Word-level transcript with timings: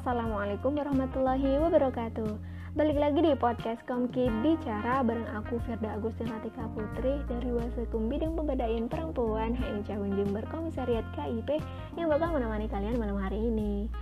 Assalamualaikum 0.00 0.80
warahmatullahi 0.80 1.60
wabarakatuh. 1.60 2.32
Balik 2.72 2.96
lagi 2.96 3.20
di 3.20 3.36
podcast 3.36 3.84
Komki 3.84 4.32
Bicara 4.40 5.04
bareng 5.04 5.28
aku 5.36 5.60
Firda 5.68 5.92
Agustin 5.92 6.24
Ratika 6.24 6.64
Putri 6.72 7.20
dari 7.28 7.52
Wasekum 7.52 8.08
Bidang 8.08 8.32
Pemberdayaan 8.32 8.88
Perempuan 8.88 9.52
HMI 9.52 9.84
Cawang 9.84 10.16
Jember 10.16 10.40
Komisariat 10.48 11.04
KIP 11.12 11.60
yang 12.00 12.08
bakal 12.08 12.32
menemani 12.32 12.64
kalian 12.72 12.96
malam 12.96 13.20
hari 13.20 13.44
ini. 13.44 13.92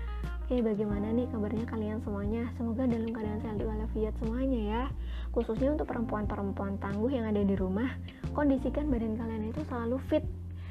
Oke 0.46 0.62
bagaimana 0.62 1.10
nih 1.10 1.26
kabarnya 1.34 1.66
kalian 1.66 1.98
semuanya? 2.06 2.46
Semoga 2.54 2.86
dalam 2.86 3.10
keadaan 3.10 3.42
sehat 3.42 3.58
walafiat 3.58 4.14
semuanya 4.22 4.60
ya. 4.70 4.82
Khususnya 5.34 5.74
untuk 5.74 5.90
perempuan-perempuan 5.90 6.78
tangguh 6.78 7.10
yang 7.10 7.26
ada 7.26 7.42
di 7.42 7.58
rumah 7.58 7.90
Kondisikan 8.38 8.86
badan 8.86 9.18
kalian 9.18 9.50
itu 9.50 9.66
selalu 9.66 9.98
fit. 10.06 10.22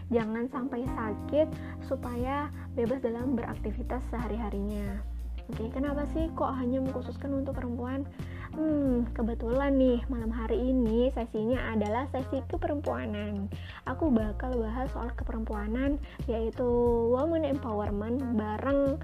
Jangan 0.08 0.48
sampai 0.48 0.88
sakit 0.88 1.52
supaya 1.84 2.48
bebas 2.80 3.04
dalam 3.04 3.36
beraktivitas 3.36 4.08
sehari-harinya. 4.08 5.17
Oke, 5.48 5.72
kenapa 5.72 6.04
sih 6.12 6.28
kok 6.36 6.52
hanya 6.60 6.84
mengkhususkan 6.84 7.32
untuk 7.32 7.56
perempuan? 7.56 8.04
Hmm, 8.52 9.08
kebetulan 9.16 9.80
nih 9.80 10.04
malam 10.12 10.28
hari 10.28 10.60
ini 10.60 11.08
sesinya 11.16 11.72
adalah 11.72 12.04
sesi 12.12 12.44
keperempuanan. 12.52 13.48
Aku 13.88 14.12
bakal 14.12 14.60
bahas 14.60 14.92
soal 14.92 15.08
keperempuanan 15.16 16.04
yaitu 16.28 16.68
woman 17.16 17.48
empowerment 17.48 18.20
bareng 18.36 19.00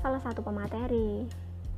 salah 0.00 0.22
satu 0.24 0.40
pemateri. 0.40 1.28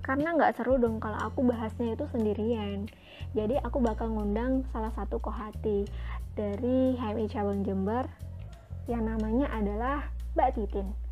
Karena 0.04 0.36
nggak 0.38 0.62
seru 0.62 0.78
dong 0.78 1.02
kalau 1.02 1.18
aku 1.18 1.42
bahasnya 1.42 1.98
itu 1.98 2.06
sendirian. 2.14 2.86
Jadi 3.34 3.58
aku 3.66 3.82
bakal 3.82 4.14
ngundang 4.14 4.62
salah 4.70 4.94
satu 4.94 5.18
kohati 5.18 5.90
dari 6.38 6.94
HMI 7.02 7.26
Cabang 7.26 7.66
Jember 7.66 8.06
yang 8.86 9.10
namanya 9.10 9.50
adalah 9.50 10.06
Mbak 10.38 10.50
Titin. 10.54 11.03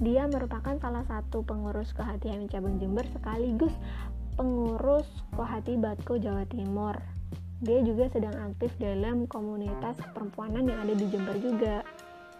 Dia 0.00 0.24
merupakan 0.24 0.72
salah 0.80 1.04
satu 1.04 1.44
pengurus 1.44 1.92
Kohati 1.92 2.32
Cabang 2.48 2.80
Jember 2.80 3.04
sekaligus 3.12 3.76
pengurus 4.32 5.04
Kohati 5.36 5.76
Batko 5.76 6.16
Jawa 6.16 6.48
Timur. 6.48 6.96
Dia 7.60 7.84
juga 7.84 8.08
sedang 8.08 8.32
aktif 8.48 8.72
dalam 8.80 9.28
komunitas 9.28 10.00
perempuanan 10.16 10.64
yang 10.64 10.80
ada 10.80 10.96
di 10.96 11.04
Jember 11.12 11.36
juga. 11.36 11.84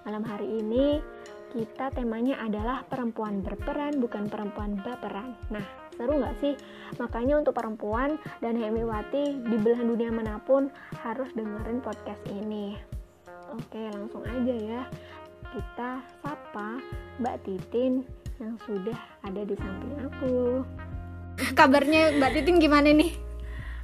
Malam 0.08 0.24
hari 0.24 0.64
ini 0.64 1.04
kita 1.52 1.92
temanya 1.92 2.40
adalah 2.40 2.80
perempuan 2.88 3.44
berperan 3.44 4.00
bukan 4.00 4.32
perempuan 4.32 4.80
baperan. 4.80 5.36
Nah, 5.52 5.66
seru 6.00 6.16
nggak 6.16 6.40
sih? 6.40 6.56
Makanya 6.96 7.44
untuk 7.44 7.52
perempuan 7.52 8.16
dan 8.40 8.56
Hemiwati 8.56 9.36
di 9.36 9.56
belahan 9.60 9.84
dunia 9.84 10.08
mana 10.08 10.40
pun 10.40 10.72
harus 11.04 11.28
dengerin 11.36 11.84
podcast 11.84 12.24
ini. 12.32 12.80
Oke, 13.52 13.82
langsung 13.92 14.24
aja 14.24 14.54
ya. 14.56 14.80
Kita 15.48 16.04
sapa 16.20 16.78
Mbak 17.16 17.36
Titin 17.48 18.04
yang 18.36 18.56
sudah 18.64 18.98
ada 19.24 19.42
di 19.44 19.56
samping 19.56 19.94
aku. 20.04 20.64
Kabarnya 21.56 22.20
Mbak 22.20 22.30
Titin 22.36 22.56
gimana 22.60 22.92
nih? 22.92 23.12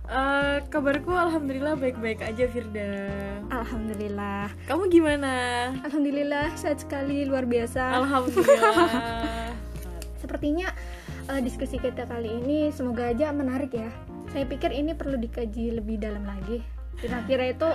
Uh, 0.07 0.63
kabarku 0.71 1.11
alhamdulillah 1.11 1.75
baik-baik 1.75 2.23
aja 2.23 2.47
Firda. 2.47 3.11
Alhamdulillah. 3.51 4.55
Kamu 4.71 4.87
gimana? 4.87 5.33
Alhamdulillah 5.83 6.55
sehat 6.55 6.87
sekali 6.87 7.27
luar 7.27 7.43
biasa. 7.43 7.83
Alhamdulillah. 8.07 8.87
Sepertinya 10.23 10.71
uh, 11.27 11.43
diskusi 11.43 11.83
kita 11.83 12.07
kali 12.07 12.39
ini 12.39 12.71
semoga 12.71 13.11
aja 13.11 13.35
menarik 13.35 13.75
ya. 13.75 13.91
Saya 14.31 14.47
pikir 14.47 14.71
ini 14.71 14.95
perlu 14.95 15.19
dikaji 15.19 15.75
lebih 15.75 15.99
dalam 15.99 16.23
lagi 16.23 16.77
kira-kira 16.97 17.53
itu 17.53 17.69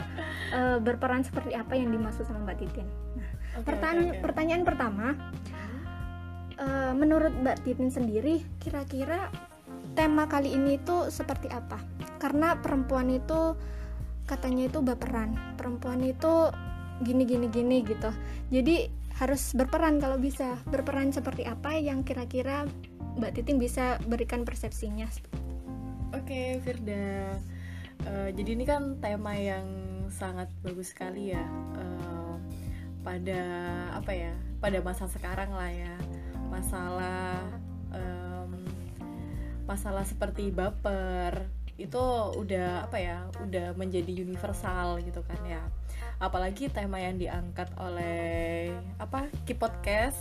uh, 0.54 0.78
berperan 0.82 1.22
seperti 1.22 1.54
apa 1.54 1.78
yang 1.78 1.94
dimaksud 1.94 2.26
sama 2.26 2.42
Mbak 2.50 2.58
Titin. 2.58 2.88
Okay, 3.52 3.64
pertanyaan 3.68 4.08
okay, 4.08 4.16
okay. 4.16 4.24
pertanyaan 4.24 4.64
pertama, 4.64 5.08
uh, 6.60 6.94
menurut 6.96 7.34
Mbak 7.44 7.68
Titin 7.68 7.90
sendiri, 7.92 8.44
kira-kira 8.64 9.28
tema 9.98 10.26
kali 10.30 10.56
ini 10.56 10.80
itu 10.80 11.12
seperti 11.12 11.52
apa? 11.52 11.80
Karena 12.22 12.56
perempuan 12.60 13.12
itu 13.12 13.56
katanya 14.30 14.72
itu 14.72 14.80
baperan, 14.80 15.36
perempuan 15.60 16.00
itu 16.06 16.48
gini 17.04 17.28
gini 17.28 17.52
gini 17.52 17.84
gitu. 17.84 18.12
Jadi 18.54 18.88
harus 19.20 19.52
berperan 19.54 20.00
kalau 20.00 20.16
bisa. 20.16 20.56
Berperan 20.72 21.12
seperti 21.12 21.44
apa 21.44 21.76
yang 21.76 22.08
kira-kira 22.08 22.64
Mbak 23.20 23.32
Titin 23.36 23.60
bisa 23.60 24.00
berikan 24.08 24.48
persepsinya? 24.48 25.12
Oke, 26.16 26.28
okay, 26.28 26.48
Firda 26.64 27.36
uh, 28.08 28.30
jadi 28.34 28.50
ini 28.58 28.66
kan 28.66 28.98
tema 29.02 29.36
yang 29.38 29.66
sangat 30.12 30.50
bagus 30.66 30.92
sekali 30.94 31.34
ya 31.34 31.44
uh, 31.78 32.21
pada 33.02 33.42
apa 33.98 34.12
ya 34.14 34.34
pada 34.62 34.80
masa 34.82 35.10
sekarang 35.10 35.52
lah 35.54 35.70
ya. 35.70 35.96
Masalah 36.50 37.46
um, 37.94 38.52
masalah 39.66 40.06
seperti 40.06 40.54
baper 40.54 41.50
itu 41.82 42.04
udah 42.38 42.86
apa 42.86 42.98
ya 43.02 43.26
udah 43.42 43.74
menjadi 43.74 44.12
universal 44.22 45.02
gitu 45.02 45.26
kan 45.26 45.42
ya. 45.46 45.62
Apalagi 46.22 46.70
tema 46.70 47.02
yang 47.02 47.18
diangkat 47.18 47.74
oleh 47.82 48.70
apa 49.02 49.26
Ki 49.50 49.58
Podcast 49.58 50.20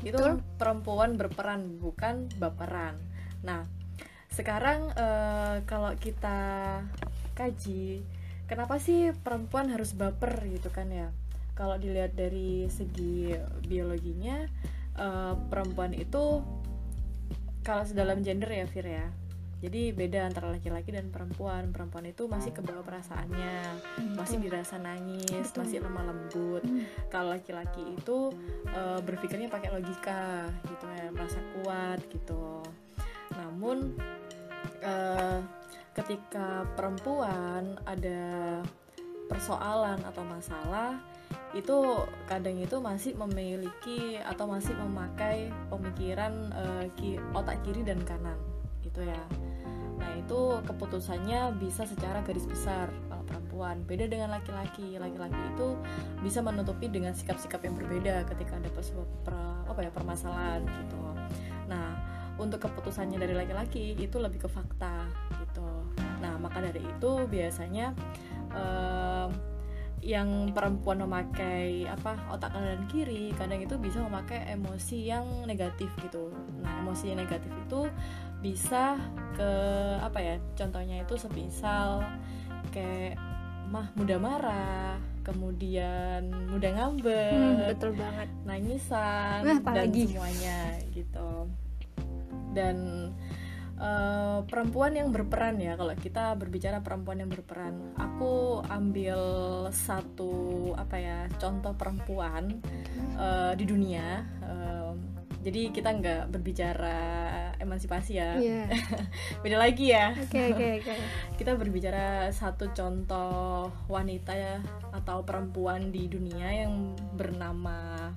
itu 0.00 0.16
Betul. 0.16 0.40
perempuan 0.56 1.20
berperan 1.20 1.76
bukan 1.76 2.32
baperan. 2.40 2.96
Nah 3.44 3.68
sekarang 4.32 4.88
uh, 4.96 5.60
kalau 5.68 5.92
kita 6.00 6.80
kaji 7.36 8.00
kenapa 8.48 8.80
sih 8.80 9.12
perempuan 9.12 9.68
harus 9.68 9.92
baper 9.92 10.40
gitu 10.48 10.72
kan 10.72 10.88
ya 10.88 11.12
kalau 11.52 11.76
dilihat 11.76 12.16
dari 12.16 12.66
segi 12.72 13.32
biologinya 13.68 14.48
uh, 14.96 15.36
perempuan 15.48 15.92
itu 15.92 16.40
kalau 17.62 17.82
dalam 17.94 18.20
gender 18.26 18.50
ya 18.50 18.66
Fir 18.66 18.86
ya. 18.86 19.06
Jadi 19.62 19.94
beda 19.94 20.26
antara 20.26 20.50
laki-laki 20.50 20.90
dan 20.90 21.14
perempuan. 21.14 21.70
Perempuan 21.70 22.10
itu 22.10 22.26
masih 22.26 22.50
kebawa 22.50 22.82
perasaannya 22.82 23.78
hmm, 23.78 24.18
masih 24.18 24.42
dirasa 24.42 24.74
nangis 24.82 25.54
Betul. 25.54 25.58
masih 25.62 25.78
lemah 25.86 26.04
lembut. 26.10 26.62
Hmm. 26.66 26.82
kalau 27.06 27.30
laki-laki 27.30 27.94
itu 27.94 28.34
uh, 28.74 28.98
berpikirnya 29.06 29.46
pakai 29.46 29.70
logika 29.70 30.50
gitu 30.66 30.86
ya 30.98 31.14
merasa 31.14 31.38
kuat 31.62 32.02
gitu. 32.10 32.66
Namun 33.38 33.94
uh, 34.82 35.38
ketika 35.94 36.66
perempuan 36.74 37.78
ada 37.86 38.58
persoalan 39.30 40.02
atau 40.02 40.26
masalah 40.26 40.98
itu 41.52 42.06
kadang 42.24 42.56
itu 42.58 42.76
masih 42.80 43.12
memiliki 43.16 44.16
atau 44.24 44.48
masih 44.48 44.72
memakai 44.76 45.52
pemikiran 45.68 46.32
uh, 46.52 46.84
ki, 46.96 47.20
otak 47.36 47.60
kiri 47.64 47.84
dan 47.84 48.00
kanan 48.02 48.38
gitu 48.80 49.04
ya. 49.04 49.22
Nah 50.02 50.18
itu 50.18 50.58
keputusannya 50.66 51.54
bisa 51.62 51.86
secara 51.86 52.26
garis 52.26 52.48
besar 52.48 52.90
kalau 53.06 53.22
perempuan. 53.22 53.86
Beda 53.86 54.10
dengan 54.10 54.34
laki-laki. 54.34 54.98
Laki-laki 54.98 55.38
itu 55.54 55.78
bisa 56.24 56.42
menutupi 56.42 56.90
dengan 56.90 57.14
sikap-sikap 57.14 57.62
yang 57.62 57.78
berbeda 57.78 58.26
ketika 58.34 58.58
ada 58.58 58.70
per, 58.74 58.82
per, 59.22 59.34
apa 59.70 59.80
ya 59.86 59.90
permasalahan 59.94 60.66
gitu. 60.66 61.02
Nah 61.70 61.94
untuk 62.40 62.64
keputusannya 62.64 63.22
dari 63.22 63.36
laki-laki 63.36 63.94
itu 63.94 64.16
lebih 64.18 64.42
ke 64.42 64.48
fakta 64.50 65.06
gitu. 65.38 65.68
Nah 66.18 66.34
maka 66.42 66.58
dari 66.58 66.82
itu 66.82 67.10
biasanya 67.30 67.94
uh, 68.56 69.51
yang 70.02 70.50
perempuan 70.50 70.98
memakai 70.98 71.86
apa 71.86 72.18
otak 72.34 72.50
kanan 72.50 72.74
dan 72.74 72.84
kiri 72.90 73.30
kadang 73.38 73.62
itu 73.62 73.78
bisa 73.78 74.02
memakai 74.02 74.50
emosi 74.50 74.98
yang 75.06 75.24
negatif 75.46 75.88
gitu. 76.02 76.34
Nah 76.58 76.82
emosi 76.82 77.14
yang 77.14 77.22
negatif 77.22 77.54
itu 77.54 77.86
bisa 78.42 78.98
ke 79.38 79.50
apa 80.02 80.18
ya 80.18 80.34
contohnya 80.58 81.06
itu 81.06 81.14
semisal 81.14 82.02
kayak 82.74 83.14
mah 83.70 83.94
mudah 83.94 84.18
marah 84.18 84.98
kemudian 85.22 86.50
mudah 86.50 86.70
ngambek. 86.74 87.32
Hmm, 87.32 87.70
betul 87.70 87.90
banget. 87.94 88.28
Nangisan 88.42 89.40
nah, 89.46 89.70
dan 89.70 89.86
semuanya 89.94 90.60
gitu. 90.90 91.30
Dan 92.52 92.76
uh, 93.82 94.38
perempuan 94.46 94.94
yang 94.94 95.10
berperan 95.10 95.58
ya 95.58 95.74
kalau 95.74 95.92
kita 95.98 96.38
berbicara 96.38 96.80
perempuan 96.80 97.26
yang 97.26 97.30
berperan. 97.30 97.92
Aku 97.98 98.62
ambil 98.70 99.18
satu 99.74 100.70
apa 100.78 100.96
ya 100.96 101.18
contoh 101.36 101.74
perempuan 101.74 102.62
uh, 103.18 103.52
di 103.58 103.64
dunia. 103.66 104.22
Uh, 104.40 104.94
jadi 105.42 105.74
kita 105.74 105.90
nggak 105.98 106.22
berbicara 106.30 106.98
emansipasi 107.58 108.22
ya. 108.22 108.38
Yeah. 108.38 108.70
beda 109.42 109.58
lagi 109.58 109.90
ya. 109.90 110.14
Okay, 110.30 110.54
okay, 110.54 110.70
okay. 110.78 110.98
kita 111.38 111.58
berbicara 111.58 112.30
satu 112.30 112.70
contoh 112.70 113.74
wanita 113.90 114.32
ya 114.38 114.62
atau 114.94 115.26
perempuan 115.26 115.90
di 115.90 116.06
dunia 116.06 116.46
yang 116.62 116.94
bernama 117.18 118.10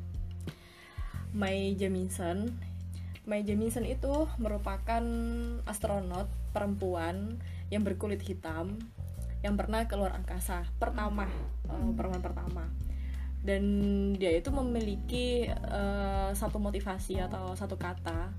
Mai 1.35 1.75
Jamison 1.75 2.47
Mai 3.25 3.42
Jemison 3.42 3.86
itu 3.86 4.30
merupakan 4.38 5.01
astronot 5.66 6.30
perempuan 6.54 7.42
yang 7.74 7.81
berkulit 7.81 8.22
hitam 8.22 8.77
yang 9.42 9.57
pernah 9.57 9.86
keluar 9.86 10.13
angkasa 10.13 10.66
pertama 10.77 11.25
uh, 11.69 11.89
perempuan 11.98 12.22
pertama. 12.22 12.66
Dan 13.45 13.62
dia 14.18 14.33
itu 14.33 14.50
memiliki 14.50 15.45
uh, 15.50 16.33
satu 16.33 16.57
motivasi 16.57 17.22
atau 17.22 17.54
satu 17.54 17.77
kata 17.77 18.33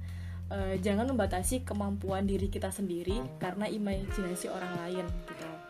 uh, 0.50 0.74
jangan 0.82 1.06
membatasi 1.10 1.62
kemampuan 1.62 2.26
diri 2.26 2.50
kita 2.50 2.70
sendiri 2.70 3.22
karena 3.38 3.70
imajinasi 3.70 4.50
orang 4.50 4.74
lain 4.82 5.06
gitu 5.30 5.65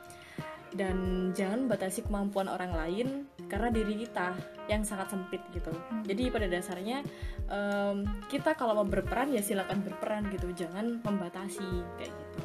dan 0.75 1.31
jangan 1.37 1.69
membatasi 1.69 2.03
kemampuan 2.09 2.51
orang 2.51 2.75
lain 2.75 3.09
karena 3.47 3.71
diri 3.71 4.03
kita 4.03 4.35
yang 4.67 4.83
sangat 4.83 5.15
sempit 5.15 5.39
gitu. 5.55 5.71
Hmm. 5.71 6.03
jadi 6.03 6.27
pada 6.35 6.51
dasarnya 6.51 7.07
um, 7.47 8.03
kita 8.27 8.59
kalau 8.59 8.83
mau 8.83 8.87
berperan 8.87 9.31
ya 9.31 9.43
silakan 9.45 9.87
berperan 9.87 10.27
gitu. 10.35 10.51
Jangan 10.51 10.99
membatasi 11.07 11.69
kayak 12.01 12.11
gitu. 12.11 12.43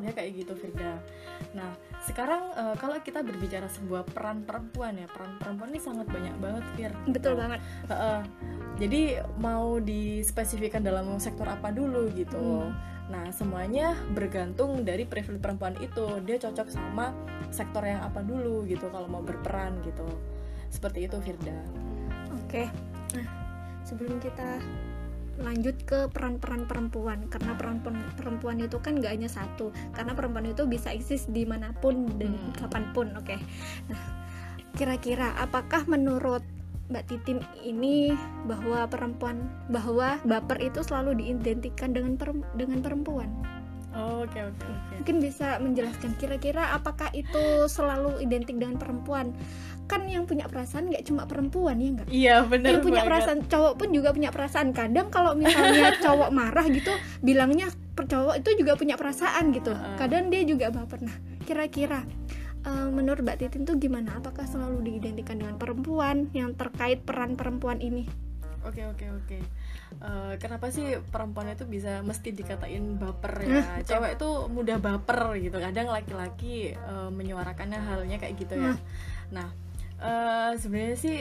Ya 0.00 0.10
kayak 0.14 0.30
gitu 0.38 0.52
Firda. 0.54 1.02
Nah 1.58 1.74
sekarang 2.06 2.54
uh, 2.54 2.74
kalau 2.78 2.98
kita 3.02 3.22
berbicara 3.22 3.66
sebuah 3.66 4.06
peran 4.06 4.46
perempuan 4.46 4.98
ya 4.98 5.06
peran 5.10 5.38
perempuan 5.42 5.74
ini 5.74 5.80
sangat 5.82 6.06
banyak 6.06 6.34
banget 6.38 6.64
Fir. 6.78 6.92
Betul 7.10 7.34
banget. 7.34 7.60
Uh, 7.90 7.94
uh, 7.94 8.20
jadi 8.78 9.26
mau 9.42 9.82
dispesifikkan 9.82 10.86
dalam 10.86 11.18
sektor 11.18 11.50
apa 11.50 11.74
dulu 11.74 12.08
gitu. 12.14 12.70
Hmm. 12.70 12.91
Nah, 13.12 13.28
semuanya 13.28 13.92
bergantung 14.16 14.88
dari 14.88 15.04
profil 15.04 15.36
perempuan 15.36 15.76
itu. 15.84 16.24
Dia 16.24 16.40
cocok 16.40 16.72
sama 16.72 17.12
sektor 17.52 17.84
yang 17.84 18.00
apa 18.00 18.24
dulu 18.24 18.64
gitu 18.64 18.88
kalau 18.88 19.04
mau 19.04 19.20
berperan 19.20 19.76
gitu. 19.84 20.08
Seperti 20.72 21.04
itu 21.04 21.20
Firda. 21.20 21.60
Oke. 22.32 22.72
Nah, 23.12 23.28
sebelum 23.84 24.16
kita 24.16 24.56
lanjut 25.40 25.76
ke 25.88 26.08
peran-peran 26.12 26.68
perempuan 26.68 27.24
karena 27.32 27.56
peran 27.56 27.80
perempuan 28.16 28.60
itu 28.60 28.76
kan 28.84 29.00
gak 29.00 29.16
hanya 29.16 29.32
satu 29.32 29.72
karena 29.96 30.12
perempuan 30.12 30.44
itu 30.44 30.68
bisa 30.68 30.92
eksis 30.92 31.24
di 31.32 31.48
mana 31.48 31.72
pun 31.72 32.04
dan 32.20 32.36
hmm. 32.36 32.52
kapan 32.60 32.84
pun 32.92 33.08
oke 33.16 33.24
okay. 33.24 33.40
nah 33.88 33.96
kira-kira 34.76 35.32
apakah 35.40 35.88
menurut 35.88 36.44
Mbak 36.90 37.04
Titin 37.08 37.38
ini 37.62 38.14
bahwa 38.48 38.86
perempuan 38.90 39.46
bahwa 39.70 40.18
baper 40.26 40.58
itu 40.58 40.82
selalu 40.82 41.18
diidentikan 41.22 41.94
dengan 41.94 42.18
per, 42.18 42.34
dengan 42.58 42.82
perempuan 42.82 43.30
Oh, 43.92 44.24
oke 44.24 44.32
okay, 44.32 44.48
oke 44.48 44.56
okay, 44.56 44.72
okay. 44.72 44.96
Mungkin 45.04 45.16
bisa 45.20 45.46
menjelaskan 45.60 46.16
kira-kira 46.16 46.72
apakah 46.72 47.12
itu 47.12 47.68
selalu 47.68 48.24
identik 48.24 48.56
dengan 48.56 48.80
perempuan? 48.80 49.36
Kan 49.84 50.08
yang 50.08 50.24
punya 50.24 50.48
perasaan 50.48 50.88
nggak 50.88 51.04
cuma 51.04 51.28
perempuan 51.28 51.76
ya 51.76 51.88
nggak? 51.92 52.08
Iya 52.08 52.36
benar. 52.48 52.80
Yang 52.80 52.84
punya 52.88 53.04
banget. 53.04 53.10
perasaan 53.12 53.38
cowok 53.52 53.72
pun 53.76 53.88
juga 53.92 54.08
punya 54.16 54.30
perasaan. 54.32 54.68
Kadang 54.72 55.12
kalau 55.12 55.36
misalnya 55.36 55.92
cowok 56.04 56.30
marah 56.32 56.64
gitu, 56.72 56.92
bilangnya 57.20 57.68
cowok 57.92 58.40
itu 58.40 58.64
juga 58.64 58.72
punya 58.80 58.96
perasaan 58.96 59.52
gitu. 59.52 59.76
Kadang 60.00 60.32
dia 60.32 60.42
juga 60.48 60.72
baper. 60.72 61.04
Nah, 61.04 61.16
kira-kira 61.44 62.08
uh, 62.66 62.88
menurut 62.90 63.22
Mbak 63.22 63.38
Titin 63.42 63.62
tuh 63.66 63.76
gimana? 63.78 64.18
Apakah 64.18 64.46
selalu 64.46 64.84
diidentikan 64.86 65.38
dengan 65.38 65.56
perempuan 65.58 66.30
yang 66.34 66.54
terkait 66.54 67.02
peran 67.02 67.34
perempuan 67.38 67.78
ini? 67.82 68.06
Oke 68.62 68.78
okay, 68.78 68.84
oke 68.86 68.94
okay, 68.94 69.08
oke. 69.10 69.26
Okay. 69.26 69.42
Uh, 69.98 70.32
kenapa 70.38 70.70
sih 70.70 70.98
perempuan 71.10 71.50
itu 71.50 71.66
bisa 71.66 71.98
mesti 72.06 72.30
dikatain 72.30 72.96
baper 72.96 73.34
ya? 73.42 73.82
Cewek 73.82 74.14
itu 74.18 74.30
mudah 74.54 74.78
baper 74.78 75.34
gitu. 75.42 75.58
Kadang 75.58 75.90
laki-laki 75.90 76.74
uh, 76.78 77.10
menyuarakannya 77.10 77.82
halnya 77.82 78.16
kayak 78.22 78.38
gitu 78.38 78.54
ya. 78.54 78.78
Nah, 79.34 79.50
uh, 79.98 80.54
sebenarnya 80.54 80.98
sih 80.98 81.18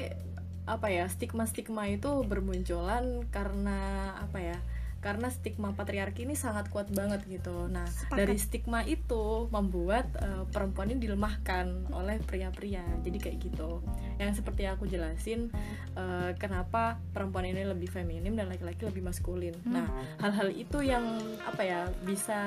apa 0.69 0.93
ya 0.93 1.09
stigma-stigma 1.09 1.89
itu 1.89 2.21
bermunculan 2.29 3.25
karena 3.33 4.13
apa 4.21 4.37
ya? 4.37 4.57
Karena 5.01 5.33
stigma 5.33 5.73
patriarki 5.73 6.29
ini 6.29 6.37
sangat 6.37 6.69
kuat 6.69 6.93
banget 6.93 7.25
gitu. 7.25 7.65
Nah, 7.65 7.89
Sepakat. 7.89 8.17
dari 8.21 8.37
stigma 8.37 8.85
itu 8.85 9.49
membuat 9.49 10.05
uh, 10.21 10.45
perempuan 10.53 10.93
ini 10.93 11.01
dilemahkan 11.09 11.89
oleh 11.89 12.21
pria-pria. 12.21 12.85
Jadi 13.01 13.17
kayak 13.17 13.37
gitu. 13.41 13.81
Yang 14.21 14.45
seperti 14.45 14.69
aku 14.69 14.85
jelasin 14.85 15.49
uh, 15.97 16.37
kenapa 16.37 17.01
perempuan 17.17 17.49
ini 17.49 17.65
lebih 17.65 17.89
feminim 17.89 18.37
dan 18.37 18.45
laki-laki 18.53 18.85
lebih 18.85 19.01
maskulin. 19.01 19.57
Hmm. 19.65 19.81
Nah, 19.81 19.87
hal-hal 20.21 20.53
itu 20.53 20.85
yang 20.85 21.17
apa 21.49 21.65
ya 21.65 21.81
bisa 22.05 22.39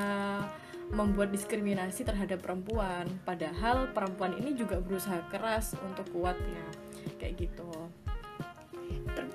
membuat 0.94 1.34
diskriminasi 1.34 2.06
terhadap 2.06 2.38
perempuan. 2.38 3.10
Padahal 3.26 3.90
perempuan 3.90 4.38
ini 4.38 4.54
juga 4.54 4.78
berusaha 4.78 5.26
keras 5.26 5.74
untuk 5.82 6.06
kuat 6.14 6.38
ya. 6.38 6.66
Kayak 7.18 7.50
gitu 7.50 7.90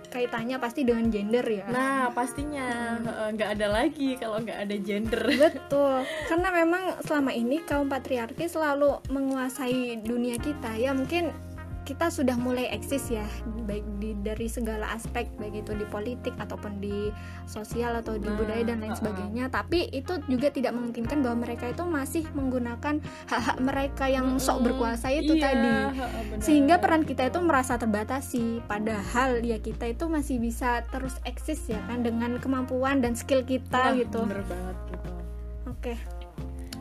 kaitannya 0.10 0.58
pasti 0.58 0.84
dengan 0.84 1.08
gender 1.14 1.46
ya. 1.46 1.66
Nah 1.70 2.10
pastinya. 2.12 2.98
Nggak 3.30 3.50
hmm. 3.50 3.56
ada 3.60 3.68
lagi 3.70 4.10
kalau 4.18 4.42
nggak 4.42 4.60
ada 4.66 4.76
gender. 4.82 5.24
Betul. 5.38 6.04
Karena 6.30 6.50
memang 6.54 6.84
selama 7.06 7.32
ini 7.32 7.62
kaum 7.64 7.88
patriarki 7.88 8.50
selalu 8.50 9.00
menguasai 9.14 10.02
dunia 10.02 10.38
kita. 10.42 10.76
Ya 10.76 10.92
mungkin 10.92 11.32
kita 11.90 12.14
sudah 12.14 12.38
mulai 12.38 12.70
eksis 12.70 13.10
ya 13.10 13.26
baik 13.66 13.82
di 13.98 14.14
dari 14.22 14.46
segala 14.46 14.94
aspek 14.94 15.26
baik 15.42 15.66
itu 15.66 15.74
di 15.74 15.90
politik 15.90 16.38
ataupun 16.38 16.78
di 16.78 17.10
sosial 17.50 17.98
atau 17.98 18.14
di 18.14 18.30
nah, 18.30 18.38
budaya 18.38 18.62
dan 18.62 18.86
lain 18.86 18.94
sebagainya. 18.94 19.50
Tapi 19.50 19.90
itu 19.90 20.22
juga 20.30 20.54
tidak 20.54 20.78
memungkinkan 20.78 21.26
bahwa 21.26 21.50
mereka 21.50 21.66
itu 21.74 21.82
masih 21.90 22.30
menggunakan 22.38 23.02
hak-hak 23.26 23.58
mereka 23.58 24.06
yang 24.06 24.38
sok 24.38 24.70
berkuasa 24.70 25.10
itu 25.10 25.34
iya, 25.34 25.44
tadi. 25.50 25.74
sehingga 26.46 26.78
peran 26.78 27.10
kita 27.10 27.34
itu 27.34 27.42
merasa 27.42 27.82
terbatasi. 27.82 28.62
Padahal 28.70 29.42
ya 29.42 29.58
kita 29.58 29.90
itu 29.90 30.06
masih 30.06 30.38
bisa 30.38 30.86
terus 30.94 31.18
eksis 31.26 31.74
ya 31.74 31.82
kan 31.90 32.06
dengan 32.06 32.38
kemampuan 32.38 33.02
dan 33.02 33.18
skill 33.18 33.42
kita 33.42 33.94
nah, 33.94 33.98
gitu. 33.98 34.30
bener 34.30 34.46
banget 34.46 34.78
gitu. 34.94 35.10
Oke. 35.66 35.94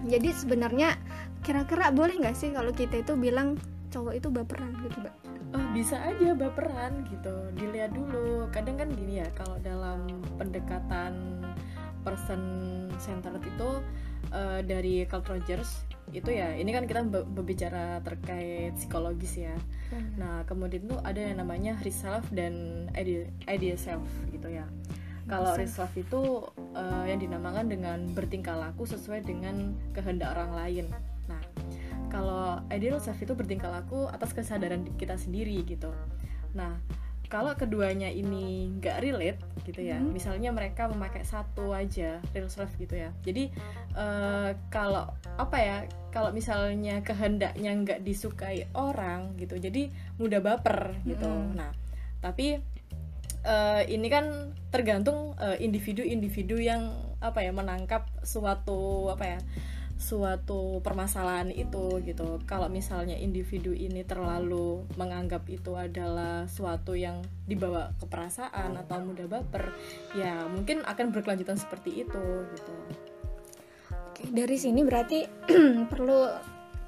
Jadi 0.05 0.29
sebenarnya 0.37 1.01
kira-kira 1.41 1.89
boleh 1.97 2.21
nggak 2.21 2.37
sih 2.37 2.53
kalau 2.53 2.77
kita 2.77 3.01
itu 3.01 3.17
bilang 3.17 3.57
cowok 3.89 4.15
itu 4.17 4.29
baperan 4.29 4.73
gitu 4.85 4.97
mbak? 5.01 5.15
Oh, 5.57 5.67
bisa 5.73 5.97
aja 6.05 6.37
baperan 6.37 7.09
gitu 7.09 7.35
dilihat 7.57 7.97
dulu. 7.97 8.49
Kadang 8.53 8.77
kan 8.77 8.89
gini 8.93 9.25
ya 9.25 9.29
kalau 9.33 9.57
dalam 9.65 10.21
pendekatan 10.37 11.45
person 12.05 12.43
centered 13.01 13.41
itu 13.43 13.71
uh, 14.33 14.61
dari 14.65 15.05
Carl 15.09 15.25
Rogers 15.27 15.85
itu 16.09 16.33
ya 16.33 16.57
ini 16.57 16.73
kan 16.73 16.89
kita 16.89 17.05
berbicara 17.05 18.01
terkait 18.01 18.73
psikologis 18.77 19.45
ya. 19.45 19.57
Hmm. 19.89 20.21
nah 20.21 20.45
kemudian 20.45 20.85
itu 20.85 20.97
ada 21.01 21.17
yang 21.17 21.41
namanya 21.41 21.81
reself 21.81 22.25
dan 22.29 22.85
ideal, 22.93 23.29
ideal 23.49 23.77
self 23.81 24.05
gitu 24.33 24.49
ya. 24.49 24.65
Kalau 25.29 25.53
reself 25.61 25.93
itu 25.93 26.49
uh, 26.73 27.05
yang 27.05 27.21
dinamakan 27.21 27.69
dengan 27.69 28.09
bertingkah 28.17 28.57
laku 28.57 28.89
sesuai 28.89 29.29
dengan 29.29 29.77
kehendak 29.93 30.33
orang 30.33 30.57
lain 30.57 30.87
kalau 32.09 32.61
ideal 32.73 32.99
self 32.99 33.21
itu 33.21 33.37
bertingkah 33.37 33.71
laku 33.71 34.09
atas 34.09 34.33
kesadaran 34.33 34.85
kita 34.97 35.15
sendiri 35.17 35.63
gitu 35.65 35.93
nah 36.53 36.77
kalau 37.29 37.53
keduanya 37.53 38.09
ini 38.09 38.73
nggak 38.81 39.05
relate 39.05 39.41
gitu 39.69 39.85
ya 39.85 40.01
hmm. 40.01 40.17
misalnya 40.17 40.49
mereka 40.49 40.89
memakai 40.89 41.29
satu 41.29 41.77
aja 41.77 42.25
real 42.33 42.49
self 42.49 42.73
gitu 42.81 42.97
ya 42.97 43.13
jadi 43.21 43.53
uh, 43.93 44.57
kalau 44.73 45.13
apa 45.37 45.57
ya 45.61 45.77
kalau 46.09 46.33
misalnya 46.33 47.05
kehendaknya 47.05 47.77
nggak 47.85 48.01
disukai 48.01 48.65
orang 48.73 49.37
gitu 49.37 49.61
jadi 49.61 49.93
mudah 50.17 50.41
baper 50.41 50.97
gitu 51.05 51.29
hmm. 51.29 51.53
nah 51.53 51.71
tapi 52.25 52.65
uh, 53.45 53.83
ini 53.85 54.09
kan 54.09 54.57
tergantung 54.73 55.37
uh, 55.37 55.55
individu-individu 55.61 56.57
yang 56.59 56.97
apa 57.21 57.45
ya 57.45 57.53
menangkap 57.53 58.09
suatu 58.25 59.13
apa 59.13 59.37
ya 59.37 59.39
suatu 59.99 60.79
permasalahan 60.81 61.51
itu 61.51 61.99
gitu. 62.07 62.39
Kalau 62.47 62.71
misalnya 62.71 63.19
individu 63.19 63.75
ini 63.75 64.07
terlalu 64.07 64.87
menganggap 64.95 65.45
itu 65.51 65.75
adalah 65.75 66.47
suatu 66.47 66.95
yang 66.95 67.21
dibawa 67.51 67.91
ke 67.99 68.07
perasaan 68.07 68.79
atau 68.79 69.03
mudah 69.03 69.27
baper, 69.27 69.75
ya 70.15 70.47
mungkin 70.47 70.87
akan 70.87 71.11
berkelanjutan 71.11 71.59
seperti 71.59 72.07
itu 72.07 72.25
gitu. 72.55 72.75
Oke, 73.91 74.23
dari 74.31 74.57
sini 74.57 74.87
berarti 74.87 75.27
perlu 75.93 76.31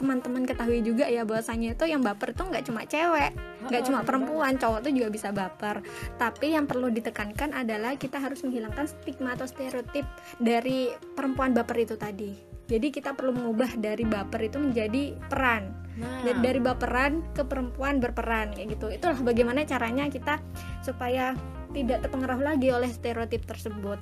teman-teman 0.01 0.49
ketahui 0.49 0.81
juga 0.81 1.05
ya 1.13 1.29
bahwasanya 1.29 1.77
itu 1.77 1.85
yang 1.85 2.01
baper 2.01 2.33
tuh 2.33 2.49
nggak 2.49 2.65
cuma 2.65 2.89
cewek 2.89 3.37
nggak 3.69 3.85
cuma 3.85 4.01
perempuan 4.01 4.57
cowok 4.57 4.81
tuh 4.89 4.97
juga 4.97 5.13
bisa 5.13 5.29
baper 5.29 5.85
tapi 6.17 6.57
yang 6.57 6.65
perlu 6.65 6.89
ditekankan 6.89 7.53
adalah 7.53 8.01
kita 8.01 8.17
harus 8.17 8.41
menghilangkan 8.41 8.89
stigma 8.89 9.37
atau 9.37 9.45
stereotip 9.45 10.09
dari 10.41 10.89
perempuan 11.13 11.53
baper 11.53 11.85
itu 11.85 12.01
tadi 12.01 12.33
jadi 12.71 12.95
kita 12.95 13.19
perlu 13.19 13.35
mengubah 13.35 13.75
dari 13.83 14.07
baper 14.07 14.47
itu 14.47 14.63
menjadi 14.63 15.19
peran. 15.27 15.75
Nah. 16.01 16.23
dari 16.41 16.63
baperan 16.63 17.21
ke 17.37 17.45
perempuan 17.45 17.99
berperan 17.99 18.55
kayak 18.55 18.79
gitu. 18.79 18.89
Itulah 18.89 19.19
bagaimana 19.21 19.67
caranya 19.67 20.07
kita 20.07 20.39
supaya 20.81 21.35
tidak 21.75 22.07
terpengaruh 22.07 22.41
lagi 22.41 22.71
oleh 22.71 22.89
stereotip 22.89 23.43
tersebut. 23.45 23.99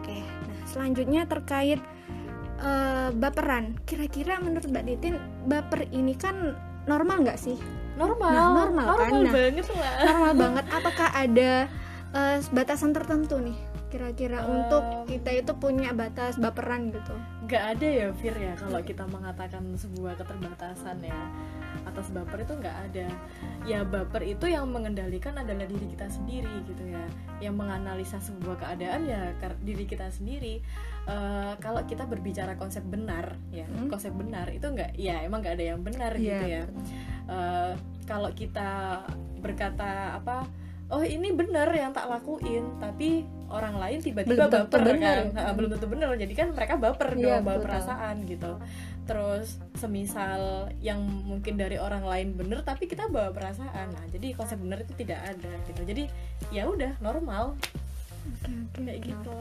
Oke 0.00 0.16
nah 0.24 0.60
selanjutnya 0.66 1.28
terkait 1.28 1.78
uh, 2.64 3.12
baperan. 3.12 3.76
Kira-kira 3.84 4.40
menurut 4.40 4.66
mbak 4.72 4.88
Titin 4.88 5.20
baper 5.44 5.84
ini 5.92 6.16
kan 6.16 6.56
normal 6.88 7.22
nggak 7.22 7.38
sih? 7.38 7.60
Normal. 8.00 8.32
Nah, 8.32 8.48
normal, 8.66 8.86
normal 8.88 8.96
kan? 8.98 9.10
Nah, 9.12 9.32
banget 9.36 9.66
lah. 9.68 9.94
normal 10.10 10.32
banget. 10.34 10.64
Apakah 10.72 11.08
ada 11.12 11.50
uh, 12.16 12.36
batasan 12.50 12.96
tertentu 12.96 13.36
nih 13.38 13.75
kira-kira 13.88 14.42
uh, 14.42 14.50
untuk 14.50 14.82
kita 15.06 15.30
itu 15.32 15.52
punya 15.56 15.94
batas 15.94 16.36
baperan 16.36 16.90
gitu. 16.90 17.14
Nggak 17.46 17.64
ada 17.76 17.86
ya 17.86 18.08
Fir 18.18 18.34
ya 18.34 18.54
kalau 18.58 18.80
kita 18.82 19.04
mengatakan 19.06 19.62
sebuah 19.78 20.18
keterbatasan 20.18 21.02
ya. 21.06 21.20
Atas 21.86 22.10
baper 22.10 22.42
itu 22.42 22.54
nggak 22.58 22.76
ada. 22.90 23.06
Ya 23.62 23.86
baper 23.86 24.26
itu 24.26 24.50
yang 24.50 24.66
mengendalikan 24.68 25.38
adalah 25.38 25.68
diri 25.70 25.86
kita 25.94 26.10
sendiri 26.10 26.54
gitu 26.66 26.84
ya. 26.86 27.04
Yang 27.38 27.54
menganalisa 27.62 28.18
sebuah 28.18 28.56
keadaan 28.58 29.06
ya 29.06 29.30
diri 29.62 29.86
kita 29.86 30.10
sendiri. 30.10 30.60
Uh, 31.06 31.54
kalau 31.62 31.86
kita 31.86 32.02
berbicara 32.02 32.58
konsep 32.58 32.82
benar 32.82 33.38
ya 33.54 33.62
hmm? 33.62 33.86
konsep 33.86 34.10
benar 34.10 34.50
itu 34.50 34.66
nggak 34.66 34.98
ya 34.98 35.22
emang 35.22 35.38
nggak 35.38 35.54
ada 35.54 35.66
yang 35.70 35.80
benar 35.86 36.12
yeah. 36.18 36.24
gitu 36.26 36.44
ya. 36.50 36.64
Uh, 37.30 37.72
kalau 38.06 38.30
kita 38.34 39.02
berkata 39.38 40.18
apa 40.18 40.46
oh 40.86 41.02
ini 41.02 41.34
benar 41.34 41.70
yang 41.74 41.90
tak 41.90 42.06
lakuin. 42.06 42.64
Tapi 42.78 43.26
orang 43.50 43.78
lain 43.78 43.98
tiba-tiba 44.02 44.46
baper 44.50 44.80
bener. 44.82 44.98
kan? 45.02 45.24
Nah, 45.34 45.52
belum 45.54 45.70
tentu 45.78 45.86
benar 45.90 46.14
jadi 46.18 46.34
kan 46.34 46.48
mereka 46.54 46.74
baper 46.78 47.14
yeah, 47.14 47.38
dong 47.38 47.46
bawa 47.46 47.58
perasaan 47.62 48.16
gitu. 48.26 48.52
Terus 49.06 49.62
semisal 49.78 50.70
yang 50.82 50.98
mungkin 51.02 51.54
dari 51.54 51.78
orang 51.78 52.02
lain 52.02 52.34
bener 52.34 52.62
tapi 52.66 52.90
kita 52.90 53.06
bawa 53.10 53.30
perasaan. 53.30 53.94
Nah 53.94 54.04
jadi 54.10 54.34
konsep 54.34 54.58
benar 54.58 54.82
itu 54.82 54.92
tidak 54.98 55.22
ada 55.22 55.52
gitu. 55.70 55.82
Jadi 55.86 56.04
ya 56.50 56.66
udah 56.66 56.98
normal. 56.98 57.54
Okay, 58.42 58.54
okay, 58.54 58.82
kayak 58.82 59.00
gitu. 59.06 59.36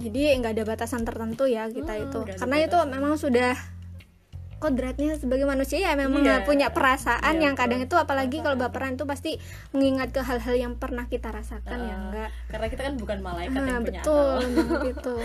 Jadi 0.00 0.20
nggak 0.40 0.52
ada 0.56 0.64
batasan 0.64 1.04
tertentu 1.04 1.44
ya 1.44 1.68
kita 1.68 1.92
hmm, 1.92 2.04
itu. 2.08 2.18
karena 2.40 2.56
itu 2.64 2.78
memang 2.88 3.14
sudah 3.20 3.52
kodratnya 4.60 5.16
sebagai 5.16 5.48
manusia 5.48 5.80
ya 5.80 5.96
memang 5.96 6.20
yeah. 6.20 6.44
punya 6.44 6.68
perasaan 6.68 7.40
yeah, 7.40 7.48
yang 7.48 7.56
kadang 7.56 7.80
itu 7.80 7.96
apalagi 7.96 8.44
kalau 8.44 8.60
baperan 8.60 8.94
itu 8.94 9.08
pasti 9.08 9.40
mengingat 9.72 10.12
ke 10.12 10.20
hal-hal 10.20 10.52
yang 10.52 10.72
pernah 10.76 11.08
kita 11.08 11.32
rasakan 11.32 11.78
uh, 11.80 11.88
ya 11.88 11.96
enggak? 11.96 12.30
karena 12.52 12.66
kita 12.68 12.82
kan 12.84 12.94
bukan 13.00 13.18
malaikat 13.24 13.56
uh, 13.56 13.66
yang 13.66 13.82
betul 13.82 14.36
gitu. 14.84 15.16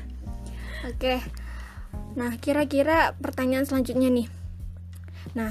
Oke. 0.94 1.14
Nah 2.14 2.30
kira-kira 2.38 3.18
pertanyaan 3.18 3.66
selanjutnya 3.66 4.06
nih. 4.06 4.30
Nah 5.34 5.50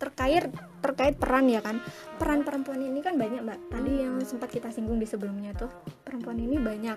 terkait 0.00 0.48
terkait 0.80 1.14
peran 1.20 1.52
ya 1.52 1.60
kan? 1.60 1.84
Peran 2.16 2.48
perempuan 2.48 2.80
ini 2.80 3.04
kan 3.04 3.20
banyak 3.20 3.44
mbak. 3.44 3.60
Tadi 3.68 3.92
yang 4.08 4.24
sempat 4.24 4.48
kita 4.48 4.72
singgung 4.72 4.96
di 4.96 5.04
sebelumnya 5.04 5.52
tuh 5.52 5.68
perempuan 6.00 6.40
ini 6.40 6.56
banyak. 6.56 6.96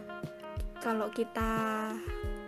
Kalau 0.79 1.11
kita 1.11 1.91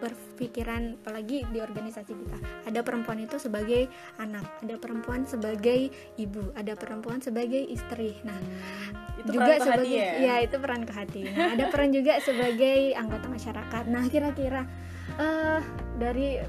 berpikiran 0.04 1.00
apalagi 1.00 1.48
di 1.48 1.64
organisasi 1.64 2.12
kita. 2.12 2.38
Ada 2.68 2.84
perempuan 2.84 3.24
itu 3.24 3.40
sebagai 3.40 3.88
anak 4.20 4.44
ada 4.60 4.76
perempuan 4.76 5.24
sebagai 5.24 5.88
ibu 6.20 6.52
ada 6.60 6.76
perempuan 6.76 7.24
sebagai 7.24 7.64
istri. 7.64 8.20
Nah 8.28 8.36
itu 9.16 9.40
juga 9.40 9.56
sebagai 9.64 9.96
ya? 9.96 10.14
ya 10.20 10.36
itu 10.44 10.60
peran 10.60 10.84
ke 10.84 10.94
hati. 10.94 11.24
Nah 11.32 11.56
ada 11.56 11.66
peran 11.72 11.96
juga 11.96 12.20
sebagai 12.20 12.92
anggota 13.00 13.32
masyarakat. 13.32 13.84
Nah 13.88 14.04
kira-kira 14.12 14.68
uh, 15.16 15.64
dari 15.96 16.44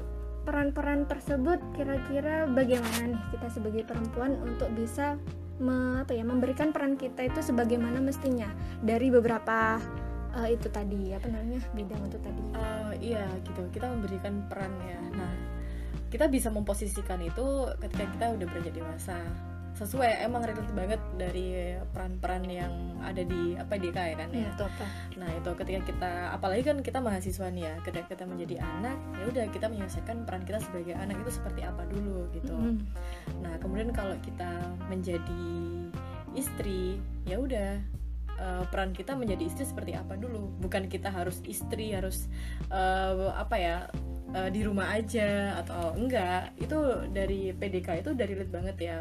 peran-peran 0.45 1.09
tersebut 1.09 1.57
kira-kira 1.73 2.45
bagaimana 2.51 3.17
nih 3.17 3.23
kita 3.33 3.47
sebagai 3.49 3.83
perempuan 3.87 4.37
untuk 4.45 4.69
bisa 4.77 5.17
me, 5.57 6.03
apa 6.03 6.13
ya 6.13 6.21
memberikan 6.21 6.69
peran 6.75 6.99
kita 6.99 7.25
itu 7.25 7.39
sebagaimana 7.41 7.97
mestinya? 8.03 8.51
Dari 8.83 9.09
beberapa 9.09 9.79
uh, 10.35 10.47
itu 10.51 10.67
tadi 10.69 11.15
apa 11.15 11.27
namanya 11.31 11.63
bidang 11.71 12.01
itu 12.11 12.17
tadi 12.19 12.41
uh, 12.53 12.93
iya 12.99 13.25
gitu 13.47 13.63
kita 13.71 13.87
memberikan 13.87 14.43
peran 14.51 14.71
ya 14.83 14.99
nah 15.15 15.33
kita 16.11 16.29
bisa 16.29 16.51
memposisikan 16.53 17.19
itu 17.23 17.67
ketika 17.81 18.05
kita 18.13 18.25
udah 18.35 18.45
beranjak 18.47 18.75
dewasa 18.75 19.17
sesuai 19.75 20.23
emang 20.23 20.47
relate 20.47 20.71
banget 20.71 21.01
dari 21.19 21.75
peran-peran 21.91 22.47
yang 22.47 22.71
ada 23.03 23.19
di 23.27 23.59
apa 23.59 23.75
di 23.75 23.91
ya 23.91 24.15
kan 24.15 24.31
ya. 24.31 24.47
itu 24.47 24.63
apa? 24.63 24.85
Nah 25.19 25.29
itu 25.35 25.51
ketika 25.51 25.81
kita 25.91 26.11
apalagi 26.31 26.63
kan 26.63 26.79
kita 26.79 27.03
mahasiswa 27.03 27.51
nih 27.51 27.63
ya 27.67 27.73
ketika 27.83 28.15
kita 28.15 28.23
menjadi 28.23 28.63
anak 28.63 28.95
ya 29.19 29.23
udah 29.35 29.45
kita 29.51 29.67
menyelesaikan 29.67 30.23
peran 30.23 30.47
kita 30.47 30.63
sebagai 30.63 30.95
anak 30.95 31.19
itu 31.19 31.31
seperti 31.35 31.67
apa 31.67 31.83
dulu 31.91 32.23
gitu. 32.31 32.55
Mm. 32.55 32.87
Nah 33.43 33.53
kemudian 33.59 33.91
kalau 33.91 34.15
kita 34.23 34.47
menjadi 34.87 35.43
istri 36.39 36.95
ya 37.27 37.43
udah 37.43 37.83
uh, 38.39 38.63
peran 38.69 38.91
kita 38.95 39.15
menjadi 39.15 39.47
istri 39.47 39.65
seperti 39.67 39.93
apa 39.95 40.15
dulu? 40.15 40.51
Bukan 40.61 40.87
kita 40.91 41.11
harus 41.11 41.39
istri 41.45 41.91
harus 41.95 42.27
uh, 42.71 43.33
apa 43.35 43.55
ya 43.57 43.77
uh, 44.35 44.49
di 44.49 44.61
rumah 44.63 44.91
aja 44.95 45.59
atau 45.63 45.95
enggak. 45.95 46.55
Itu 46.59 47.09
dari 47.11 47.51
PDK 47.55 48.03
itu 48.05 48.11
dari 48.13 48.33
lihat 48.35 48.51
banget 48.51 48.77
ya 48.79 48.97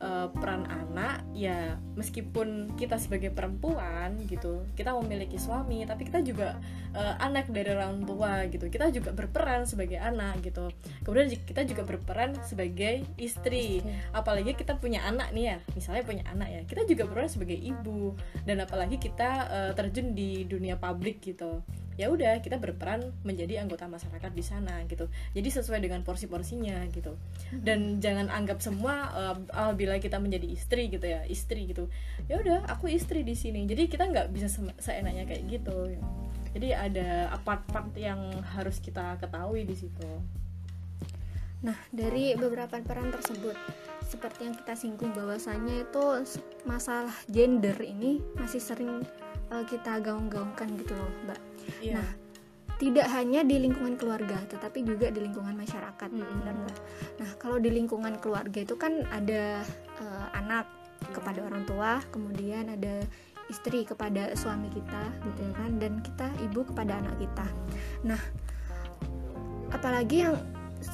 uh, 0.00 0.28
peran 0.32 0.68
anak 0.68 1.24
ya 1.32 1.80
meskipun 1.96 2.76
kita 2.76 3.00
sebagai 3.00 3.32
perempuan 3.32 4.16
gitu 4.28 4.64
kita 4.76 4.92
memiliki 4.96 5.40
suami 5.40 5.84
tapi 5.88 6.08
kita 6.08 6.20
juga 6.20 6.60
uh, 6.92 7.14
anak 7.20 7.48
dari 7.52 7.72
orang 7.72 8.04
tua 8.04 8.44
gitu. 8.48 8.68
Kita 8.68 8.92
juga 8.92 9.12
berperan 9.12 9.64
sebagai 9.64 10.00
anak 10.00 10.44
gitu. 10.44 10.72
Kemudian 11.04 11.32
kita 11.32 11.64
juga 11.64 11.82
berperan 11.84 12.36
sebagai 12.44 13.04
istri. 13.16 13.80
Apalagi 14.12 14.56
kita 14.56 14.76
punya 14.76 15.04
anak 15.04 15.32
nih 15.32 15.56
ya 15.56 15.58
misalnya 15.72 16.02
punya 16.04 16.24
anak 16.28 16.48
ya 16.48 16.60
kita 16.68 16.82
juga 16.88 17.08
berperan 17.08 17.30
sebagai 17.32 17.56
ibu. 17.56 18.16
Dan 18.44 18.60
apalagi 18.64 18.96
kita 19.00 19.30
uh, 19.48 19.72
terjun 19.76 20.12
di 20.16 20.44
dunia 20.44 20.76
publik 20.76 21.20
gitu 21.24 21.64
ya 21.96 22.12
udah 22.12 22.40
kita 22.44 22.60
berperan 22.60 23.12
menjadi 23.24 23.64
anggota 23.64 23.88
masyarakat 23.88 24.32
di 24.32 24.44
sana 24.44 24.84
gitu. 24.88 25.08
Jadi 25.32 25.48
sesuai 25.48 25.80
dengan 25.80 26.00
porsi-porsinya 26.04 26.84
gitu. 26.92 27.16
Dan 27.52 27.98
jangan 28.00 28.28
anggap 28.32 28.60
semua 28.60 29.12
uh, 29.52 29.72
bila 29.72 29.96
kita 30.00 30.20
menjadi 30.20 30.48
istri 30.48 30.88
gitu 30.92 31.04
ya 31.04 31.24
istri 31.26 31.68
gitu. 31.68 31.88
Ya 32.28 32.40
udah 32.40 32.68
aku 32.68 32.92
istri 32.92 33.24
di 33.24 33.34
sini. 33.34 33.64
Jadi 33.64 33.88
kita 33.88 34.08
nggak 34.08 34.28
bisa 34.32 34.48
se 34.48 34.62
seenaknya 34.80 35.24
kayak 35.28 35.44
gitu 35.48 35.96
jadi 36.56 36.72
ada 36.72 37.36
part-part 37.44 37.92
yang 38.00 38.32
harus 38.56 38.80
kita 38.80 39.20
ketahui 39.20 39.68
di 39.68 39.76
situ. 39.76 40.08
Nah 41.60 41.76
dari 41.92 42.32
beberapa 42.32 42.80
peran 42.80 43.12
tersebut 43.12 43.52
seperti 44.08 44.48
yang 44.48 44.56
kita 44.56 44.72
singgung 44.72 45.12
bahwasanya 45.12 45.84
itu 45.84 46.04
masalah 46.64 47.12
gender 47.28 47.76
ini 47.84 48.24
masih 48.40 48.64
sering 48.64 49.04
uh, 49.52 49.64
kita 49.68 50.00
gaung-gaungkan 50.00 50.72
gitu 50.80 50.96
loh 50.96 51.10
mbak 51.28 51.40
yeah. 51.80 52.00
nah 52.00 52.08
tidak 52.76 53.08
hanya 53.08 53.40
di 53.40 53.56
lingkungan 53.56 53.96
keluarga 53.96 54.36
tetapi 54.52 54.84
juga 54.84 55.08
di 55.08 55.24
lingkungan 55.24 55.56
masyarakat 55.56 56.08
mm 56.12 56.20
-hmm. 56.20 56.32
benar 56.44 56.54
nggak 56.60 56.78
nah 57.20 57.30
kalau 57.40 57.56
di 57.56 57.70
lingkungan 57.72 58.20
keluarga 58.20 58.58
itu 58.60 58.76
kan 58.76 59.04
ada 59.08 59.64
uh, 60.00 60.26
anak 60.36 60.68
kepada 61.12 61.40
orang 61.44 61.64
tua 61.64 62.04
kemudian 62.12 62.68
ada 62.68 63.00
istri 63.48 63.86
kepada 63.86 64.34
suami 64.36 64.68
kita 64.68 65.02
gitu 65.32 65.40
ya 65.46 65.52
kan 65.56 65.72
dan 65.80 65.92
kita 66.04 66.26
ibu 66.44 66.66
kepada 66.68 67.00
anak 67.00 67.16
kita 67.16 67.46
nah 68.04 68.20
apalagi 69.72 70.28
yang 70.28 70.36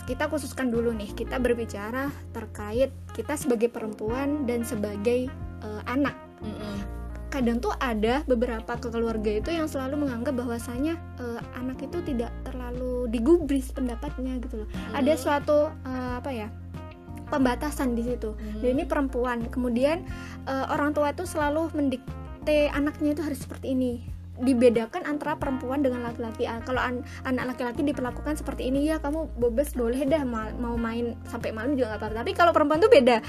kita 0.06 0.30
khususkan 0.30 0.70
dulu 0.70 0.94
nih 0.94 1.10
kita 1.18 1.42
berbicara 1.42 2.14
terkait 2.30 2.94
kita 3.18 3.34
sebagai 3.34 3.66
perempuan 3.66 4.46
dan 4.46 4.62
sebagai 4.62 5.26
uh, 5.66 5.82
anak 5.90 6.14
mm 6.38 6.54
-hmm 6.54 7.01
kadang 7.32 7.64
tuh 7.64 7.72
ada 7.80 8.20
beberapa 8.28 8.76
keluarga 8.76 9.40
itu 9.40 9.48
yang 9.48 9.64
selalu 9.64 10.04
menganggap 10.04 10.36
bahwasanya 10.36 11.00
uh, 11.16 11.40
anak 11.56 11.80
itu 11.80 12.04
tidak 12.04 12.28
terlalu 12.44 13.08
digubris 13.08 13.72
pendapatnya 13.72 14.36
gitu 14.44 14.62
loh. 14.62 14.68
Hmm. 14.68 15.00
Ada 15.00 15.12
suatu 15.16 15.72
uh, 15.72 16.14
apa 16.20 16.30
ya? 16.30 16.48
pembatasan 17.32 17.96
di 17.96 18.04
situ. 18.04 18.36
Hmm. 18.36 18.60
Dan 18.60 18.76
ini 18.76 18.84
perempuan. 18.84 19.48
Kemudian 19.48 20.04
uh, 20.44 20.68
orang 20.68 20.92
tua 20.92 21.16
itu 21.16 21.24
selalu 21.24 21.72
mendikte 21.72 22.68
anaknya 22.76 23.16
itu 23.16 23.24
harus 23.24 23.40
seperti 23.40 23.72
ini 23.72 24.04
dibedakan 24.40 25.04
antara 25.04 25.36
perempuan 25.36 25.84
dengan 25.84 26.08
laki-laki. 26.08 26.48
Ah, 26.48 26.64
kalau 26.64 26.80
an 26.80 27.04
anak 27.28 27.52
laki-laki 27.52 27.84
diperlakukan 27.84 28.40
seperti 28.40 28.72
ini 28.72 28.88
ya 28.88 28.96
kamu 28.96 29.28
bebas 29.36 29.76
boleh 29.76 30.08
dah 30.08 30.24
mau 30.56 30.76
main 30.80 31.20
sampai 31.28 31.52
malam 31.52 31.76
juga 31.76 31.92
nggak 31.92 32.00
apa-apa. 32.00 32.16
Tapi 32.24 32.30
kalau 32.32 32.52
perempuan 32.56 32.80
tuh 32.80 32.88
beda. 32.88 33.20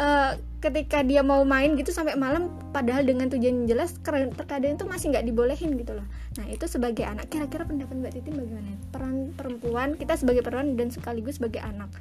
Uh, 0.00 0.32
ketika 0.56 1.04
dia 1.04 1.20
mau 1.20 1.44
main 1.44 1.76
gitu 1.76 1.92
sampai 1.92 2.16
malam 2.16 2.48
padahal 2.72 3.04
dengan 3.04 3.28
tujuan 3.28 3.62
yang 3.62 3.68
jelas 3.76 4.00
terkadang 4.02 4.74
itu 4.74 4.88
masih 4.88 5.12
nggak 5.12 5.28
dibolehin 5.28 5.76
gitu 5.76 5.92
loh. 5.92 6.06
Nah 6.40 6.46
itu 6.48 6.64
sebagai 6.64 7.04
anak. 7.04 7.28
Kira-kira 7.28 7.68
pendapat 7.68 7.94
mbak 8.00 8.12
Titi 8.16 8.32
bagaimana? 8.32 8.72
Peran 8.90 9.36
perempuan 9.36 9.88
kita 10.00 10.16
sebagai 10.16 10.40
perempuan 10.40 10.74
dan 10.80 10.88
sekaligus 10.88 11.36
sebagai 11.36 11.60
anak. 11.60 11.92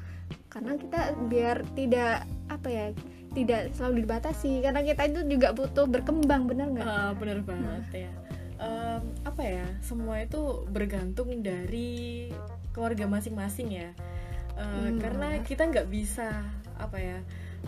Karena 0.47 0.79
kita 0.79 1.13
biar 1.27 1.67
tidak 1.75 2.23
apa 2.47 2.67
ya 2.71 2.85
tidak 3.35 3.75
selalu 3.75 4.07
dibatasi. 4.07 4.63
Karena 4.63 4.79
kita 4.81 5.03
itu 5.11 5.19
juga 5.27 5.51
butuh 5.51 5.85
berkembang 5.85 6.47
benar 6.47 6.71
nggak? 6.71 6.87
Uh, 6.87 7.11
benar 7.19 7.37
banget 7.43 7.83
nah. 7.91 7.99
ya 8.07 8.24
um, 8.59 9.01
apa 9.23 9.43
ya 9.43 9.67
semua 9.81 10.21
itu 10.23 10.67
bergantung 10.71 11.31
dari 11.43 12.29
keluarga 12.75 13.07
masing-masing 13.07 13.71
ya. 13.71 13.89
Uh, 14.55 14.87
hmm. 14.87 15.03
karena 15.03 15.27
kita 15.43 15.67
nggak 15.67 15.91
bisa 15.91 16.31
apa 16.79 16.95
ya 16.95 17.19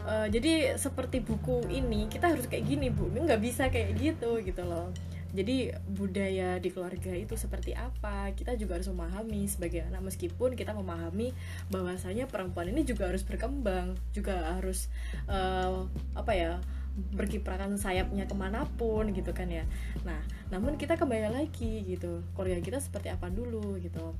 uh, 0.08 0.28
jadi 0.32 0.80
seperti 0.80 1.20
buku 1.20 1.68
ini 1.68 2.08
kita 2.08 2.32
harus 2.32 2.46
kayak 2.48 2.68
gini 2.68 2.88
bu. 2.92 3.10
Nggak 3.12 3.42
bisa 3.42 3.64
kayak 3.72 3.98
gitu 3.98 4.40
gitu 4.44 4.64
loh. 4.64 4.92
Jadi 5.36 5.76
budaya 5.92 6.56
di 6.58 6.72
keluarga 6.72 7.12
itu 7.12 7.36
seperti 7.36 7.76
apa 7.76 8.32
kita 8.32 8.56
juga 8.56 8.80
harus 8.80 8.88
memahami 8.88 9.46
sebagai 9.52 9.84
anak. 9.86 10.02
Meskipun 10.08 10.56
kita 10.56 10.72
memahami 10.72 11.36
bahwasanya 11.68 12.32
perempuan 12.32 12.72
ini 12.72 12.88
juga 12.88 13.12
harus 13.12 13.28
berkembang 13.28 14.00
juga 14.16 14.56
harus 14.56 14.88
uh, 15.28 15.86
apa 16.16 16.32
ya 16.34 16.54
berkiprakan 16.98 17.78
sayapnya 17.78 18.26
ke 18.26 18.34
mana 18.34 18.66
pun 18.78 19.14
gitu 19.14 19.32
kan 19.32 19.48
ya 19.48 19.64
nah 20.02 20.18
namun 20.50 20.76
kita 20.76 20.98
kembali 20.98 21.30
lagi 21.30 21.86
gitu 21.86 22.26
keluarga 22.34 22.60
kita 22.60 22.80
seperti 22.82 23.14
apa 23.14 23.30
dulu 23.30 23.78
gitu 23.78 24.18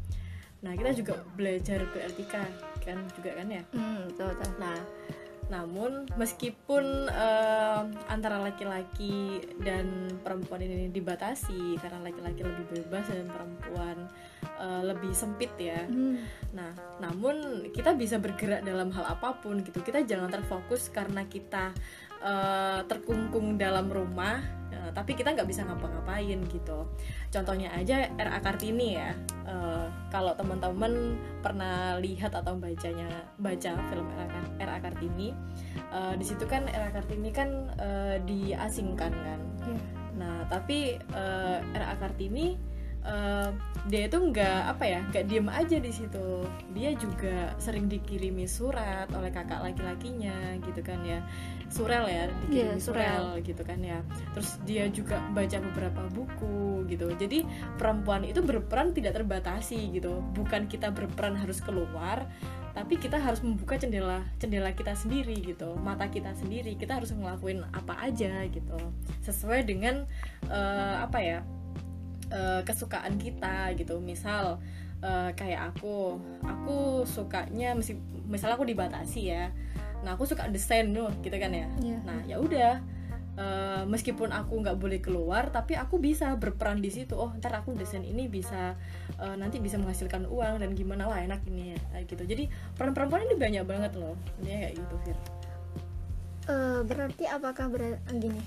nah 0.62 0.74
kita 0.74 0.94
juga 0.94 1.22
belajar 1.38 1.86
beretika 1.94 2.42
kan 2.82 3.06
juga 3.14 3.38
kan 3.38 3.48
ya 3.50 3.64
hmm, 3.74 4.14
betul, 4.14 4.34
betul. 4.34 4.52
nah 4.58 4.78
namun 5.48 6.04
meskipun 6.20 7.08
uh, 7.08 7.88
antara 8.12 8.36
laki-laki 8.44 9.40
dan 9.64 10.12
perempuan 10.20 10.60
ini 10.60 10.92
dibatasi 10.92 11.80
karena 11.80 12.04
laki-laki 12.04 12.44
lebih 12.44 12.66
bebas 12.68 13.08
dan 13.08 13.32
perempuan 13.32 13.96
uh, 14.60 14.84
lebih 14.84 15.16
sempit 15.16 15.52
ya. 15.56 15.88
Hmm. 15.88 16.20
Nah, 16.52 16.76
namun 17.00 17.64
kita 17.72 17.96
bisa 17.96 18.20
bergerak 18.20 18.68
dalam 18.68 18.92
hal 18.92 19.08
apa 19.08 19.40
pun 19.40 19.64
gitu. 19.64 19.80
Kita 19.80 20.04
jangan 20.04 20.28
terfokus 20.28 20.92
karena 20.92 21.24
kita 21.24 21.72
uh, 22.28 22.80
terkungkung 22.86 23.56
dalam 23.56 23.88
rumah 23.88 24.44
uh, 24.76 24.92
tapi 24.92 25.16
kita 25.16 25.32
nggak 25.32 25.48
bisa 25.48 25.64
ngapa-ngapain 25.64 26.40
gitu. 26.52 26.80
Contohnya 27.32 27.72
aja 27.72 28.12
RA 28.20 28.40
Kartini 28.44 29.00
ya. 29.00 29.16
Uh, 29.48 29.88
kalau 30.12 30.36
teman-teman 30.36 31.16
pernah 31.40 31.96
lihat 32.04 32.36
atau 32.36 32.60
bacanya 32.60 33.08
baca 33.40 33.72
film 33.88 34.08
RA, 34.60 34.78
Kartini 34.84 35.32
uh, 35.96 36.14
di 36.20 36.26
situ 36.28 36.44
kan 36.44 36.68
RA 36.68 36.92
Kartini 36.92 37.32
kan 37.32 37.72
uh, 37.80 38.20
diasingkan 38.28 39.12
kan? 39.16 39.40
Yeah. 39.68 39.82
nah 40.18 40.36
tapi 40.50 40.98
uh, 41.16 41.60
RA 41.76 41.96
Kartini 42.00 42.77
uh, 43.06 43.50
dia 43.88 44.12
itu 44.12 44.20
nggak 44.20 44.62
apa 44.76 44.84
ya 44.84 45.00
nggak 45.10 45.26
diem 45.30 45.48
aja 45.48 45.78
di 45.80 45.92
situ. 45.92 46.44
Dia 46.76 46.92
juga 46.98 47.56
sering 47.62 47.88
dikirimi 47.88 48.50
surat 48.50 49.08
oleh 49.14 49.32
kakak 49.32 49.64
laki-lakinya 49.64 50.58
gitu 50.64 50.82
kan 50.84 51.00
ya. 51.06 51.20
Surel 51.68 52.08
ya 52.08 52.32
dikirimi 52.48 52.76
yeah, 52.76 52.80
surel. 52.80 53.04
surel 53.04 53.46
gitu 53.46 53.62
kan 53.64 53.80
ya. 53.84 54.00
Terus 54.36 54.50
dia 54.64 54.84
juga 54.92 55.22
baca 55.32 55.58
beberapa 55.72 56.02
buku 56.12 56.88
gitu. 56.88 57.12
Jadi 57.16 57.44
perempuan 57.76 58.24
itu 58.24 58.40
berperan 58.44 58.92
tidak 58.92 59.20
terbatasi 59.20 59.96
gitu. 59.96 60.24
Bukan 60.36 60.68
kita 60.68 60.92
berperan 60.92 61.36
harus 61.38 61.60
keluar 61.64 62.28
tapi 62.78 62.94
kita 63.02 63.18
harus 63.18 63.42
membuka 63.42 63.74
jendela 63.74 64.22
jendela 64.38 64.70
kita 64.70 64.94
sendiri 64.94 65.34
gitu. 65.42 65.74
Mata 65.82 66.14
kita 66.14 66.38
sendiri 66.38 66.78
kita 66.78 67.02
harus 67.02 67.10
ngelakuin 67.10 67.66
apa 67.74 67.98
aja 68.06 68.46
gitu. 68.46 68.78
Sesuai 69.26 69.66
dengan 69.66 70.06
uh, 70.46 71.02
apa 71.02 71.18
ya 71.18 71.42
uh, 72.32 72.62
kesukaan 72.64 73.16
kita 73.20 73.74
gitu. 73.76 74.00
Misal 74.00 74.60
uh, 75.02 75.30
kayak 75.34 75.76
aku 75.76 76.18
aku 76.44 77.04
sukanya 77.06 77.76
misal 78.28 78.50
aku 78.54 78.64
dibatasi 78.66 79.22
ya. 79.34 79.52
Nah 80.06 80.14
aku 80.16 80.30
suka 80.30 80.48
desain 80.50 80.94
tuh 80.94 81.10
gitu 81.26 81.36
kan 81.38 81.52
ya. 81.54 81.68
Yeah. 81.82 82.00
nah 82.06 82.20
ya 82.26 82.38
udah 82.38 82.74
uh, 83.38 83.84
meskipun 83.90 84.30
aku 84.34 84.62
nggak 84.62 84.78
boleh 84.78 85.00
keluar 85.02 85.50
tapi 85.50 85.74
aku 85.78 85.98
bisa 86.02 86.34
berperan 86.38 86.82
di 86.82 86.90
situ. 86.94 87.18
Oh 87.18 87.34
ntar 87.38 87.54
aku 87.58 87.74
desain 87.74 88.06
ini 88.06 88.30
bisa 88.30 88.78
uh, 89.18 89.36
nanti 89.38 89.58
bisa 89.62 89.78
menghasilkan 89.82 90.26
uang 90.30 90.62
dan 90.62 90.74
gimana? 90.78 91.10
Wah 91.10 91.22
enak 91.22 91.46
ini 91.50 91.74
ya 91.74 91.80
gitu. 92.06 92.24
Jadi 92.26 92.50
peran 92.78 92.94
perempuan 92.94 93.26
ini 93.26 93.36
banyak 93.38 93.64
banget 93.66 93.92
loh. 93.98 94.18
Ini 94.44 94.52
kayak 94.70 94.74
gitu 94.78 94.96
Fir. 95.06 95.18
Uh, 96.48 96.80
berarti 96.88 97.28
apakah 97.28 97.68
ber 97.68 98.00
gini 98.08 98.40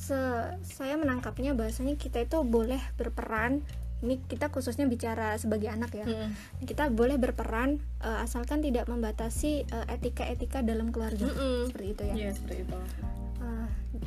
se 0.00 0.16
saya 0.64 0.96
menangkapnya 0.96 1.52
bahasanya 1.52 2.00
kita 2.00 2.24
itu 2.24 2.40
boleh 2.40 2.80
berperan. 2.96 3.60
Ini 4.00 4.16
kita 4.24 4.48
khususnya 4.48 4.88
bicara 4.88 5.36
sebagai 5.36 5.68
anak 5.68 5.92
ya. 5.92 6.08
Hmm. 6.08 6.32
kita 6.64 6.88
boleh 6.88 7.20
berperan 7.20 7.84
uh, 8.00 8.24
asalkan 8.24 8.64
tidak 8.64 8.88
membatasi 8.88 9.68
eh, 9.68 9.86
etika-etika 9.92 10.64
uh, 10.64 10.66
dalam 10.66 10.88
keluarga. 10.88 11.28
Mm 11.28 11.36
-mm. 11.36 11.58
seperti 11.68 11.88
itu 11.92 12.02
ya. 12.08 12.14
Yeah, 12.16 12.32
seperti 12.32 12.64
itu 12.64 12.78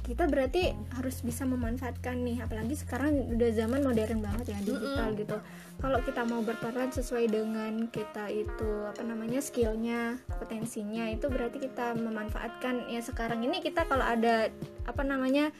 kita 0.03 0.32
berarti 0.32 0.72
harus 0.96 1.20
bisa 1.24 1.43
memanfaatkan 1.43 2.24
nih 2.24 2.39
apalagi 2.39 2.75
sekarang 2.75 3.36
udah 3.36 3.50
zaman 3.51 3.84
modern 3.84 4.24
banget 4.24 4.55
ya 4.55 4.60
digital 4.63 5.12
mm 5.12 5.15
-mm. 5.15 5.22
gitu. 5.24 5.38
Kalau 5.79 6.00
kita 6.00 6.22
mau 6.24 6.39
berperan 6.39 6.89
sesuai 6.91 7.25
dengan 7.27 7.91
kita 7.91 8.32
itu 8.32 8.70
apa 8.88 9.03
namanya 9.03 9.43
skillnya 9.43 10.20
kompetensinya 10.32 11.12
itu 11.12 11.27
berarti 11.27 11.60
kita 11.60 12.00
memanfaatkan. 12.00 12.88
Ya 12.88 13.03
sekarang 13.03 13.43
ini 13.43 13.60
kita 13.60 13.84
kalau 13.88 14.03
ada 14.03 14.48
apa 14.88 15.03
namanya 15.03 15.51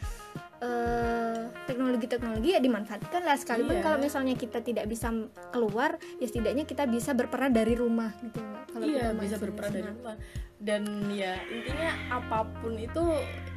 teknologi-teknologi 1.68 2.50
uh, 2.52 2.56
ya 2.56 2.60
dimanfaatkan 2.64 3.28
lah. 3.28 3.36
Sekalipun 3.36 3.80
yeah. 3.80 3.84
kalau 3.84 4.00
misalnya 4.00 4.40
kita 4.40 4.64
tidak 4.64 4.88
bisa 4.88 5.12
keluar 5.52 6.00
ya 6.24 6.26
setidaknya 6.32 6.64
kita 6.64 6.88
bisa 6.88 7.12
berperan 7.12 7.52
dari 7.52 7.76
rumah 7.76 8.16
gitu 8.24 8.40
kalau 8.74 8.86
iya 8.90 9.14
bisa 9.14 9.38
berperan 9.38 9.70
dari 9.70 9.86
rumah 9.86 10.16
dan 10.64 10.88
ya 11.12 11.36
intinya 11.52 11.92
apa 12.08 12.48
pun 12.64 12.80
itu 12.80 13.04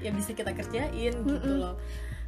ya 0.02 0.10
bisa 0.10 0.34
kita 0.34 0.50
kerjain 0.50 1.14
mm 1.14 1.22
-mm. 1.22 1.30
gitu 1.30 1.50
loh. 1.54 1.74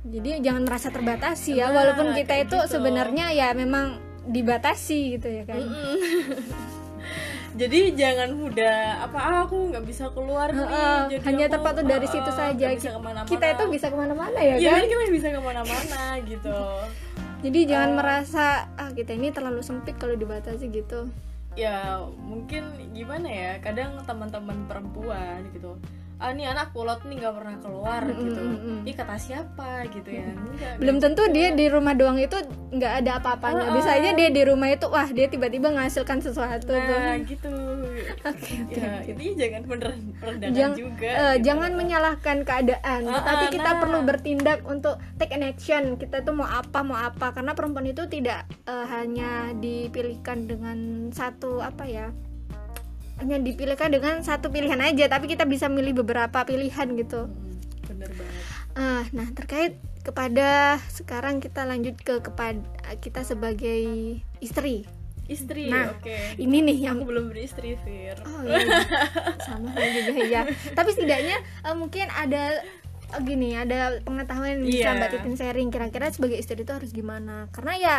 Jadi 0.06 0.38
jangan 0.40 0.62
merasa 0.62 0.94
terbatasi 0.94 1.58
ya 1.58 1.68
nah, 1.68 1.82
walaupun 1.82 2.14
kita 2.14 2.38
itu 2.38 2.54
gitu. 2.54 2.78
sebenarnya 2.78 3.34
ya 3.34 3.50
memang 3.52 3.98
dibatasi 4.30 5.18
gitu 5.18 5.28
ya 5.28 5.42
kan? 5.44 5.58
Mm 5.58 5.74
-mm. 5.74 5.96
jadi 7.60 7.80
jangan 7.98 8.30
mudah 8.38 9.02
apa 9.02 9.18
ah, 9.18 9.38
aku 9.42 9.74
nggak 9.74 9.82
bisa 9.82 10.14
keluar 10.14 10.54
nih, 10.54 10.62
uh, 10.62 11.10
jadi 11.10 11.24
hanya 11.26 11.46
terpaut 11.50 11.82
dari 11.82 12.06
uh, 12.06 12.12
situ 12.12 12.30
saja. 12.30 12.66
bisa 12.70 12.94
kita 13.26 13.46
itu 13.58 13.64
bisa 13.66 13.86
ke 13.90 13.96
mana-mana 13.98 14.38
ya, 14.38 14.54
ya 14.62 14.78
kan? 14.78 14.86
kita 14.86 15.10
bisa 15.10 15.28
ke 15.34 15.40
mana-mana 15.42 16.02
gitu. 16.30 16.54
Jadi 17.38 17.60
jangan 17.66 17.90
uh, 17.90 17.96
merasa 17.98 18.46
ah 18.78 18.90
kita 18.94 19.18
ini 19.18 19.34
terlalu 19.34 19.66
sempit 19.66 19.98
kalau 19.98 20.14
dibatasi 20.14 20.70
gitu 20.70 21.10
ya 21.58 22.06
mungkin 22.22 22.70
gimana 22.94 23.26
ya 23.26 23.52
kadang 23.58 23.98
teman-teman 24.06 24.70
perempuan 24.70 25.42
gitu 25.50 25.74
ah 26.18 26.34
ini 26.34 26.46
anak 26.50 26.74
kulot 26.74 27.06
nih 27.06 27.22
nggak 27.22 27.34
pernah 27.34 27.56
keluar 27.62 28.02
mm 28.02 28.10
-hmm. 28.10 28.22
gitu 28.26 28.42
ini 28.82 28.92
kata 28.96 29.20
siapa? 29.20 29.86
gitu 29.86 30.10
ya. 30.10 30.26
Enggak, 30.34 30.80
belum 30.82 30.96
tentu 30.98 31.22
gitu. 31.28 31.34
dia 31.36 31.48
di 31.54 31.66
rumah 31.70 31.94
doang 31.94 32.18
itu 32.18 32.34
nggak 32.74 32.92
ada 33.04 33.10
apa-apanya. 33.22 33.70
Uh, 33.70 33.74
bisa 33.78 33.90
aja 33.94 34.10
dia 34.16 34.28
di 34.32 34.42
rumah 34.42 34.72
itu 34.72 34.86
wah 34.90 35.06
dia 35.06 35.30
tiba-tiba 35.30 35.70
menghasilkan 35.70 36.18
sesuatu 36.18 36.74
nah 36.74 37.14
tuh. 37.20 37.28
gitu 37.28 37.52
okay, 38.24 38.56
ya, 38.74 39.02
okay. 39.02 39.34
jangan 39.34 39.62
beneran 39.66 40.00
Jang, 40.54 40.74
juga 40.74 41.10
uh, 41.10 41.34
gitu. 41.36 41.44
jangan 41.50 41.70
menyalahkan 41.74 42.36
keadaan. 42.46 43.00
Uh, 43.06 43.22
tapi 43.22 43.44
kita 43.58 43.70
nah. 43.74 43.78
perlu 43.80 43.98
bertindak 44.04 44.60
untuk 44.66 44.98
take 45.16 45.34
an 45.34 45.44
action. 45.44 45.96
Kita 45.96 46.22
tuh 46.22 46.34
mau 46.36 46.48
apa 46.48 46.80
mau 46.82 46.98
apa. 46.98 47.32
Karena 47.34 47.52
perempuan 47.52 47.86
itu 47.88 48.06
tidak 48.06 48.46
uh, 48.66 48.86
hanya 48.88 49.52
dipilihkan 49.56 50.46
dengan 50.46 51.10
satu 51.10 51.60
apa 51.60 51.84
ya 51.88 52.08
hanya 53.18 53.34
dipilihkan 53.42 53.90
dengan 53.90 54.22
satu 54.22 54.50
pilihan 54.50 54.78
aja. 54.78 55.10
Tapi 55.10 55.26
kita 55.26 55.42
bisa 55.42 55.66
milih 55.66 56.02
beberapa 56.06 56.46
pilihan 56.46 56.94
gitu. 56.94 57.26
Hmm, 57.26 57.58
bener 57.90 58.10
banget. 58.14 58.42
Uh, 58.78 59.02
nah 59.10 59.26
terkait 59.34 59.74
kepada 60.06 60.78
sekarang 60.88 61.42
kita 61.42 61.66
lanjut 61.66 61.98
ke 61.98 62.22
kepada 62.22 62.62
kita 63.02 63.26
sebagai 63.26 63.82
istri 64.38 64.86
istri 65.28 65.68
nah 65.68 65.92
oke. 65.92 66.02
okay. 66.02 66.34
ini 66.40 66.64
nih 66.64 66.88
yang 66.88 66.96
aku 66.98 67.12
belum 67.12 67.28
beristri 67.28 67.76
Fir. 67.84 68.16
Oh 68.24 68.40
iya, 68.48 68.64
sama 69.44 69.70
juga 69.76 70.24
ya 70.24 70.42
tapi 70.72 70.90
setidaknya 70.96 71.36
uh, 71.68 71.76
mungkin 71.76 72.08
ada 72.08 72.64
uh, 73.12 73.20
gini 73.20 73.52
ada 73.56 74.00
pengetahuan 74.02 74.58
yang 74.58 74.62
bisa 74.64 74.88
yeah. 74.88 74.96
mbak 74.96 75.10
Titin 75.12 75.36
sharing. 75.36 75.68
Kira-kira 75.68 76.08
sebagai 76.08 76.40
istri 76.40 76.64
itu 76.64 76.72
harus 76.72 76.90
gimana? 76.90 77.52
Karena 77.52 77.72
ya 77.76 77.96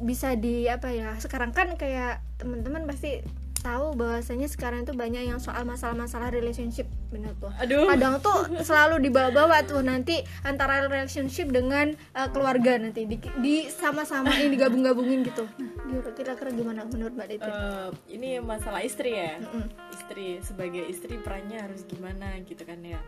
bisa 0.00 0.32
di 0.32 0.64
apa 0.64 0.88
ya 0.88 1.18
sekarang 1.20 1.52
kan 1.52 1.76
kayak 1.76 2.24
teman-teman 2.40 2.88
pasti 2.88 3.20
tahu 3.60 3.94
bahwasanya 3.94 4.48
sekarang 4.48 4.88
itu 4.88 4.96
banyak 4.96 5.28
yang 5.28 5.38
soal 5.38 5.62
masalah-masalah 5.68 6.32
relationship 6.32 6.88
benar 7.12 7.36
tuh 7.36 7.52
Aduh. 7.60 7.86
kadang 7.92 8.18
tuh 8.18 8.48
selalu 8.64 9.04
dibawa-bawa 9.04 9.62
tuh 9.68 9.84
nanti 9.84 10.24
antara 10.42 10.88
relationship 10.88 11.52
dengan 11.52 11.92
uh, 12.16 12.28
keluarga 12.32 12.80
nanti 12.80 13.04
di, 13.04 13.20
di 13.38 13.68
sama-sama 13.68 14.32
ini 14.40 14.56
digabung-gabungin 14.56 15.22
gitu 15.28 15.44
nah 15.60 16.00
kira-kira 16.16 16.50
gimana 16.54 16.86
menurut 16.86 17.14
mbak 17.14 17.28
Diti? 17.36 17.50
Uh, 17.50 17.90
ini 18.08 18.40
masalah 18.40 18.80
istri 18.80 19.14
ya 19.14 19.36
mm 19.38 19.46
-mm. 19.46 19.64
istri 19.94 20.26
sebagai 20.40 20.82
istri 20.88 21.20
perannya 21.20 21.60
harus 21.60 21.84
gimana 21.84 22.40
gitu 22.46 22.62
kan 22.64 22.80
ya 22.80 23.00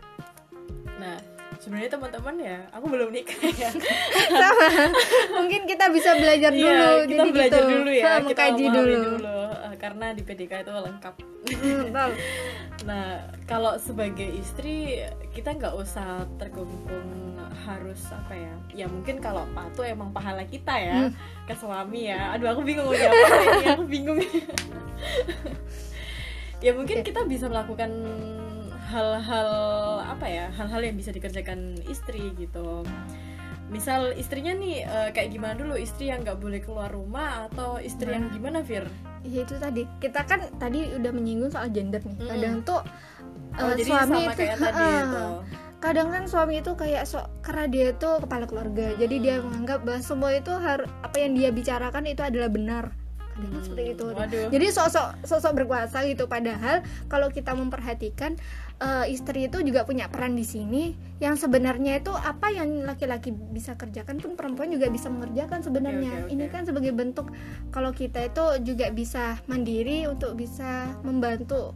nah 0.99 1.17
sebenarnya 1.63 1.89
teman-teman 1.95 2.35
ya 2.43 2.57
aku 2.75 2.85
belum 2.91 3.09
nikah 3.15 3.39
ya 3.55 3.71
sama 4.41 4.67
mungkin 5.39 5.63
kita 5.63 5.85
bisa 5.95 6.11
belajar 6.19 6.51
iya, 6.51 6.59
dulu 6.59 6.83
ya, 6.83 7.03
kita 7.07 7.23
jadi 7.23 7.31
belajar 7.31 7.61
gitu. 7.61 7.71
dulu 7.71 7.91
ya 7.91 8.03
kita 8.19 8.43
kaji 8.43 8.65
dulu, 8.67 8.81
dulu. 8.83 9.52
Karena 9.83 10.15
di 10.15 10.23
PDK 10.23 10.63
itu 10.63 10.71
lengkap. 10.71 11.15
Hmm, 11.43 11.91
nah 12.87 13.27
kalau 13.43 13.75
sebagai 13.75 14.31
istri 14.31 15.03
kita 15.35 15.59
nggak 15.59 15.75
usah 15.75 16.23
terkungkung 16.39 17.35
harus 17.67 17.99
apa 18.15 18.31
ya? 18.31 18.55
Ya 18.71 18.85
mungkin 18.87 19.19
kalau 19.19 19.43
patuh 19.51 19.83
emang 19.83 20.15
pahala 20.15 20.47
kita 20.47 20.71
ya 20.79 21.11
hmm. 21.11 21.43
ke 21.43 21.53
suami 21.59 22.07
ya. 22.07 22.31
Aduh 22.31 22.55
aku 22.55 22.63
bingung 22.63 22.87
mau 22.87 22.95
ini 22.95 23.67
aku 23.67 23.83
bingung. 23.83 24.19
Ya 26.63 26.71
mungkin 26.71 27.03
okay. 27.03 27.11
kita 27.11 27.27
bisa 27.27 27.51
melakukan 27.51 27.91
hal-hal 28.87 29.51
apa 29.99 30.31
ya? 30.31 30.47
Hal-hal 30.55 30.79
yang 30.79 30.95
bisa 30.95 31.11
dikerjakan 31.11 31.75
istri 31.91 32.31
gitu 32.39 32.87
misal 33.71 34.11
istrinya 34.15 34.53
nih 34.55 34.83
uh, 34.85 35.09
kayak 35.15 35.31
gimana 35.31 35.53
dulu 35.55 35.75
istri 35.79 36.11
yang 36.11 36.21
nggak 36.21 36.39
boleh 36.39 36.59
keluar 36.59 36.91
rumah 36.91 37.47
atau 37.51 37.79
istri 37.79 38.11
nah. 38.11 38.19
yang 38.19 38.25
gimana 38.31 38.59
Fir? 38.63 38.85
Ya 39.23 39.47
itu 39.47 39.55
tadi 39.55 39.87
kita 40.03 40.27
kan 40.27 40.51
tadi 40.59 40.91
udah 40.95 41.11
menyinggung 41.15 41.51
soal 41.51 41.71
gender 41.71 42.03
nih. 42.03 42.17
Kadang 42.27 42.55
mm. 42.59 42.67
tuh 42.67 42.81
uh, 43.59 43.73
jadi 43.77 43.91
suami 43.91 44.03
sama 44.03 44.17
itu 44.19 44.39
kayak 44.39 44.57
tadi 44.59 44.83
itu. 44.83 45.25
kadang 45.83 46.07
kan 46.15 46.23
suami 46.31 46.53
itu 46.63 46.71
kayak 46.79 47.03
so 47.03 47.19
karena 47.43 47.65
dia 47.67 47.85
itu 47.91 48.09
kepala 48.23 48.47
keluarga, 48.47 48.95
hmm. 48.95 48.99
jadi 49.03 49.15
dia 49.19 49.35
menganggap 49.43 49.83
bahwa 49.83 49.99
semua 49.99 50.31
itu 50.31 50.55
harus 50.55 50.87
apa 51.03 51.17
yang 51.19 51.35
dia 51.35 51.51
bicarakan 51.51 52.07
itu 52.07 52.23
adalah 52.23 52.47
benar 52.47 52.85
kadang 53.33 53.49
Hmm, 53.49 53.65
seperti 53.65 53.97
itu 53.97 54.05
waduh. 54.13 54.49
jadi 54.53 54.67
sosok 54.69 55.25
sosok 55.25 55.51
berkuasa 55.57 56.05
gitu 56.05 56.29
padahal 56.29 56.85
kalau 57.09 57.33
kita 57.33 57.57
memperhatikan 57.57 58.37
eh, 58.83 59.05
istri 59.07 59.47
itu 59.47 59.57
juga 59.59 59.81
punya 59.81 60.05
peran 60.05 60.33
di 60.33 60.43
sini 60.43 60.91
yang 61.17 61.33
sebenarnya 61.33 61.97
itu 61.97 62.11
apa 62.11 62.51
yang 62.51 62.83
laki-laki 62.83 63.31
bisa 63.31 63.73
kerjakan 63.73 64.19
pun 64.19 64.35
perempuan 64.35 64.67
juga 64.67 64.87
bisa 64.87 65.07
mengerjakan 65.07 65.63
sebenarnya 65.63 66.11
Oke, 66.11 66.19
oke, 66.19 66.25
oke. 66.25 66.33
ini 66.33 66.45
kan 66.49 66.61
sebagai 66.63 66.91
bentuk 66.91 67.31
kalau 67.69 67.89
kita 67.91 68.19
itu 68.21 68.43
juga 68.65 68.91
bisa 68.91 69.39
mandiri 69.45 70.03
untuk 70.05 70.35
bisa 70.35 70.69
membantu 71.01 71.71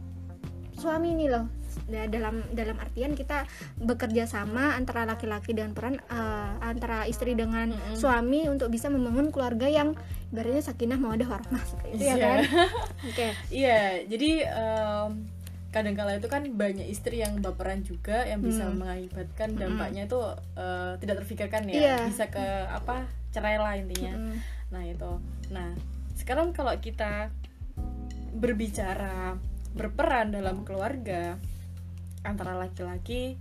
suami 0.74 1.10
ini 1.12 1.26
loh 1.26 1.48
Da- 1.84 2.04
dalam 2.06 2.44
dalam 2.50 2.76
artian 2.76 3.12
kita 3.12 3.44
bekerja 3.78 4.24
sama 4.24 4.74
antara 4.74 5.04
laki-laki 5.04 5.52
dan 5.52 5.72
peran 5.72 5.96
eh, 5.98 6.50
antara 6.60 7.04
istri 7.04 7.32
dengan 7.32 7.70
Mm-mm. 7.70 7.94
suami 7.94 8.44
untuk 8.44 8.68
bisa 8.68 8.88
membangun 8.88 9.28
keluarga 9.28 9.64
yang 9.64 9.96
ibaratnya 10.28 10.60
sakinah 10.62 10.96
mawadah 10.96 11.28
warahmah 11.30 11.62
seperti 11.62 11.88
itu 11.94 12.04
ya 12.04 12.14
Iya. 12.14 12.24
kan 12.26 12.38
oke 13.08 13.28
Iya, 13.48 13.78
jadi 14.04 14.30
em, 14.46 15.10
kadangkala 15.68 16.16
itu 16.16 16.26
kan 16.26 16.42
banyak 16.48 16.88
istri 16.88 17.20
yang 17.20 17.38
baperan 17.38 17.84
juga 17.84 18.24
yang 18.24 18.40
bisa 18.40 18.64
Hmm. 18.64 18.80
mengakibatkan 18.80 19.52
Mm-mm. 19.52 19.60
dampaknya 19.60 20.02
itu 20.06 20.20
eh, 20.56 20.92
tidak 20.98 21.16
terfikirkan 21.20 21.62
ya, 21.66 21.74
Iya. 21.76 21.96
bisa 22.08 22.24
ke 22.26 22.46
apa 22.66 23.04
cerai 23.30 23.56
lah 23.56 23.76
intinya. 23.76 24.16
Mm-mm. 24.16 24.36
Nah 24.72 24.82
itu. 24.84 25.12
Nah 25.52 25.70
sekarang 26.16 26.50
kalau 26.50 26.72
kita 26.78 27.28
berbicara 28.34 29.36
berperan 29.72 30.30
dalam 30.30 30.64
keluarga 30.64 31.36
antara 32.22 32.56
laki-laki 32.56 33.36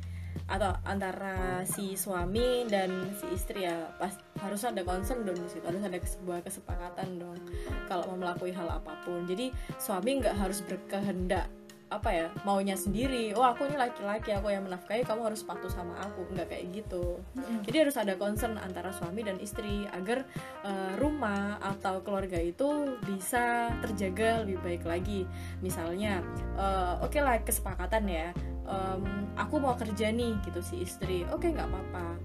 atau 0.45 0.69
antara 0.85 1.65
si 1.65 1.97
suami 1.97 2.69
dan 2.69 3.09
si 3.17 3.25
istri 3.33 3.65
ya 3.65 3.89
pas 3.97 4.13
harus 4.37 4.61
ada 4.63 4.85
concern 4.85 5.25
dong 5.25 5.35
di 5.35 5.49
situ 5.49 5.65
harus 5.65 5.81
ada 5.81 5.97
sebuah 5.97 6.45
kesepakatan 6.45 7.17
dong 7.17 7.41
kalau 7.89 8.13
mau 8.13 8.21
melakukan 8.21 8.53
hal 8.53 8.69
apa 8.77 8.93
pun 9.01 9.25
jadi 9.25 9.49
suami 9.75 10.21
nggak 10.21 10.37
harus 10.37 10.61
berkehendak 10.61 11.49
apa 11.87 12.09
ya 12.11 12.27
maunya 12.43 12.75
sendiri 12.75 13.31
oh 13.31 13.47
aku 13.47 13.63
ini 13.71 13.79
laki-laki 13.79 14.35
aku 14.35 14.51
yang 14.51 14.67
menafkahi 14.67 15.07
kamu 15.07 15.31
harus 15.31 15.39
patuh 15.47 15.71
sama 15.71 15.95
aku 16.03 16.27
nggak 16.35 16.51
kayak 16.51 16.83
gitu 16.83 17.15
Mm-mm. 17.39 17.63
jadi 17.63 17.87
harus 17.87 17.95
ada 17.95 18.19
concern 18.19 18.59
antara 18.59 18.91
suami 18.91 19.23
dan 19.23 19.39
istri 19.39 19.87
agar 19.95 20.27
eh, 20.67 20.93
rumah 20.99 21.57
atau 21.63 22.03
keluarga 22.03 22.37
itu 22.41 22.99
bisa 23.07 23.71
terjaga 23.83 24.43
lebih 24.43 24.59
baik 24.63 24.83
lagi. 24.83 25.23
Misalnya, 25.63 26.23
eh, 26.57 26.93
oke 27.03 27.17
lah 27.19 27.39
kesepakatan 27.43 28.03
ya, 28.07 28.27
em, 28.67 29.01
aku 29.35 29.59
mau 29.61 29.75
kerja 29.75 30.11
nih 30.11 30.37
gitu 30.43 30.59
si 30.63 30.83
istri, 30.83 31.23
oke 31.29 31.47
nggak 31.47 31.67
apa-apa. 31.67 32.17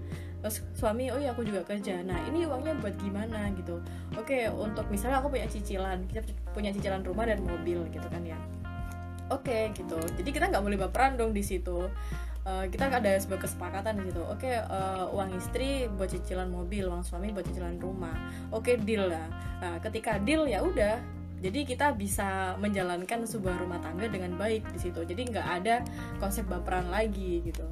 Terus 0.43 0.59
suami, 0.75 1.07
oh 1.07 1.19
iya 1.19 1.31
aku 1.31 1.47
juga 1.47 1.63
kerja. 1.63 2.03
Nah 2.03 2.19
ini 2.27 2.43
uangnya 2.43 2.75
buat 2.83 2.99
gimana 2.99 3.47
gitu? 3.55 3.79
Oke 4.19 4.51
untuk 4.51 4.83
misalnya 4.91 5.23
aku 5.23 5.31
punya 5.31 5.47
cicilan, 5.47 6.03
kita 6.11 6.19
punya 6.51 6.75
cicilan 6.75 6.99
rumah 6.99 7.23
dan 7.23 7.39
mobil 7.47 7.79
gitu 7.95 8.07
kan 8.11 8.23
ya. 8.27 8.35
Oke 9.31 9.71
gitu. 9.71 9.99
Jadi 10.19 10.29
kita 10.31 10.49
nggak 10.51 10.63
boleh 10.63 10.77
baperan 10.79 11.15
dong 11.15 11.31
di 11.31 11.43
situ. 11.45 11.87
Eh, 12.43 12.65
kita 12.67 12.91
ada 12.91 13.15
sebuah 13.15 13.39
kesepakatan 13.39 14.03
di 14.03 14.11
situ. 14.11 14.19
Oke, 14.27 14.51
eh, 14.51 15.05
uang 15.15 15.31
istri 15.39 15.87
buat 15.87 16.11
cicilan 16.11 16.51
mobil, 16.51 16.91
uang 16.91 17.07
suami 17.07 17.31
buat 17.31 17.47
cicilan 17.47 17.79
rumah. 17.79 18.15
Oke, 18.51 18.75
deal 18.75 19.07
lah. 19.07 19.27
Nah, 19.63 19.79
ketika 19.79 20.19
deal 20.19 20.43
ya 20.43 20.59
udah. 20.59 20.99
Jadi 21.43 21.67
kita 21.67 21.91
bisa 21.91 22.55
menjalankan 22.55 23.27
sebuah 23.27 23.59
rumah 23.59 23.75
tangga 23.83 24.07
dengan 24.07 24.39
baik 24.39 24.63
di 24.71 24.79
situ. 24.79 25.03
Jadi 25.03 25.27
nggak 25.27 25.47
ada 25.59 25.83
konsep 26.15 26.47
baperan 26.47 26.87
lagi 26.87 27.43
gitu. 27.43 27.67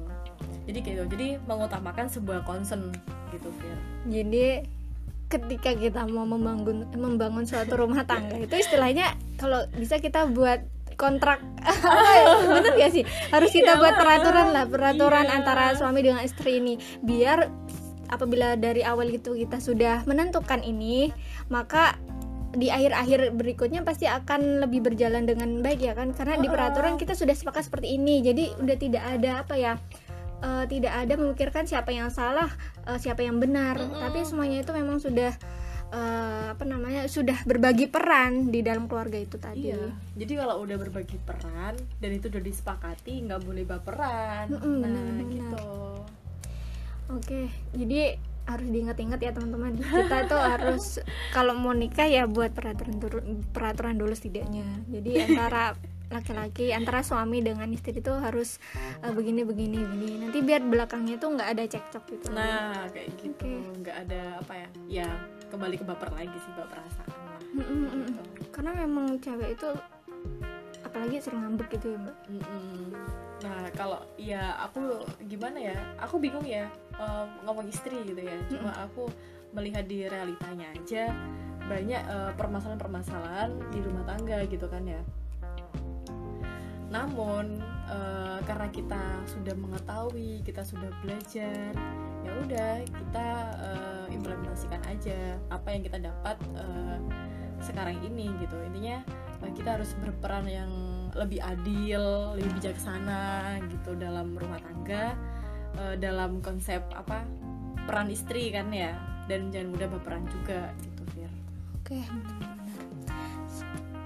Jadi 0.68 0.78
gitu. 0.84 1.04
Jadi 1.08 1.40
mengutamakan 1.48 2.08
sebuah 2.08 2.44
concern 2.44 2.92
gitu, 3.32 3.48
Fir. 3.56 3.76
jadi 4.12 4.68
ketika 5.32 5.72
kita 5.72 6.04
mau 6.04 6.28
membangun 6.28 6.84
membangun 6.92 7.48
suatu 7.48 7.80
rumah 7.80 8.04
tangga 8.04 8.36
itu 8.44 8.52
istilahnya 8.60 9.16
kalau 9.40 9.64
bisa 9.72 9.96
kita 9.96 10.28
buat 10.28 10.60
kontrak. 10.94 11.40
Bener 12.54 12.72
gak 12.74 12.92
sih? 12.92 13.04
Harus 13.30 13.50
kita 13.50 13.78
buat 13.78 13.96
peraturan 13.96 14.52
lah 14.52 14.64
peraturan 14.66 15.26
Iya. 15.26 15.34
antara 15.38 15.72
suami 15.78 16.02
dengan 16.02 16.20
istri 16.22 16.58
ini. 16.58 16.76
Biar 17.00 17.48
apabila 18.12 18.60
dari 18.60 18.84
awal 18.84 19.08
itu 19.08 19.32
kita 19.32 19.56
sudah 19.56 20.04
menentukan 20.04 20.60
ini 20.60 21.08
maka 21.48 21.96
di 22.52 22.68
akhir-akhir 22.68 23.32
berikutnya 23.32 23.80
pasti 23.80 24.04
akan 24.04 24.60
lebih 24.60 24.84
berjalan 24.84 25.24
dengan 25.24 25.64
baik 25.64 25.80
ya 25.80 25.96
kan? 25.96 26.12
Karena 26.12 26.36
di 26.36 26.52
peraturan 26.52 27.00
kita 27.00 27.16
sudah 27.16 27.32
sepakat 27.32 27.72
seperti 27.72 27.96
ini. 27.96 28.20
Jadi 28.20 28.52
udah 28.60 28.76
tidak 28.76 29.02
ada 29.08 29.30
apa 29.40 29.54
ya 29.56 29.72
eh, 30.44 30.64
tidak 30.68 30.92
ada 30.92 31.14
memikirkan 31.16 31.64
siapa 31.64 31.94
yang 31.96 32.12
salah 32.12 32.52
eh, 32.84 32.98
siapa 33.00 33.24
yang 33.24 33.40
benar. 33.40 33.80
Mm-mm. 33.80 34.04
tapi 34.04 34.26
semuanya 34.28 34.60
itu 34.60 34.72
memang 34.76 35.00
sudah 35.00 35.32
eh, 35.92 36.46
apa 36.56 36.64
namanya 36.64 37.04
sudah 37.04 37.36
berbagi 37.44 37.86
peran 37.92 38.48
di 38.48 38.64
dalam 38.64 38.88
keluarga 38.88 39.20
itu 39.20 39.36
tadi 39.36 39.68
Iya. 39.68 39.92
Jadi 40.16 40.32
kalau 40.40 40.64
udah 40.64 40.76
berbagi 40.80 41.20
peran 41.22 41.76
dan 42.00 42.10
itu 42.10 42.32
udah 42.32 42.42
disepakati, 42.42 43.28
nggak 43.28 43.40
boleh 43.44 43.64
baperan. 43.68 44.48
Mm-mm, 44.48 44.76
nah, 44.80 44.88
benar-benar. 44.88 45.28
gitu. 45.28 45.68
Oke, 47.12 47.42
jadi 47.76 48.16
harus 48.42 48.68
diingat-ingat 48.72 49.20
ya 49.22 49.30
teman-teman. 49.30 49.78
Kita 49.78 50.16
itu 50.26 50.38
harus 50.38 50.84
kalau 51.36 51.54
mau 51.54 51.76
nikah 51.76 52.08
ya 52.08 52.24
buat 52.26 52.50
peraturan 52.56 52.98
dulu, 52.98 53.18
peraturan 53.52 53.94
dulu 54.00 54.16
setidaknya. 54.16 54.66
Jadi 54.90 55.12
antara 55.30 55.76
laki-laki, 56.12 56.76
antara 56.76 57.00
suami 57.00 57.40
dengan 57.40 57.64
istri 57.72 57.96
itu 57.96 58.12
harus 58.12 58.60
eh, 59.00 59.12
begini 59.12 59.44
begini 59.46 59.80
begini. 59.80 60.14
Nanti 60.26 60.38
biar 60.44 60.60
belakangnya 60.64 61.16
tuh 61.16 61.36
nggak 61.36 61.48
ada 61.56 61.64
cekcok 61.64 62.04
gitu. 62.10 62.26
Nah, 62.32 62.84
kayak 62.92 63.12
gitu. 63.20 63.48
Nggak 63.80 63.96
ada 64.08 64.22
apa 64.42 64.52
ya? 64.56 64.68
Ya, 64.90 65.10
kembali 65.52 65.76
ke 65.76 65.84
baper 65.84 66.10
lagi 66.16 66.32
sih, 66.40 66.52
baper 66.56 66.80
perasaan 66.80 67.08
lah. 67.12 67.40
Mm, 67.52 67.60
mm, 67.60 67.68
mm, 67.68 67.84
mm. 67.84 68.04
Gitu. 68.08 68.22
Karena 68.48 68.72
memang 68.80 69.06
cewek 69.20 69.60
itu 69.60 69.68
apalagi 70.80 71.16
sering 71.20 71.44
ngambek 71.44 71.68
gitu 71.76 71.92
ya 71.92 71.98
mbak. 72.00 72.16
Mm-mm. 72.32 72.96
Nah, 73.42 73.60
kalau 73.76 74.00
ya 74.16 74.56
aku 74.64 75.04
gimana 75.28 75.58
ya? 75.60 75.76
Aku 76.00 76.16
bingung 76.16 76.44
ya 76.48 76.72
em, 76.96 77.28
ngomong 77.44 77.68
istri 77.68 77.96
gitu 78.08 78.22
ya. 78.24 78.36
Cuma 78.48 78.72
aku 78.80 79.12
melihat 79.52 79.84
di 79.84 80.08
realitanya 80.08 80.72
aja 80.72 81.12
banyak 81.62 82.02
eh, 82.02 82.32
permasalahan-permasalahan 82.34 83.50
di 83.70 83.78
rumah 83.84 84.04
tangga 84.08 84.40
gitu 84.48 84.66
kan 84.66 84.82
ya. 84.88 85.00
Namun 86.92 87.56
eh, 87.88 88.38
karena 88.44 88.68
kita 88.68 89.24
sudah 89.24 89.56
mengetahui, 89.56 90.44
kita 90.44 90.60
sudah 90.60 90.92
belajar, 91.00 91.72
ya 92.22 92.32
udah 92.44 92.72
kita 92.84 93.28
eh, 93.64 94.06
implementasikan 94.12 94.82
aja 94.84 95.40
apa 95.48 95.72
yang 95.72 95.82
kita 95.88 95.98
dapat 96.04 96.36
eh, 96.52 96.98
sekarang 97.64 97.96
ini 98.04 98.28
gitu. 98.44 98.60
Intinya 98.60 99.00
kita 99.56 99.80
harus 99.80 99.96
berperan 99.98 100.46
yang 100.46 100.70
lebih 101.16 101.40
adil, 101.40 102.36
lebih 102.36 102.60
bijaksana 102.60 103.56
gitu 103.72 103.96
dalam 103.96 104.36
rumah 104.36 104.60
tangga, 104.60 105.16
eh, 105.80 105.96
dalam 105.96 106.44
konsep 106.44 106.84
apa 106.92 107.24
peran 107.88 108.12
istri 108.12 108.52
kan 108.52 108.68
ya, 108.70 108.94
dan 109.26 109.48
jangan 109.48 109.74
mudah 109.74 109.88
berperan 109.90 110.24
juga 110.28 110.70
gitu, 110.84 111.02
Fir. 111.16 111.32
Oke. 111.80 112.00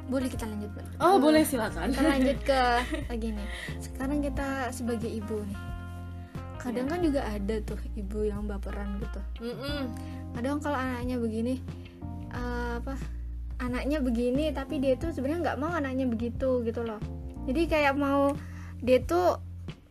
Boleh 0.06 0.30
kita 0.30 0.46
lanjut? 0.46 0.70
Oh 1.02 1.18
boleh 1.18 1.42
silakan. 1.42 1.90
kita 1.90 2.06
lanjut 2.06 2.38
ke 2.46 2.60
lagi 3.10 3.28
nih 3.34 3.48
sekarang 3.82 4.18
kita 4.22 4.70
sebagai 4.70 5.10
ibu 5.10 5.42
nih 5.42 5.58
kadang 6.66 6.90
kan 6.90 6.98
juga 6.98 7.22
ada 7.22 7.62
tuh 7.62 7.78
ibu 7.94 8.26
yang 8.26 8.42
baperan 8.50 8.98
gitu 8.98 9.20
Mm-mm. 9.38 9.86
kadang 10.34 10.58
kalau 10.58 10.74
anaknya 10.74 11.16
begini 11.22 11.62
eh, 12.34 12.72
apa 12.82 12.98
anaknya 13.62 14.02
begini 14.02 14.50
tapi 14.50 14.82
dia 14.82 14.98
tuh 14.98 15.14
sebenarnya 15.14 15.54
nggak 15.54 15.58
mau 15.62 15.70
anaknya 15.70 16.10
begitu 16.10 16.66
gitu 16.66 16.82
loh 16.82 16.98
jadi 17.46 17.70
kayak 17.70 17.94
mau 17.94 18.34
dia 18.82 18.98
tuh 19.06 19.38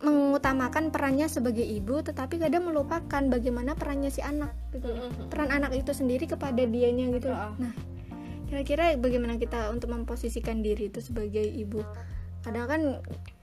mengutamakan 0.03 0.91
perannya 0.91 1.31
sebagai 1.31 1.63
ibu 1.63 2.03
tetapi 2.03 2.37
kadang 2.37 2.67
melupakan 2.67 3.23
bagaimana 3.31 3.73
perannya 3.73 4.11
si 4.11 4.19
anak 4.19 4.51
gitu 4.75 4.91
loh. 4.91 5.07
Peran 5.31 5.49
anak 5.49 5.71
itu 5.73 5.95
sendiri 5.95 6.27
kepada 6.27 6.61
dianya 6.67 7.09
gitu 7.15 7.31
loh. 7.31 7.39
Ah. 7.39 7.53
nah 7.57 7.73
kira-kira 8.45 8.93
bagaimana 8.95 9.35
kita 9.35 9.69
untuk 9.69 9.91
memposisikan 9.91 10.61
diri 10.61 10.87
itu 10.89 11.01
sebagai 11.01 11.43
ibu? 11.43 11.81
Kadang 12.45 12.69
kan 12.69 12.81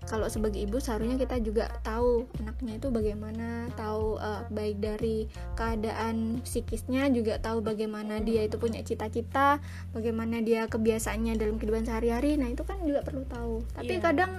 kalau 0.07 0.31
sebagai 0.31 0.63
ibu 0.63 0.79
seharusnya 0.79 1.19
kita 1.19 1.43
juga 1.43 1.67
tahu 1.83 2.27
anaknya 2.39 2.79
itu 2.79 2.89
bagaimana 2.91 3.67
tahu 3.75 4.19
eh, 4.19 4.43
baik 4.47 4.79
dari 4.79 5.27
keadaan 5.59 6.39
psikisnya 6.47 7.11
juga 7.11 7.39
tahu 7.43 7.63
bagaimana 7.67 8.23
dia 8.23 8.47
itu 8.47 8.59
punya 8.63 8.83
cita-cita 8.87 9.59
bagaimana 9.91 10.39
dia 10.39 10.71
kebiasaannya 10.71 11.35
dalam 11.35 11.59
kehidupan 11.59 11.83
sehari-hari. 11.83 12.39
Nah 12.39 12.51
itu 12.55 12.63
kan 12.63 12.79
juga 12.87 13.03
perlu 13.03 13.27
tahu. 13.27 13.67
Tapi 13.75 13.95
Iya. 13.99 14.03
kadang 14.03 14.33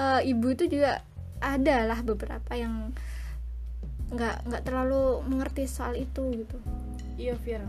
eh, 0.00 0.20
ibu 0.32 0.46
itu 0.48 0.64
juga 0.68 1.04
ada 1.40 1.84
lah 1.88 2.00
beberapa 2.00 2.52
yang 2.56 2.92
nggak 4.10 4.48
nggak 4.48 4.62
terlalu 4.66 5.22
mengerti 5.28 5.68
soal 5.70 5.94
itu 5.94 6.24
gitu. 6.34 6.56
Iya 7.20 7.36
Fir, 7.36 7.62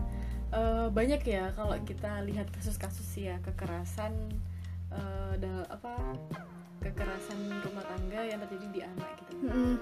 Eh, 0.52 0.88
banyak 0.88 1.22
ya 1.22 1.48
kalau 1.52 1.72
kita 1.80 2.20
lihat 2.22 2.44
kasus-kasus 2.52 3.08
ya 3.16 3.40
kekerasan 3.40 4.12
dal- 5.40 5.64
apa 5.66 5.96
kekerasan 6.78 7.40
rumah 7.62 7.80
tangga 7.82 8.20
yang 8.20 8.36
terjadi 8.42 8.66
di 8.68 8.80
anak 8.82 9.10
gitu. 9.18 9.48
Mm-mm. 9.48 9.74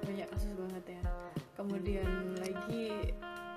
Banyak 0.00 0.26
kasus 0.32 0.52
banget 0.56 0.84
ya. 0.96 1.02
Kemudian 1.52 2.08
lagi 2.40 3.12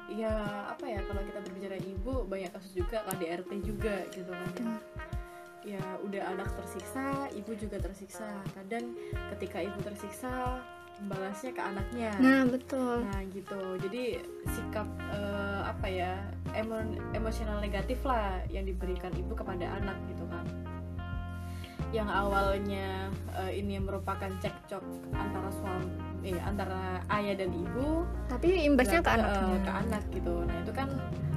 ya 0.07 0.31
apa 0.67 0.87
ya 0.87 0.99
kalau 1.03 1.19
kita 1.21 1.39
berbicara 1.41 1.77
ibu 1.77 2.23
banyak 2.23 2.51
kasus 2.51 2.71
juga 2.73 3.03
KDRT 3.05 3.51
juga 3.59 3.95
gitu 4.11 4.31
kan 4.31 4.51
ya 4.55 4.71
ya 5.67 5.83
udah 5.99 6.31
anak 6.31 6.47
tersiksa 6.55 7.27
ibu 7.35 7.51
juga 7.53 7.75
tersiksa 7.75 8.23
kadang 8.55 8.95
ketika 9.35 9.59
ibu 9.59 9.75
tersiksa 9.83 10.63
balasnya 11.11 11.51
ke 11.51 11.59
anaknya 11.59 12.11
nah 12.23 12.47
betul 12.47 13.03
nah 13.03 13.19
gitu 13.27 13.59
jadi 13.83 14.23
sikap 14.47 14.87
eh, 15.11 15.36
apa 15.77 15.87
ya 15.87 16.17
emo- 16.51 16.81
emosional 17.13 17.61
negatif 17.61 18.01
lah 18.01 18.41
yang 18.49 18.65
diberikan 18.65 19.13
ibu 19.13 19.31
kepada 19.31 19.77
anak 19.77 19.93
gitu 20.09 20.25
kan. 20.25 20.41
Yang 21.93 22.09
awalnya 22.11 23.07
eh, 23.37 23.51
ini 23.55 23.77
merupakan 23.77 24.27
cekcok 24.41 24.83
antara 25.13 25.47
suami 25.53 25.87
eh, 26.25 26.35
antara 26.41 26.99
ayah 27.13 27.37
dan 27.37 27.53
ibu 27.53 28.03
tapi 28.27 28.65
imbasnya 28.65 28.99
ke 28.99 29.07
Nah, 29.07 29.15
anaknya. 29.21 29.57
ke 29.61 29.71
anak 29.71 30.03
gitu. 30.11 30.33
Nah 30.43 30.55
itu 30.59 30.71
kan 30.73 30.89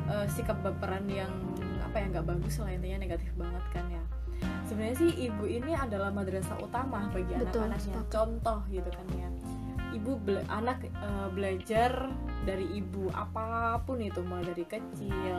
eh, 0.09 0.26
sikap 0.26 0.59
baperan 0.61 1.05
yang 1.07 1.31
apa 1.85 1.96
ya 1.96 2.07
nggak 2.11 2.26
bagus 2.26 2.59
lah 2.59 2.72
intinya 2.72 2.98
negatif 2.98 3.31
banget 3.37 3.64
kan 3.70 3.85
ya. 3.87 4.03
Sebenarnya 4.66 4.96
sih 4.96 5.11
ibu 5.29 5.44
ini 5.44 5.76
adalah 5.76 6.11
madrasah 6.11 6.59
utama 6.59 7.07
bagi 7.12 7.37
anak-anaknya. 7.37 7.94
contoh 8.09 8.59
gitu 8.66 8.88
kan 8.88 9.07
ya 9.14 9.30
ibu 9.92 10.16
bela- 10.18 10.46
anak 10.48 10.87
eh, 10.87 11.29
belajar 11.31 12.09
dari 12.42 12.66
ibu 12.72 13.11
apa 13.12 13.79
pun 13.85 14.00
itu 14.00 14.20
mulai 14.22 14.44
dari 14.46 14.64
kecil 14.64 15.38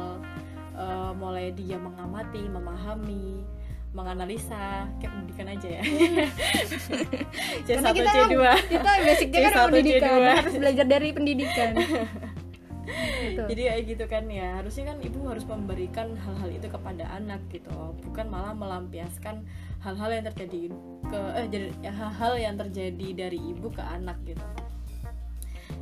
eh, 0.74 1.12
mulai 1.16 1.52
dia 1.52 1.78
mengamati 1.78 2.46
memahami 2.46 3.44
menganalisa 3.92 4.88
kayak 4.98 5.12
pendidikan 5.12 5.48
aja 5.52 5.68
ya 5.68 5.84
C1 7.68 7.76
Karena 7.76 7.92
kita 7.92 8.12
C2 8.16 8.36
kita 8.72 8.92
basicnya 9.04 9.40
kan 9.42 9.52
C1, 9.52 9.66
pendidikan 9.68 10.10
C2. 10.10 10.28
harus 10.32 10.54
belajar 10.56 10.86
dari 10.88 11.10
pendidikan 11.12 11.70
gitu. 11.76 13.42
jadi 13.52 13.62
kayak 13.68 13.84
gitu 13.88 14.06
kan 14.08 14.24
ya 14.28 14.48
harusnya 14.60 14.84
kan 14.92 14.98
ibu 15.04 15.20
harus 15.28 15.44
memberikan 15.44 16.08
hal-hal 16.18 16.50
itu 16.50 16.68
kepada 16.68 17.04
anak 17.14 17.40
gitu 17.52 17.72
bukan 18.04 18.26
malah 18.28 18.56
melampiaskan 18.56 19.44
hal-hal 19.82 20.10
yang 20.14 20.26
terjadi 20.30 20.62
ke 21.10 21.20
eh 21.36 21.48
jadi 21.50 21.68
ya, 21.82 21.92
hal-hal 21.92 22.34
yang 22.38 22.56
terjadi 22.56 23.08
dari 23.28 23.40
ibu 23.42 23.68
ke 23.74 23.82
anak 23.82 24.18
gitu. 24.24 24.46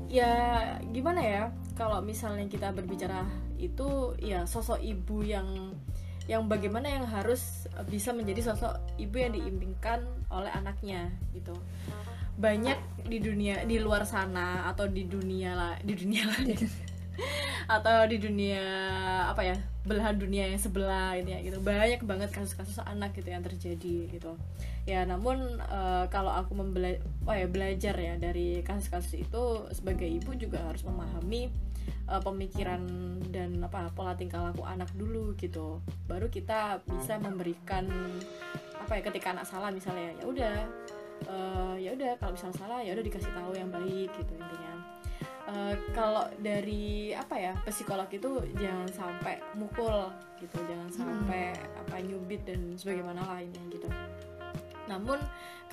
Ya 0.09 0.33
gimana 0.89 1.21
ya 1.21 1.43
kalau 1.77 2.01
misalnya 2.01 2.47
kita 2.49 2.73
berbicara 2.73 3.27
itu 3.59 4.17
ya 4.17 4.47
sosok 4.47 4.81
ibu 4.81 5.21
yang 5.21 5.75
yang 6.25 6.45
bagaimana 6.45 6.87
yang 6.89 7.05
harus 7.09 7.65
bisa 7.89 8.13
menjadi 8.13 8.53
sosok 8.53 8.77
ibu 9.01 9.15
yang 9.17 9.33
diimpingkan 9.35 10.05
oleh 10.31 10.49
anaknya 10.49 11.11
gitu. 11.35 11.53
Banyak 12.39 13.05
di 13.05 13.19
dunia 13.19 13.67
di 13.67 13.77
luar 13.83 14.07
sana 14.07 14.69
atau 14.71 14.87
di 14.87 15.05
dunia 15.05 15.51
lah 15.53 15.73
di 15.83 15.93
dunia 15.93 16.23
lain 16.23 16.55
atau 17.75 17.97
di 18.09 18.17
dunia 18.17 18.63
apa 19.29 19.41
ya 19.45 19.55
belahan 19.85 20.19
dunia 20.21 20.45
yang 20.51 20.61
sebelah 20.61 21.15
ini 21.17 21.33
ya 21.35 21.39
gitu. 21.45 21.57
Banyak 21.63 22.03
banget 22.05 22.29
kasus-kasus 22.29 22.81
anak 22.83 23.15
gitu 23.17 23.29
yang 23.31 23.41
terjadi 23.41 24.11
gitu. 24.11 24.37
Ya 24.85 25.05
namun 25.05 25.59
eh, 25.59 26.05
kalau 26.13 26.33
aku 26.33 26.57
membela 26.57 26.97
oh 27.25 27.35
ya, 27.35 27.47
belajar 27.49 27.95
ya 27.95 28.15
dari 28.17 28.61
kasus-kasus 28.65 29.17
itu 29.17 29.43
sebagai 29.73 30.05
ibu 30.05 30.35
juga 30.35 30.61
harus 30.65 30.85
memahami 30.85 31.49
eh, 32.09 32.21
pemikiran 32.21 32.81
dan 33.33 33.61
apa 33.63 33.89
pola 33.95 34.13
tingkah 34.13 34.51
laku 34.51 34.65
anak 34.67 34.91
dulu 34.93 35.33
gitu. 35.39 35.81
Baru 36.05 36.27
kita 36.29 36.83
bisa 36.85 37.17
memberikan 37.17 37.87
apa 38.79 38.97
ya 38.97 39.01
ketika 39.05 39.35
anak 39.35 39.45
salah 39.45 39.69
misalnya 39.69 40.15
ya 40.17 40.25
udah 40.25 40.55
eh, 41.27 41.75
ya 41.81 41.89
udah 41.95 42.11
kalau 42.17 42.33
misalnya 42.33 42.57
salah 42.57 42.79
ya 42.81 42.91
udah 42.95 43.05
dikasih 43.05 43.31
tahu 43.31 43.51
yang 43.57 43.69
baik 43.69 44.09
gitu 44.15 44.33
intinya 44.37 44.68
Eh, 45.49 45.75
kalau 45.97 46.29
dari 46.37 47.09
apa 47.09 47.33
ya 47.33 47.53
psikolog 47.65 48.05
itu 48.13 48.37
jangan 48.61 48.85
sampai 48.93 49.41
mukul 49.57 50.13
gitu 50.37 50.61
jangan 50.69 50.89
sampai 50.93 51.57
apa 51.73 51.95
nyubit 52.05 52.45
dan 52.45 52.77
sebagaimana 52.77 53.25
lainnya 53.25 53.57
gitu. 53.73 53.89
Namun 54.85 55.17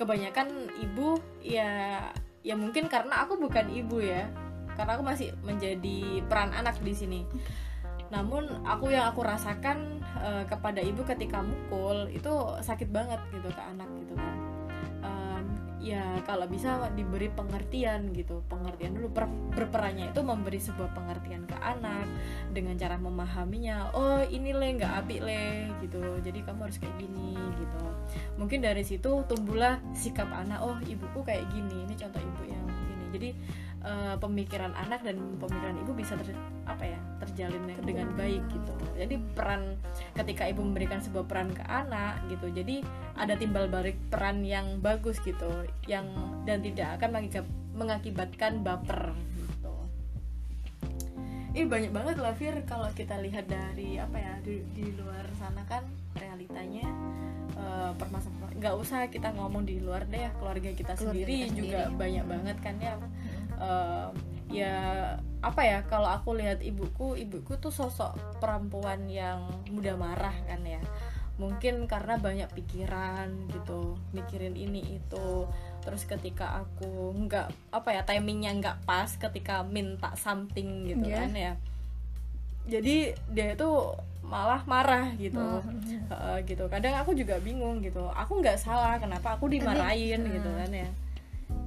kebanyakan 0.01 0.73
ibu 0.81 1.21
ya 1.45 2.01
ya 2.41 2.55
mungkin 2.57 2.89
karena 2.89 3.21
aku 3.21 3.37
bukan 3.37 3.69
ibu 3.69 4.01
ya 4.01 4.25
karena 4.73 4.97
aku 4.97 5.05
masih 5.05 5.29
menjadi 5.45 6.25
peran 6.25 6.57
anak 6.57 6.81
di 6.81 6.97
sini. 6.97 7.21
Namun 8.09 8.65
aku 8.65 8.89
yang 8.89 9.13
aku 9.13 9.21
rasakan 9.21 10.01
eh, 10.25 10.43
kepada 10.49 10.81
ibu 10.81 11.05
ketika 11.05 11.45
mukul 11.45 12.09
itu 12.09 12.33
sakit 12.65 12.89
banget 12.89 13.21
gitu 13.29 13.53
ke 13.53 13.61
anak 13.61 13.89
gitu 14.01 14.17
kan 14.17 14.36
ya 15.93 16.19
kalau 16.27 16.45
bisa 16.51 16.91
diberi 16.93 17.31
pengertian 17.31 18.11
gitu. 18.11 18.43
Pengertian 18.51 18.97
dulu. 18.99 19.09
Per- 19.11 19.55
berperannya 19.55 20.11
itu 20.11 20.21
memberi 20.21 20.59
sebuah 20.59 20.91
pengertian 20.91 21.47
ke 21.47 21.57
anak 21.57 22.05
dengan 22.51 22.75
cara 22.75 22.99
memahaminya. 22.99 23.95
Oh 23.95 24.19
ini 24.27 24.51
le 24.51 24.67
nggak 24.77 24.93
api 25.05 25.15
le 25.23 25.45
gitu. 25.81 26.01
Jadi 26.21 26.43
kamu 26.43 26.67
harus 26.67 26.77
kayak 26.77 26.95
gini 26.99 27.39
gitu. 27.57 27.83
Mungkin 28.35 28.61
dari 28.61 28.83
situ 28.83 29.23
tumbuhlah 29.25 29.79
sikap 29.95 30.27
anak. 30.29 30.59
Oh 30.61 30.75
ibuku 30.83 31.23
kayak 31.23 31.47
gini. 31.49 31.87
Ini 31.87 31.93
contoh 31.95 32.21
ibu 32.21 32.43
yang 32.45 32.65
ini. 32.67 33.05
Jadi 33.15 33.29
eh, 33.87 34.15
pemikiran 34.19 34.75
anak 34.75 34.99
dan 35.07 35.15
pemikiran 35.39 35.79
ibu 35.79 35.95
bisa 35.95 36.19
ter, 36.19 36.35
apa 36.67 36.83
ya 36.83 36.99
terjalin 37.23 37.63
dengan 37.87 38.11
baik 38.19 38.43
gitu. 38.51 38.73
Jadi 38.99 39.15
peran 39.31 39.79
ketika 40.19 40.43
ibu 40.51 40.61
memberikan 40.67 40.99
sebuah 40.99 41.25
peran 41.25 41.55
ke 41.55 41.63
anak 41.63 42.19
gitu 42.27 42.51
jadi 42.51 42.83
ada 43.15 43.39
timbal 43.39 43.71
balik 43.71 43.95
peran 44.11 44.43
yang 44.43 44.83
bagus 44.83 45.23
gitu 45.23 45.47
yang 45.87 46.05
dan 46.43 46.59
tidak 46.59 46.99
akan 46.99 47.23
mengakibatkan 47.77 48.59
baper 48.65 49.15
gitu. 49.39 49.73
Ih 51.55 51.65
banyak 51.65 51.89
banget 51.89 52.17
lah 52.21 52.33
Fir 52.37 52.53
kalau 52.67 52.89
kita 52.93 53.17
lihat 53.23 53.47
dari 53.47 53.97
apa 53.97 54.17
ya 54.19 54.33
di, 54.43 54.61
di 54.77 54.93
luar 54.93 55.25
sana 55.39 55.63
kan 55.65 55.85
realitanya 56.17 56.85
eh, 57.57 57.91
permasalahan 57.97 58.57
nggak 58.57 58.75
usah 58.77 59.05
kita 59.13 59.29
ngomong 59.37 59.69
di 59.69 59.77
luar 59.77 60.09
deh 60.09 60.33
keluarga 60.41 60.73
kita 60.73 60.97
Keluarga 60.97 61.13
sendiri 61.13 61.37
kita 61.45 61.53
juga 61.53 61.79
sendiri. 61.85 61.97
banyak 62.01 62.25
banget 62.25 62.57
kan 62.57 62.75
ya 62.81 62.93
Eh, 63.57 64.07
ya 64.47 64.75
apa 65.43 65.59
ya 65.59 65.83
kalau 65.91 66.07
aku 66.07 66.39
lihat 66.39 66.63
ibuku 66.63 67.19
ibuku 67.19 67.59
tuh 67.59 67.67
sosok 67.73 68.15
perempuan 68.39 69.09
yang 69.11 69.43
mudah 69.73 69.97
marah 69.97 70.33
kan 70.45 70.61
ya. 70.63 70.79
Mungkin 71.37 71.85
karena 71.85 72.17
banyak 72.17 72.49
pikiran 72.53 73.29
gitu 73.49 73.97
mikirin 74.13 74.53
ini 74.57 74.97
itu. 75.01 75.45
Terus 75.85 76.05
ketika 76.05 76.65
aku 76.65 77.13
nggak 77.13 77.73
apa 77.73 77.89
ya 77.93 78.01
timingnya 78.05 78.53
nggak 78.57 78.77
pas 78.85 79.09
ketika 79.17 79.61
minta 79.61 80.13
something 80.17 80.85
gitu 80.89 81.05
Iya. 81.05 81.17
kan 81.25 81.31
ya. 81.33 81.53
Jadi 82.67 83.15
dia 83.31 83.53
itu 83.53 83.69
malah 84.27 84.59
marah 84.67 85.13
gitu. 85.15 85.39
Oh, 85.39 85.63
Heeh, 86.11 86.37
gitu. 86.43 86.67
Kadang 86.67 86.99
aku 86.99 87.15
juga 87.15 87.39
bingung 87.39 87.79
gitu. 87.79 88.11
Aku 88.11 88.43
nggak 88.43 88.59
salah 88.59 88.99
kenapa 88.99 89.39
aku 89.39 89.47
dimarahin 89.47 90.19
gitu 90.27 90.49
kan 90.51 90.71
ya 90.73 90.89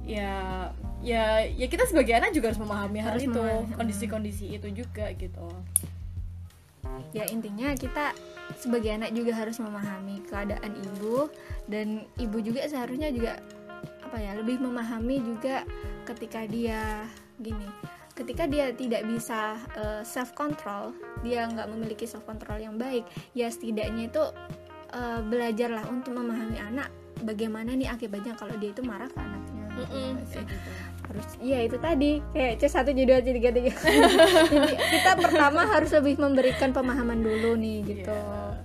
ya 0.05 0.69
ya 1.01 1.45
ya 1.45 1.65
kita 1.69 1.85
sebagai 1.89 2.13
anak 2.17 2.33
juga 2.33 2.53
harus 2.53 2.61
memahami 2.61 2.99
hal 3.01 3.17
Harus 3.17 3.25
itu 3.25 3.41
memahami. 3.41 3.73
kondisi-kondisi 3.77 4.45
itu 4.53 4.67
juga 4.73 5.09
gitu 5.17 5.47
ya 7.11 7.25
intinya 7.29 7.73
kita 7.73 8.13
sebagai 8.59 8.91
anak 8.91 9.11
juga 9.15 9.33
harus 9.35 9.57
memahami 9.57 10.21
keadaan 10.27 10.75
ibu 10.75 11.31
dan 11.71 12.05
ibu 12.19 12.37
juga 12.43 12.67
seharusnya 12.67 13.09
juga 13.09 13.39
apa 14.05 14.17
ya 14.19 14.35
lebih 14.35 14.59
memahami 14.59 15.23
juga 15.23 15.63
ketika 16.03 16.43
dia 16.45 17.07
gini 17.39 17.67
ketika 18.13 18.43
dia 18.45 18.75
tidak 18.75 19.07
bisa 19.07 19.57
self 20.03 20.35
control 20.35 20.91
dia 21.23 21.47
nggak 21.47 21.71
memiliki 21.71 22.05
self 22.05 22.27
control 22.27 22.59
yang 22.59 22.75
baik 22.75 23.07
ya 23.33 23.47
setidaknya 23.47 24.11
itu 24.11 24.23
eh, 24.93 25.21
belajarlah 25.25 25.87
untuk 25.89 26.13
memahami 26.19 26.59
anak 26.59 26.91
bagaimana 27.23 27.71
nih 27.73 27.87
akibatnya 27.89 28.35
kalau 28.35 28.53
dia 28.59 28.75
itu 28.75 28.83
marah 28.83 29.07
ke 29.07 29.17
anaknya 29.17 29.50
Gitu. 29.71 30.39
harus 31.11 31.27
iya 31.43 31.59
itu 31.67 31.77
tadi. 31.81 32.23
Kayak 32.31 32.53
C1 32.63 32.87
J2 32.87 33.11
C3 33.19 33.29
tiga 33.35 33.51
Jadi, 33.59 34.75
kita 34.79 35.11
pertama 35.19 35.67
harus 35.67 35.91
lebih 35.91 36.15
memberikan 36.19 36.71
pemahaman 36.71 37.19
dulu 37.19 37.59
nih 37.59 37.77
gitu. 37.83 38.15
Iya. 38.15 38.55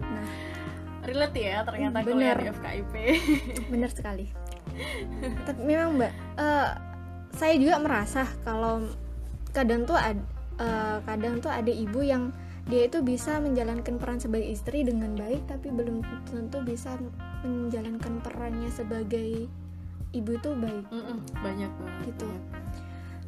nah. 0.00 0.26
Relate 1.04 1.40
ya 1.40 1.58
ternyata 1.64 1.96
Bener. 2.04 2.36
di 2.36 2.46
FKIP 2.52 2.94
benar 3.72 3.90
sekali. 3.92 4.26
Tapi 5.44 5.60
memang 5.64 5.96
mbak 5.96 6.12
eh, 6.38 6.68
saya 7.36 7.54
juga 7.60 7.76
merasa 7.80 8.24
kalau 8.44 8.88
kadang 9.52 9.84
tuh 9.84 9.96
ad, 9.96 10.20
eh, 10.60 10.98
kadang 11.04 11.40
tuh 11.44 11.52
ada 11.52 11.72
ibu 11.72 12.00
yang 12.00 12.32
dia 12.68 12.84
itu 12.84 13.00
bisa 13.00 13.40
menjalankan 13.40 13.96
peran 13.96 14.20
sebagai 14.20 14.52
istri 14.52 14.84
dengan 14.84 15.16
baik 15.16 15.40
tapi 15.48 15.72
belum 15.72 16.04
tentu 16.28 16.60
bisa 16.60 17.00
menjalankan 17.40 18.20
perannya 18.20 18.68
sebagai 18.68 19.48
ibu 20.12 20.30
itu 20.36 20.50
baik. 20.56 20.84
Mm-mm, 20.88 21.18
banyak 21.42 21.70
banget. 21.70 22.02
Gitu. 22.12 22.26
banyak. 22.26 22.42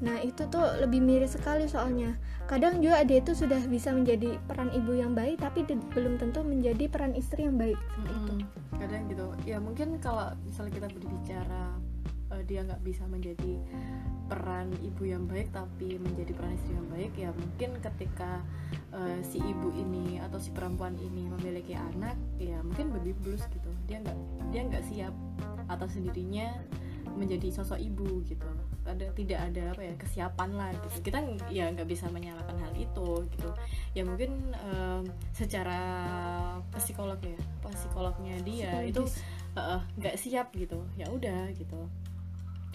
Nah 0.01 0.17
itu 0.25 0.43
tuh 0.49 0.65
lebih 0.81 1.05
miris 1.05 1.37
sekali 1.37 1.69
soalnya. 1.69 2.17
Kadang 2.49 2.81
juga 2.81 3.05
dia 3.05 3.21
itu 3.21 3.37
sudah 3.37 3.61
bisa 3.69 3.93
menjadi 3.93 4.41
peran 4.49 4.73
ibu 4.73 4.97
yang 4.97 5.13
baik 5.13 5.39
Tapi 5.39 5.63
belum 5.93 6.17
tentu 6.17 6.41
menjadi 6.41 6.89
peran 6.89 7.13
istri 7.13 7.45
yang 7.45 7.61
baik. 7.61 7.77
Seperti 7.77 8.13
itu 8.17 8.35
kadang 8.81 9.03
gitu. 9.13 9.27
Ya 9.45 9.61
mungkin 9.61 10.01
kalau 10.01 10.33
misalnya 10.49 10.73
kita 10.81 10.89
berbicara 10.89 11.63
eh, 12.35 12.43
dia 12.47 12.63
nggak 12.67 12.83
bisa 12.83 13.05
menjadi 13.11 13.61
peran 14.31 14.71
ibu 14.79 15.03
yang 15.11 15.27
baik 15.27 15.51
tapi 15.51 15.99
menjadi 15.99 16.31
peran 16.39 16.55
istri 16.55 16.79
yang 16.79 16.87
baik 16.87 17.13
ya 17.19 17.35
mungkin 17.35 17.71
ketika 17.83 18.47
uh, 18.95 19.19
si 19.27 19.43
ibu 19.43 19.75
ini 19.75 20.23
atau 20.23 20.39
si 20.39 20.55
perempuan 20.55 20.95
ini 21.03 21.27
memiliki 21.27 21.75
anak 21.75 22.15
ya 22.39 22.63
mungkin 22.63 22.95
baby 22.95 23.11
blues 23.19 23.43
gitu. 23.51 23.67
Dia 23.91 23.99
nggak 24.07 24.19
dia 24.55 24.63
nggak 24.71 24.87
siap 24.87 25.11
atau 25.67 25.87
sendirinya 25.91 26.63
menjadi 27.19 27.51
sosok 27.51 27.83
ibu 27.83 28.23
gitu. 28.23 28.47
Ada 28.87 29.11
tidak 29.19 29.51
ada 29.51 29.75
apa 29.75 29.83
ya 29.83 29.95
kesiapan 29.99 30.51
lah 30.55 30.71
gitu. 30.79 31.11
Kita 31.11 31.19
ya 31.51 31.67
nggak 31.75 31.91
bisa 31.91 32.07
menyalahkan 32.15 32.55
hal 32.55 32.73
itu 32.79 33.27
gitu. 33.35 33.51
Ya 33.99 34.07
mungkin 34.07 34.55
um, 34.63 35.11
secara 35.35 35.83
psikolog 36.79 37.19
ya 37.19 37.35
psikolognya 37.67 38.39
dia 38.47 38.79
Psikologis. 38.79 38.95
itu 38.95 39.03
nggak 39.99 40.15
uh, 40.15 40.21
siap 40.23 40.55
gitu. 40.55 40.79
Ya 40.95 41.11
udah 41.11 41.51
gitu 41.59 41.91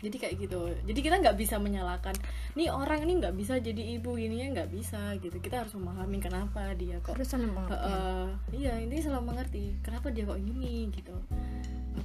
jadi 0.06 0.18
kayak 0.22 0.36
gitu. 0.46 0.60
Jadi 0.86 1.00
kita 1.02 1.16
nggak 1.18 1.38
bisa 1.38 1.58
menyalahkan 1.58 2.14
nih 2.54 2.70
orang 2.70 3.02
ini 3.10 3.26
nggak 3.26 3.34
bisa 3.34 3.58
jadi 3.58 3.98
ibu 3.98 4.14
ini 4.22 4.46
ya 4.46 4.48
nggak 4.54 4.70
bisa 4.70 5.18
gitu. 5.18 5.42
Kita 5.42 5.66
harus 5.66 5.74
memahami 5.74 6.22
kenapa 6.22 6.78
dia 6.78 7.02
kok 7.02 7.18
harus 7.18 7.26
saling 7.26 7.50
uh, 7.50 7.74
uh, 7.74 8.26
iya 8.54 8.78
ini 8.78 9.02
selalu 9.02 9.34
mengerti 9.34 9.74
kenapa 9.82 10.14
dia 10.14 10.30
kok 10.30 10.38
ini 10.38 10.94
gitu. 10.94 11.16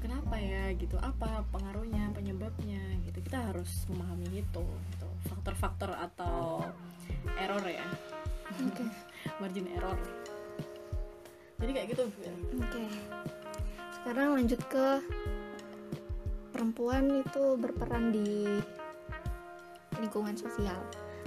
Kenapa 0.01 0.41
ya? 0.41 0.73
Gitu. 0.73 0.97
Apa 0.97 1.45
pengaruhnya 1.53 2.09
penyebabnya? 2.17 2.81
Gitu. 3.05 3.21
Kita 3.21 3.53
harus 3.53 3.85
memahami 3.93 4.41
itu 4.41 4.65
gitu. 4.65 5.09
Faktor-faktor 5.29 5.93
atau 5.93 6.65
error 7.37 7.65
ya. 7.69 7.85
Okay. 8.49 8.89
margin 9.45 9.69
error. 9.77 9.99
Jadi 11.61 11.71
kayak 11.77 11.89
gitu 11.93 12.03
oke. 12.09 12.65
Okay. 12.65 12.89
sekarang 14.01 14.33
lanjut 14.33 14.61
ke 14.73 14.87
perempuan 16.61 17.25
itu 17.25 17.57
berperan 17.57 18.13
di 18.13 18.45
lingkungan 19.97 20.37
sosial 20.37 20.77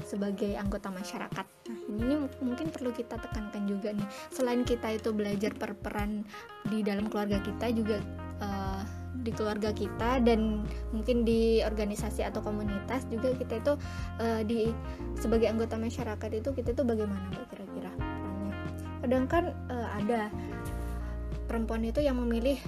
sebagai 0.05 0.53
anggota 0.53 0.93
masyarakat. 0.93 1.45
Nah, 1.73 1.79
ini 1.89 2.29
mungkin 2.37 2.69
perlu 2.69 2.93
kita 2.93 3.17
tekankan 3.17 3.65
juga 3.65 3.97
nih. 3.97 4.05
Selain 4.29 4.61
kita 4.61 4.93
itu 4.93 5.09
belajar 5.09 5.49
berperan 5.57 6.21
di 6.69 6.85
dalam 6.85 7.09
keluarga 7.09 7.41
kita 7.41 7.73
juga 7.73 7.97
uh, 8.45 8.85
di 9.25 9.33
keluarga 9.33 9.73
kita 9.73 10.21
dan 10.21 10.69
mungkin 10.93 11.25
di 11.25 11.65
organisasi 11.65 12.21
atau 12.21 12.45
komunitas 12.45 13.09
juga 13.09 13.33
kita 13.33 13.57
itu 13.57 13.73
uh, 14.21 14.41
di 14.45 14.69
sebagai 15.17 15.49
anggota 15.49 15.81
masyarakat 15.81 16.29
itu 16.29 16.53
kita 16.53 16.77
itu 16.77 16.85
bagaimana 16.85 17.33
kira-kira 17.49 17.89
perannya. 17.97 18.53
Kadang 19.01 19.25
uh, 19.25 19.89
ada 19.97 20.29
perempuan 21.49 21.81
itu 21.89 22.05
yang 22.05 22.21
memilih 22.21 22.61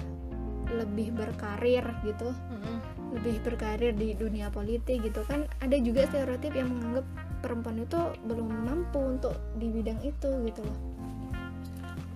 lebih 0.71 1.13
berkarir 1.13 1.85
gitu. 2.05 2.29
Mm-hmm. 2.31 2.77
lebih 3.15 3.39
berkarir 3.47 3.95
di 3.95 4.11
dunia 4.11 4.51
politik 4.51 4.99
gitu 4.99 5.23
kan. 5.23 5.47
Ada 5.63 5.79
juga 5.79 6.03
stereotip 6.11 6.51
yang 6.51 6.67
menganggap 6.67 7.07
perempuan 7.45 7.77
itu 7.85 7.99
belum 8.25 8.47
mampu 8.65 8.99
untuk 8.99 9.37
di 9.55 9.69
bidang 9.69 10.01
itu 10.01 10.29
gitu 10.49 10.61
loh. 10.65 10.77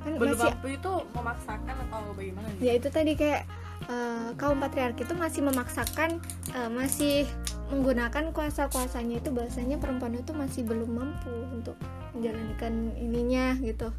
Kan 0.02 0.18
belum 0.18 0.36
masih, 0.36 0.52
mampu 0.52 0.68
itu 0.74 0.92
memaksakan 1.14 1.76
atau 1.88 2.02
bagaimana 2.18 2.48
gitu? 2.56 2.62
ya 2.66 2.72
itu 2.76 2.88
tadi 2.90 3.12
kayak 3.14 3.44
uh, 3.92 4.34
kaum 4.40 4.58
patriarki 4.58 5.06
itu 5.06 5.14
masih 5.14 5.42
memaksakan 5.46 6.18
uh, 6.58 6.70
masih 6.72 7.30
menggunakan 7.70 8.34
kuasa-kuasanya 8.34 9.22
itu 9.22 9.30
bahasanya 9.30 9.78
perempuan 9.78 10.18
itu 10.18 10.34
masih 10.34 10.66
belum 10.66 10.90
mampu 10.90 11.30
untuk 11.54 11.78
menjalankan 12.18 12.98
ininya 12.98 13.54
gitu. 13.62 13.94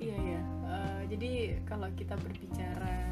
Iya 0.00 0.16
ya 0.16 0.40
uh, 0.64 1.00
jadi 1.12 1.60
kalau 1.68 1.92
kita 1.92 2.16
berbicara 2.16 3.11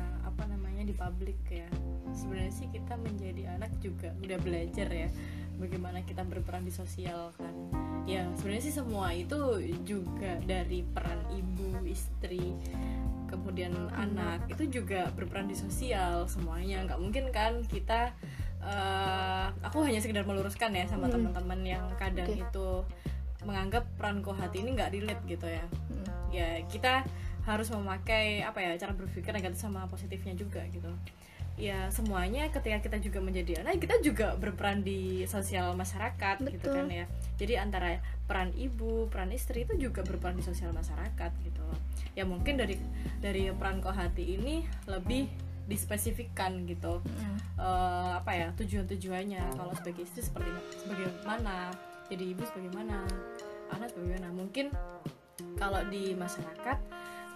di 0.90 0.94
publik 0.98 1.38
ya 1.46 1.70
sebenarnya 2.10 2.50
sih 2.50 2.66
kita 2.74 2.98
menjadi 2.98 3.54
anak 3.54 3.70
juga 3.78 4.10
udah 4.18 4.38
belajar 4.42 4.90
ya 4.90 5.08
bagaimana 5.62 6.02
kita 6.02 6.26
berperan 6.26 6.66
di 6.66 6.74
sosial 6.74 7.30
kan 7.38 7.54
ya 8.10 8.26
sebenarnya 8.34 8.64
sih 8.66 8.74
semua 8.74 9.14
itu 9.14 9.62
juga 9.86 10.42
dari 10.42 10.82
peran 10.82 11.22
ibu 11.30 11.78
istri 11.86 12.58
kemudian 13.30 13.70
anak 13.94 14.50
itu 14.50 14.82
juga 14.82 15.14
berperan 15.14 15.46
di 15.46 15.54
sosial 15.54 16.26
semuanya 16.26 16.82
nggak 16.82 16.98
mungkin 16.98 17.30
kan 17.30 17.62
kita 17.70 18.10
uh, 18.66 19.54
aku 19.62 19.86
hanya 19.86 20.02
sekedar 20.02 20.26
meluruskan 20.26 20.74
ya 20.74 20.90
sama 20.90 21.06
hmm. 21.06 21.14
teman-teman 21.14 21.60
yang 21.62 21.84
kadang 21.94 22.26
okay. 22.26 22.42
itu 22.42 22.68
menganggap 23.46 23.86
peran 23.94 24.20
kohati 24.26 24.66
ini 24.66 24.74
nggak 24.74 24.90
relate 24.90 25.22
gitu 25.30 25.46
ya 25.46 25.64
hmm. 25.70 26.06
ya 26.34 26.48
kita 26.66 27.06
harus 27.50 27.68
memakai 27.74 28.46
apa 28.46 28.62
ya 28.62 28.78
cara 28.78 28.94
berpikir 28.94 29.34
negatif 29.34 29.58
sama 29.58 29.86
positifnya 29.90 30.38
juga 30.38 30.62
gitu. 30.70 30.90
Ya 31.60 31.92
semuanya 31.92 32.48
ketika 32.48 32.80
kita 32.80 32.96
juga 33.04 33.20
menjadi 33.20 33.60
anak 33.60 33.84
kita 33.84 34.00
juga 34.00 34.32
berperan 34.40 34.80
di 34.80 35.28
sosial 35.28 35.76
masyarakat 35.76 36.40
Betul. 36.40 36.54
gitu 36.56 36.68
kan 36.72 36.86
ya. 36.88 37.04
Jadi 37.36 37.52
antara 37.60 38.00
peran 38.24 38.54
ibu 38.56 39.10
peran 39.12 39.34
istri 39.34 39.68
itu 39.68 39.76
juga 39.76 40.00
berperan 40.06 40.38
di 40.38 40.44
sosial 40.46 40.72
masyarakat 40.72 41.30
gitu 41.44 41.60
loh. 41.60 41.78
Ya 42.16 42.24
mungkin 42.24 42.56
dari 42.56 42.80
dari 43.20 43.52
peran 43.52 43.84
kohati 43.84 44.40
ini 44.40 44.64
lebih 44.88 45.28
dispesifikkan 45.68 46.64
gitu. 46.66 47.04
Mm. 47.04 47.36
uh, 47.60 48.18
apa 48.18 48.32
ya 48.34 48.48
tujuan 48.56 48.88
tujuannya 48.90 49.54
kalau 49.54 49.70
sebagai 49.76 50.02
istri 50.08 50.24
seperti 50.24 50.50
sebagaimana 50.82 51.70
jadi 52.10 52.24
ibu 52.34 52.42
sebagaimana 52.42 53.06
anak 53.70 53.94
bagaimana 53.94 54.34
mungkin 54.34 54.74
kalau 55.56 55.80
di 55.88 56.12
masyarakat 56.18 56.78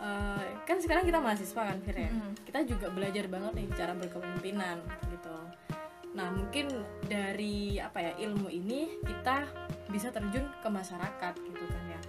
uh, 0.01 0.43
kan 0.65 0.79
sekarang 0.81 1.05
kita 1.05 1.21
mahasiswa 1.21 1.63
kan 1.69 1.79
Fir 1.85 1.97
ya? 1.97 2.11
Mm. 2.11 2.33
kita 2.47 2.59
juga 2.65 2.87
belajar 2.91 3.25
banget 3.29 3.53
nih 3.59 3.69
cara 3.75 3.93
berkepemimpinan 3.95 4.79
gitu. 5.11 5.37
Nah 6.15 6.31
mungkin 6.31 6.71
dari 7.11 7.83
apa 7.83 7.99
ya 7.99 8.13
ilmu 8.23 8.47
ini 8.49 9.03
kita 9.03 9.47
bisa 9.91 10.15
terjun 10.15 10.47
ke 10.63 10.69
masyarakat 10.71 11.35
gitu 11.35 11.65
kan 11.67 11.85
ya? 11.91 12.01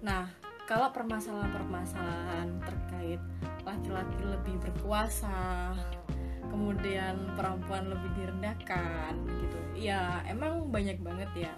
Nah 0.00 0.24
kalau 0.64 0.88
permasalahan-permasalahan 0.94 2.48
terkait 2.62 3.20
laki-laki 3.66 4.22
lebih 4.24 4.56
berkuasa 4.62 5.74
kemudian 6.50 7.14
perempuan 7.38 7.86
lebih 7.86 8.10
direndahkan 8.18 9.14
gitu 9.38 9.58
ya 9.78 10.24
emang 10.26 10.66
banyak 10.72 10.98
banget 10.98 11.30
ya. 11.46 11.54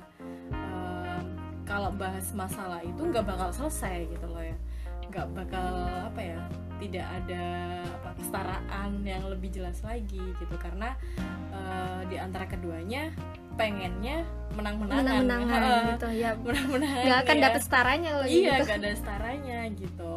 Um, 0.52 1.38
kalau 1.62 1.94
bahas 1.94 2.34
masalah 2.34 2.82
itu 2.82 3.00
nggak 3.00 3.24
bakal 3.24 3.54
selesai 3.54 4.10
gitu 4.10 4.26
loh 4.26 4.42
ya 4.42 4.58
nggak 5.12 5.28
bakal 5.36 5.68
apa 6.08 6.20
ya 6.24 6.40
tidak 6.80 7.06
ada 7.06 7.44
apa 7.84 8.10
kesetaraan 8.18 8.90
yang 9.06 9.22
lebih 9.28 9.52
jelas 9.52 9.78
lagi 9.84 10.18
gitu. 10.18 10.54
Karena 10.56 10.96
uh, 11.52 12.02
di 12.08 12.16
antara 12.16 12.48
keduanya 12.48 13.12
pengennya 13.54 14.24
menang-menangan. 14.56 15.04
Menang-menangan 15.04 15.60
uh, 15.62 15.88
gitu 15.94 16.08
ya. 16.16 16.30
Menang-menangan 16.40 17.04
nggak 17.04 17.20
akan 17.28 17.36
ya. 17.36 17.42
dapet 17.44 17.60
setaranya 17.62 18.10
loh 18.16 18.26
iya 18.26 18.52
gitu. 18.58 18.64
gak 18.66 18.78
ada 18.80 18.90
setaranya 18.96 19.58
gitu. 19.76 20.14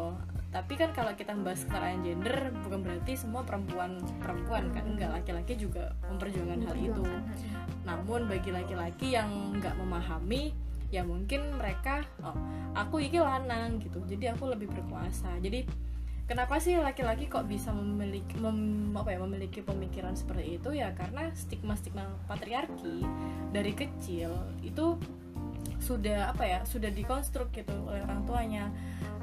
Tapi 0.56 0.72
kan 0.80 0.90
kalau 0.96 1.12
kita 1.12 1.36
membahas 1.36 1.60
kesetaraan 1.68 2.00
gender 2.00 2.36
bukan 2.64 2.80
berarti 2.80 3.12
semua 3.12 3.44
perempuan 3.44 4.00
perempuan 4.24 4.72
kan 4.72 4.88
enggak 4.88 5.12
laki-laki 5.12 5.52
juga 5.60 5.92
memperjuangkan 6.08 6.60
hal 6.64 6.76
itu. 6.80 7.04
Namun 7.84 8.24
bagi 8.24 8.50
laki-laki 8.56 9.12
yang 9.14 9.28
nggak 9.60 9.76
memahami 9.76 10.65
ya 10.94 11.02
mungkin 11.02 11.58
mereka 11.58 12.06
oh 12.22 12.36
aku 12.76 13.02
iki 13.02 13.18
lanang 13.18 13.82
gitu 13.82 13.98
jadi 14.06 14.36
aku 14.36 14.52
lebih 14.52 14.70
berkuasa. 14.70 15.40
Jadi 15.42 15.66
kenapa 16.26 16.58
sih 16.58 16.76
laki-laki 16.76 17.30
kok 17.30 17.46
bisa 17.46 17.70
memiliki 17.72 18.36
mem, 18.38 18.92
apa 18.94 19.14
ya 19.14 19.18
memiliki 19.22 19.62
pemikiran 19.62 20.14
seperti 20.14 20.60
itu? 20.60 20.70
Ya 20.74 20.92
karena 20.92 21.30
stigma 21.32 21.74
stigma 21.78 22.06
patriarki 22.30 23.02
dari 23.50 23.72
kecil 23.72 24.34
itu 24.62 24.98
sudah 25.80 26.32
apa 26.34 26.44
ya 26.46 26.58
sudah 26.66 26.90
dikonstruk 26.90 27.50
gitu 27.54 27.74
oleh 27.86 28.02
orang 28.04 28.22
tuanya. 28.26 28.64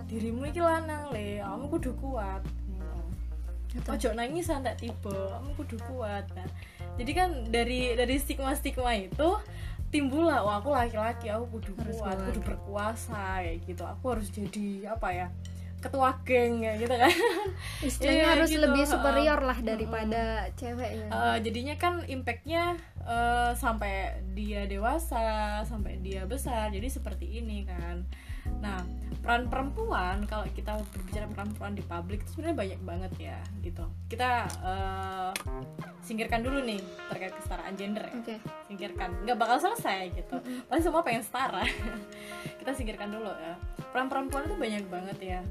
Dirimu 0.07 0.49
iki 0.51 0.61
lanang 0.61 1.11
le 1.11 1.43
kamu 1.43 1.65
kudu 1.71 1.91
kuat. 1.99 2.43
Ojo 3.73 4.13
nangis 4.13 4.53
santai 4.53 4.77
tiba 4.77 5.41
kamu 5.41 5.49
kudu 5.57 5.77
kuat. 5.89 6.29
Nah 6.37 6.45
jadi 6.93 7.11
kan 7.17 7.29
dari 7.49 7.97
dari 7.97 8.21
stigma 8.21 8.53
stigma 8.53 8.93
itu 8.93 9.33
timbul 9.93 10.25
lah 10.25 10.41
wah 10.41 10.57
aku 10.57 10.73
laki-laki 10.73 11.29
aku 11.29 11.61
kudu 11.61 11.77
harus 11.77 12.01
kuat 12.01 12.17
kudu 12.17 12.41
berkuasa 12.41 13.45
kayak 13.45 13.61
gitu. 13.69 13.83
Aku 13.85 14.17
harus 14.17 14.33
jadi 14.33 14.97
apa 14.97 15.13
ya 15.13 15.27
ketua 15.77 16.17
geng 16.25 16.65
ya 16.65 16.73
gitu 16.81 16.95
kan. 16.97 17.13
Istilahnya 17.85 18.25
ya, 18.25 18.31
harus 18.33 18.49
gitu. 18.49 18.63
lebih 18.65 18.83
superior 18.89 19.39
lah 19.45 19.59
daripada 19.61 20.49
uh, 20.49 20.55
cewek 20.57 20.91
ya 20.97 21.07
uh, 21.13 21.37
jadinya 21.37 21.75
kan 21.77 22.01
impactnya 22.09 22.79
uh, 23.05 23.53
sampai 23.53 24.17
dia 24.33 24.65
dewasa 24.65 25.61
sampai 25.61 26.01
dia 26.01 26.25
besar. 26.25 26.73
Jadi 26.73 26.89
seperti 26.89 27.37
ini 27.37 27.69
kan 27.69 28.09
nah 28.63 28.79
peran 29.23 29.47
perempuan 29.47 30.27
kalau 30.27 30.43
kita 30.51 30.83
berbicara 30.91 31.31
peran 31.31 31.47
perempuan 31.55 31.73
di 31.79 31.83
publik 31.87 32.19
itu 32.27 32.35
sebenarnya 32.35 32.57
banyak 32.59 32.81
banget 32.83 33.13
ya 33.31 33.39
gitu. 33.63 33.85
Kita 34.11 34.43
uh, 34.59 35.31
singkirkan 36.03 36.43
dulu 36.43 36.59
nih 36.67 36.83
terkait 37.07 37.31
kesetaraan 37.31 37.73
gender 37.79 38.03
ya. 38.03 38.15
Okay. 38.19 38.37
singkirkan. 38.67 39.09
Nggak 39.23 39.37
bakal 39.39 39.57
selesai 39.63 40.11
gitu. 40.11 40.35
Pasti 40.67 40.83
semua 40.83 41.07
pengen 41.07 41.23
setara. 41.23 41.63
Kita 42.59 42.71
singkirkan 42.75 43.15
dulu 43.15 43.31
ya. 43.31 43.55
Peran 43.95 44.11
perempuan 44.11 44.43
itu 44.43 44.55
banyak 44.59 44.83
banget 44.91 45.17
ya. 45.23 45.41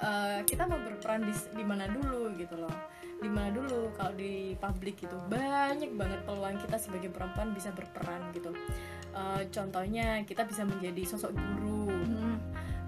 Uh, 0.00 0.40
kita 0.48 0.64
mau 0.64 0.80
berperan 0.80 1.28
di 1.28 1.34
di 1.52 1.60
mana 1.60 1.84
dulu 1.84 2.32
gitu 2.40 2.56
loh. 2.56 2.72
Di 3.20 3.28
mana 3.28 3.52
dulu 3.52 3.92
kalau 3.92 4.16
di 4.16 4.56
publik 4.56 5.04
gitu 5.04 5.20
banyak 5.28 5.92
banget 5.92 6.24
peluang 6.24 6.56
kita 6.56 6.80
sebagai 6.80 7.12
perempuan 7.12 7.52
bisa 7.52 7.68
berperan 7.76 8.32
gitu 8.32 8.56
uh, 9.14 9.42
contohnya 9.50 10.22
kita 10.26 10.46
bisa 10.46 10.62
menjadi 10.66 11.02
sosok 11.06 11.32
guru. 11.34 11.90
Hmm. 11.90 12.36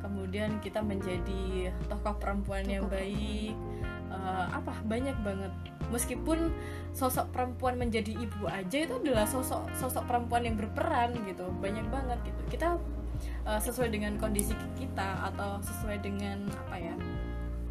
kemudian 0.03 0.59
kita 0.59 0.83
menjadi 0.83 1.71
tokoh 1.87 2.19
perempuan 2.19 2.67
tokoh. 2.67 2.75
yang 2.75 2.85
baik. 2.91 3.55
Uh, 4.13 4.47
apa? 4.51 4.73
Banyak 4.85 5.17
banget. 5.23 5.53
Meskipun 5.93 6.53
sosok 6.93 7.31
perempuan 7.33 7.77
menjadi 7.77 8.17
ibu 8.17 8.45
aja 8.49 8.79
itu 8.83 8.95
adalah 8.99 9.29
sosok 9.29 9.69
sosok 9.77 10.05
perempuan 10.09 10.43
yang 10.45 10.57
berperan 10.59 11.15
gitu. 11.29 11.47
Banyak 11.61 11.87
banget 11.89 12.19
gitu. 12.25 12.41
Kita 12.49 12.81
uh, 13.47 13.61
sesuai 13.61 13.93
dengan 13.93 14.19
kondisi 14.19 14.57
kita 14.77 15.33
atau 15.33 15.61
sesuai 15.63 16.03
dengan 16.03 16.49
apa 16.67 16.77
ya 16.81 16.95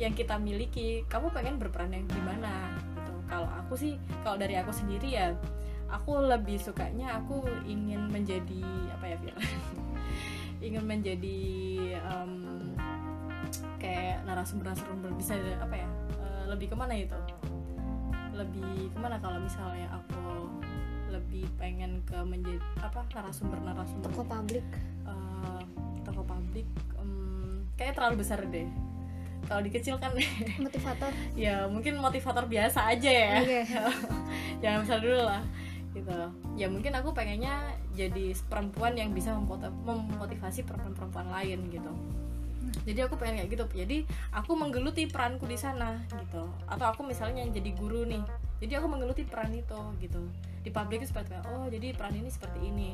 yang 0.01 0.17
kita 0.17 0.41
miliki 0.41 1.05
kamu 1.05 1.29
pengen 1.29 1.61
berperan 1.61 1.93
yang 1.93 2.05
gimana? 2.09 2.73
Gitu. 2.77 3.13
Kalau 3.29 3.49
aku 3.49 3.73
sih 3.77 3.93
kalau 4.25 4.37
dari 4.41 4.57
aku 4.57 4.73
sendiri 4.73 5.13
ya 5.13 5.33
aku 5.91 6.23
lebih 6.23 6.57
sukanya 6.57 7.19
aku 7.19 7.43
ingin 7.67 8.07
menjadi 8.07 8.63
apa 8.95 9.05
ya 9.11 9.15
Fir? 9.19 9.35
Ingin 10.65 10.83
menjadi 10.85 11.39
um, 12.07 12.33
kayak 13.81 14.23
narasumber-narasumber 14.23 15.11
bisa 15.17 15.35
apa 15.59 15.75
ya 15.75 15.89
uh, 16.21 16.43
lebih 16.53 16.71
ke 16.71 16.75
mana 16.77 16.93
itu 16.95 17.17
lebih 18.31 18.93
ke 18.93 18.97
mana 19.01 19.19
kalau 19.19 19.41
misalnya 19.41 19.89
aku 19.91 20.47
lebih 21.11 21.43
pengen 21.59 21.99
ke 22.07 22.15
menjadi 22.23 22.63
apa 22.79 23.03
narasumber 23.11 23.59
narasumber 23.59 24.09
toko 24.15 24.23
publik. 24.23 24.65
Uh, 25.03 25.61
toko 26.07 26.23
publik 26.23 26.65
um, 26.95 27.67
kayak 27.75 27.99
terlalu 27.99 28.23
besar 28.23 28.39
deh. 28.47 28.69
Kalau 29.49 29.61
dikecilkan 29.65 30.15
motivator. 30.63 31.11
Ya 31.35 31.67
mungkin 31.67 31.99
motivator 31.99 32.47
biasa 32.47 32.95
aja 32.95 33.11
ya. 33.11 33.33
Okay. 33.43 33.63
jangan 34.61 34.85
besar 34.85 35.01
dulu 35.01 35.25
lah 35.25 35.41
gitu. 35.91 36.11
Ya 36.55 36.67
mungkin 36.71 36.95
aku 36.95 37.11
pengennya 37.11 37.75
jadi 37.95 38.35
perempuan 38.47 38.95
yang 38.95 39.11
bisa 39.11 39.35
memotivasi 39.35 40.63
perempuan-perempuan 40.63 41.27
lain 41.31 41.59
gitu. 41.71 41.91
Jadi 42.87 42.99
aku 43.03 43.19
pengen 43.19 43.43
kayak 43.43 43.49
gitu. 43.51 43.65
Jadi 43.75 43.97
aku 44.33 44.51
menggeluti 44.55 45.05
peranku 45.05 45.45
di 45.45 45.59
sana 45.59 46.01
gitu. 46.07 46.49
Atau 46.65 46.85
aku 46.87 47.01
misalnya 47.03 47.43
yang 47.43 47.53
jadi 47.53 47.71
guru 47.75 48.07
nih. 48.07 48.23
Jadi 48.61 48.73
aku 48.77 48.87
menggeluti 48.87 49.25
peran 49.25 49.51
itu 49.53 49.79
gitu. 49.99 50.21
Di 50.61 50.69
publik 50.69 51.01
itu 51.01 51.09
seperti 51.09 51.33
oh 51.49 51.65
jadi 51.67 51.93
peran 51.97 52.15
ini 52.15 52.29
seperti 52.29 52.59
ini. 52.61 52.93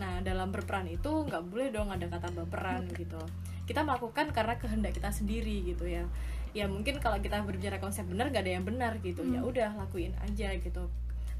Nah 0.00 0.24
dalam 0.24 0.48
berperan 0.48 0.88
itu 0.88 1.28
nggak 1.28 1.42
boleh 1.48 1.68
dong 1.68 1.92
ada 1.92 2.08
kata 2.08 2.32
berperan 2.32 2.88
gitu. 2.96 3.20
Kita 3.68 3.86
melakukan 3.86 4.32
karena 4.32 4.58
kehendak 4.58 4.96
kita 4.96 5.12
sendiri 5.12 5.62
gitu 5.68 5.86
ya. 5.86 6.08
Ya 6.52 6.68
mungkin 6.68 7.00
kalau 7.00 7.16
kita 7.16 7.40
berbicara 7.40 7.80
konsep 7.80 8.04
benar 8.04 8.28
gak 8.28 8.44
ada 8.44 8.52
yang 8.60 8.64
benar 8.68 9.00
gitu. 9.00 9.24
Ya 9.24 9.28
hmm. 9.28 9.36
ya 9.36 9.40
udah 9.48 9.70
lakuin 9.80 10.12
aja 10.20 10.52
gitu 10.56 10.84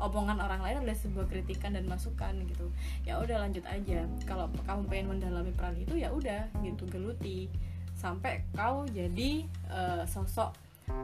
omongan 0.02 0.42
orang 0.42 0.60
lain 0.60 0.76
adalah 0.82 0.98
sebuah 0.98 1.26
kritikan 1.30 1.78
dan 1.78 1.86
masukan 1.86 2.34
gitu. 2.50 2.66
Ya 3.06 3.22
udah 3.22 3.46
lanjut 3.46 3.62
aja. 3.70 4.02
Kalau 4.26 4.50
kamu 4.66 4.82
pengen 4.90 5.06
mendalami 5.16 5.54
peran 5.54 5.78
itu 5.78 5.94
ya 5.94 6.10
udah 6.10 6.50
gitu 6.66 6.84
geluti. 6.90 7.46
Sampai 7.94 8.42
kau 8.58 8.82
jadi 8.90 9.46
uh, 9.70 10.02
sosok 10.02 10.50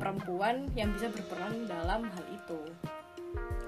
perempuan 0.02 0.66
yang 0.74 0.90
bisa 0.90 1.06
berperan 1.14 1.70
dalam 1.70 2.10
hal 2.10 2.24
itu. 2.34 2.60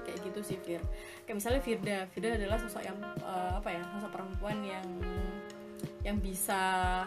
Kayak 0.03 0.19
gitu 0.27 0.39
sih 0.43 0.57
Fir. 0.59 0.83
Kayak 1.23 1.37
misalnya 1.39 1.61
Firda. 1.63 1.97
Firda 2.11 2.35
adalah 2.35 2.57
sosok 2.59 2.83
yang 2.83 2.99
uh, 3.23 3.55
apa 3.55 3.69
ya 3.71 3.81
sosok 3.95 4.11
perempuan 4.11 4.59
yang 4.67 4.85
yang 6.01 6.17
bisa 6.17 6.61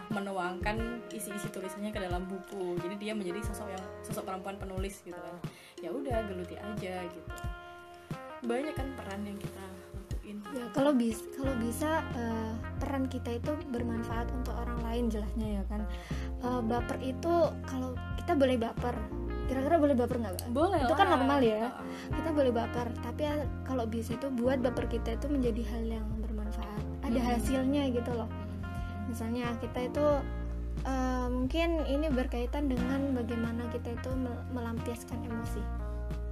menuangkan 0.07 1.03
isi-isi 1.11 1.51
tulisannya 1.51 1.93
ke 1.93 1.99
dalam 2.01 2.25
buku. 2.25 2.79
Jadi 2.81 2.95
dia 2.97 3.13
menjadi 3.13 3.43
sosok 3.45 3.69
yang 3.69 3.85
sosok 4.01 4.25
perempuan 4.25 4.57
penulis 4.57 5.05
gitu 5.05 5.19
kan. 5.19 5.37
Ya 5.83 5.93
udah 5.93 6.25
geluti 6.25 6.57
aja 6.57 7.05
gitu 7.05 7.31
banyak 8.45 8.73
kan 8.77 8.87
peran 8.97 9.21
yang 9.25 9.37
kita 9.41 9.65
lakuin. 10.25 10.37
Ya 10.57 10.65
kalau 10.73 10.91
bis 10.93 11.19
kalau 11.37 11.53
bisa 11.61 12.01
uh, 12.17 12.53
peran 12.81 13.05
kita 13.05 13.37
itu 13.37 13.51
bermanfaat 13.69 14.27
untuk 14.33 14.53
orang 14.57 14.79
lain 14.81 15.05
jelasnya 15.13 15.61
ya 15.61 15.63
kan. 15.69 15.81
Uh, 16.41 16.61
baper 16.61 16.97
itu 17.01 17.33
kalau 17.65 17.93
kita 18.21 18.33
boleh 18.33 18.57
baper 18.57 18.95
kira-kira 19.45 19.77
boleh 19.77 19.93
baper 19.93 20.17
nggak 20.17 20.49
boleh 20.57 20.81
itu 20.81 20.93
kan 20.97 21.05
normal 21.05 21.37
ya. 21.37 21.69
kita 22.09 22.29
boleh 22.33 22.49
baper 22.49 22.89
tapi 23.05 23.29
kalau 23.61 23.85
bisa 23.85 24.17
itu 24.17 24.33
buat 24.33 24.57
baper 24.57 24.89
kita 24.89 25.21
itu 25.21 25.29
menjadi 25.29 25.61
hal 25.69 25.83
yang 26.01 26.07
bermanfaat. 26.25 26.81
Ada 27.05 27.19
hmm. 27.21 27.29
hasilnya 27.29 27.83
gitu 27.93 28.11
loh. 28.17 28.29
Misalnya 29.05 29.53
kita 29.61 29.85
itu 29.85 30.05
uh, 30.83 31.27
mungkin 31.29 31.85
ini 31.85 32.09
berkaitan 32.09 32.65
dengan 32.65 33.13
bagaimana 33.13 33.69
kita 33.69 33.93
itu 33.93 34.09
melampiaskan 34.49 35.21
emosi. 35.29 35.61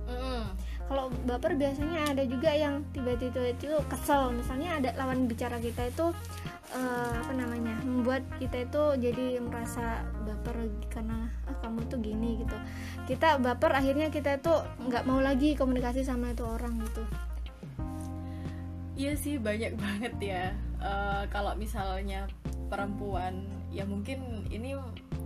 Mm. 0.10 0.44
Kalau 0.88 1.08
baper 1.24 1.56
biasanya 1.56 2.12
ada 2.12 2.24
juga 2.28 2.52
yang 2.52 2.84
tiba-tiba 2.92 3.56
itu 3.56 3.72
kesel. 3.88 4.36
Misalnya 4.36 4.80
ada 4.80 4.90
lawan 5.00 5.26
bicara 5.32 5.58
kita 5.58 5.88
itu 5.88 6.12
uh, 6.76 7.12
apa 7.24 7.32
namanya 7.32 7.80
membuat 7.88 8.26
kita 8.38 8.68
itu 8.68 8.84
jadi 9.00 9.40
merasa 9.40 10.04
baper 10.28 10.68
karena 10.92 11.32
ah, 11.48 11.56
kamu 11.64 11.88
tuh 11.88 12.00
gini 12.04 12.44
gitu. 12.44 12.58
Kita 13.08 13.40
baper 13.40 13.72
akhirnya 13.74 14.12
kita 14.12 14.44
itu 14.44 14.54
nggak 14.90 15.08
mau 15.08 15.24
lagi 15.24 15.56
komunikasi 15.56 16.04
sama 16.04 16.36
itu 16.36 16.44
orang 16.44 16.76
gitu. 16.84 17.04
Iya 18.94 19.14
sih 19.18 19.40
banyak 19.40 19.74
banget 19.84 20.16
ya. 20.20 20.46
Uh, 20.84 21.24
kalau 21.32 21.56
misalnya 21.56 22.28
perempuan 22.68 23.48
ya 23.72 23.88
mungkin 23.88 24.46
ini 24.52 24.76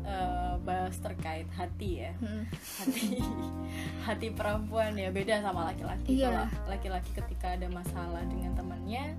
uh, 0.07 0.55
bahas 0.63 0.95
terkait 0.97 1.45
hati 1.53 2.07
ya. 2.07 2.11
Hmm. 2.17 2.47
hati 2.49 3.19
hati 4.07 4.27
perempuan 4.31 4.95
ya 4.95 5.11
beda 5.11 5.43
sama 5.43 5.69
laki-laki. 5.69 6.23
Iya. 6.23 6.31
kalau 6.31 6.45
laki-laki 6.71 7.11
ketika 7.11 7.59
ada 7.59 7.67
masalah 7.67 8.23
dengan 8.25 8.55
temannya 8.55 9.13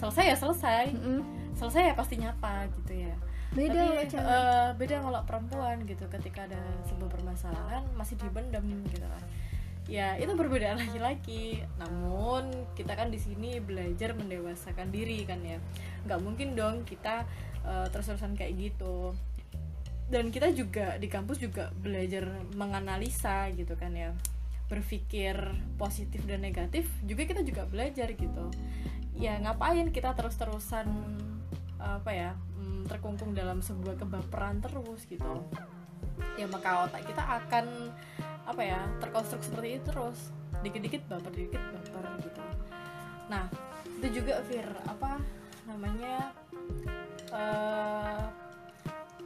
selesai 0.00 0.24
ya 0.32 0.36
selesai. 0.36 0.84
Hmm. 0.96 1.22
selesai 1.54 1.92
ya 1.92 1.94
pasti 1.94 2.16
nyapa 2.16 2.72
gitu 2.72 3.04
ya. 3.04 3.14
Beda 3.50 3.82
Tapi, 3.82 4.14
uh, 4.14 4.70
beda 4.78 5.02
kalau 5.02 5.20
perempuan 5.26 5.82
gitu 5.82 6.06
ketika 6.06 6.46
ada 6.46 6.62
sebuah 6.86 7.10
permasalahan 7.10 7.82
masih 7.98 8.14
dibendam 8.16 8.62
gitu 8.88 9.04
kan. 9.04 9.24
Ya 9.90 10.14
itu 10.22 10.32
perbedaan 10.38 10.78
laki-laki. 10.86 11.66
Namun 11.82 12.48
kita 12.78 12.94
kan 12.94 13.10
di 13.10 13.18
sini 13.18 13.58
belajar 13.58 14.14
mendewasakan 14.14 14.94
diri 14.94 15.26
kan 15.26 15.42
ya. 15.42 15.58
Nggak 16.06 16.20
mungkin 16.22 16.54
dong 16.54 16.86
kita 16.86 17.26
uh, 17.66 17.86
terus-terusan 17.90 18.38
kayak 18.38 18.54
gitu 18.56 19.12
dan 20.10 20.34
kita 20.34 20.50
juga 20.50 20.98
di 20.98 21.06
kampus 21.06 21.38
juga 21.38 21.70
belajar 21.78 22.26
menganalisa 22.58 23.46
gitu 23.54 23.78
kan 23.78 23.94
ya. 23.94 24.10
Berpikir 24.66 25.38
positif 25.78 26.26
dan 26.26 26.42
negatif 26.42 26.90
juga 27.06 27.26
kita 27.30 27.46
juga 27.46 27.62
belajar 27.70 28.10
gitu. 28.10 28.50
Ya 29.14 29.38
ngapain 29.38 29.94
kita 29.94 30.14
terus-terusan 30.18 30.90
apa 31.80 32.10
ya 32.12 32.30
mm, 32.58 32.90
terkungkung 32.90 33.32
dalam 33.32 33.62
sebuah 33.62 34.02
kebaperan 34.02 34.58
terus 34.58 35.06
gitu. 35.06 35.46
Ya 36.34 36.50
maka 36.50 36.90
otak 36.90 37.06
kita 37.06 37.22
akan 37.22 37.94
apa 38.50 38.62
ya 38.66 38.82
terkonstruk 38.98 39.46
seperti 39.46 39.78
itu 39.78 39.94
terus. 39.94 40.18
Dikit-dikit 40.60 41.06
baper 41.06 41.32
dikit 41.32 41.62
baper 41.70 42.04
gitu. 42.26 42.42
Nah 43.30 43.46
itu 44.02 44.22
juga 44.22 44.42
Fir 44.50 44.66
apa 44.90 45.22
namanya 45.70 46.34
uh, 47.30 48.49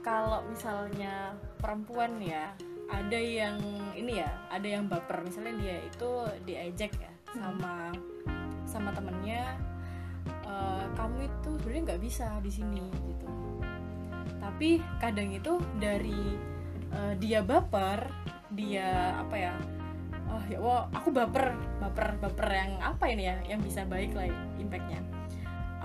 kalau 0.04 0.44
misalnya 0.44 1.32
perempuan 1.56 2.20
ya 2.20 2.52
ada 2.92 3.16
yang 3.16 3.56
ini 3.96 4.20
ya 4.20 4.28
ada 4.52 4.68
yang 4.68 4.84
baper. 4.84 5.24
Misalnya 5.24 5.56
dia 5.56 5.76
itu 5.80 6.10
diejek 6.44 6.92
ya 7.00 7.12
sama 7.32 7.90
sama 8.68 8.92
temennya 8.92 9.56
uh, 10.44 10.84
kamu 10.94 11.26
itu 11.26 11.50
sebenarnya 11.58 11.82
nggak 11.88 12.02
bisa 12.04 12.26
di 12.44 12.52
sini 12.52 12.84
gitu. 13.08 13.28
Tapi 14.38 14.78
kadang 15.00 15.32
itu 15.32 15.56
dari 15.80 16.36
uh, 16.92 17.16
dia 17.16 17.40
baper 17.40 18.12
dia 18.52 19.18
apa 19.18 19.34
ya 19.34 19.52
oh 20.30 20.44
ya 20.46 20.58
wah 20.60 20.86
aku 20.92 21.10
baper 21.10 21.56
baper 21.80 22.20
baper 22.20 22.48
yang 22.52 22.76
apa 22.78 23.08
ini 23.08 23.24
ya 23.24 23.36
yang 23.48 23.64
bisa 23.64 23.88
baik 23.88 24.12
lah 24.12 24.28
impactnya. 24.60 25.00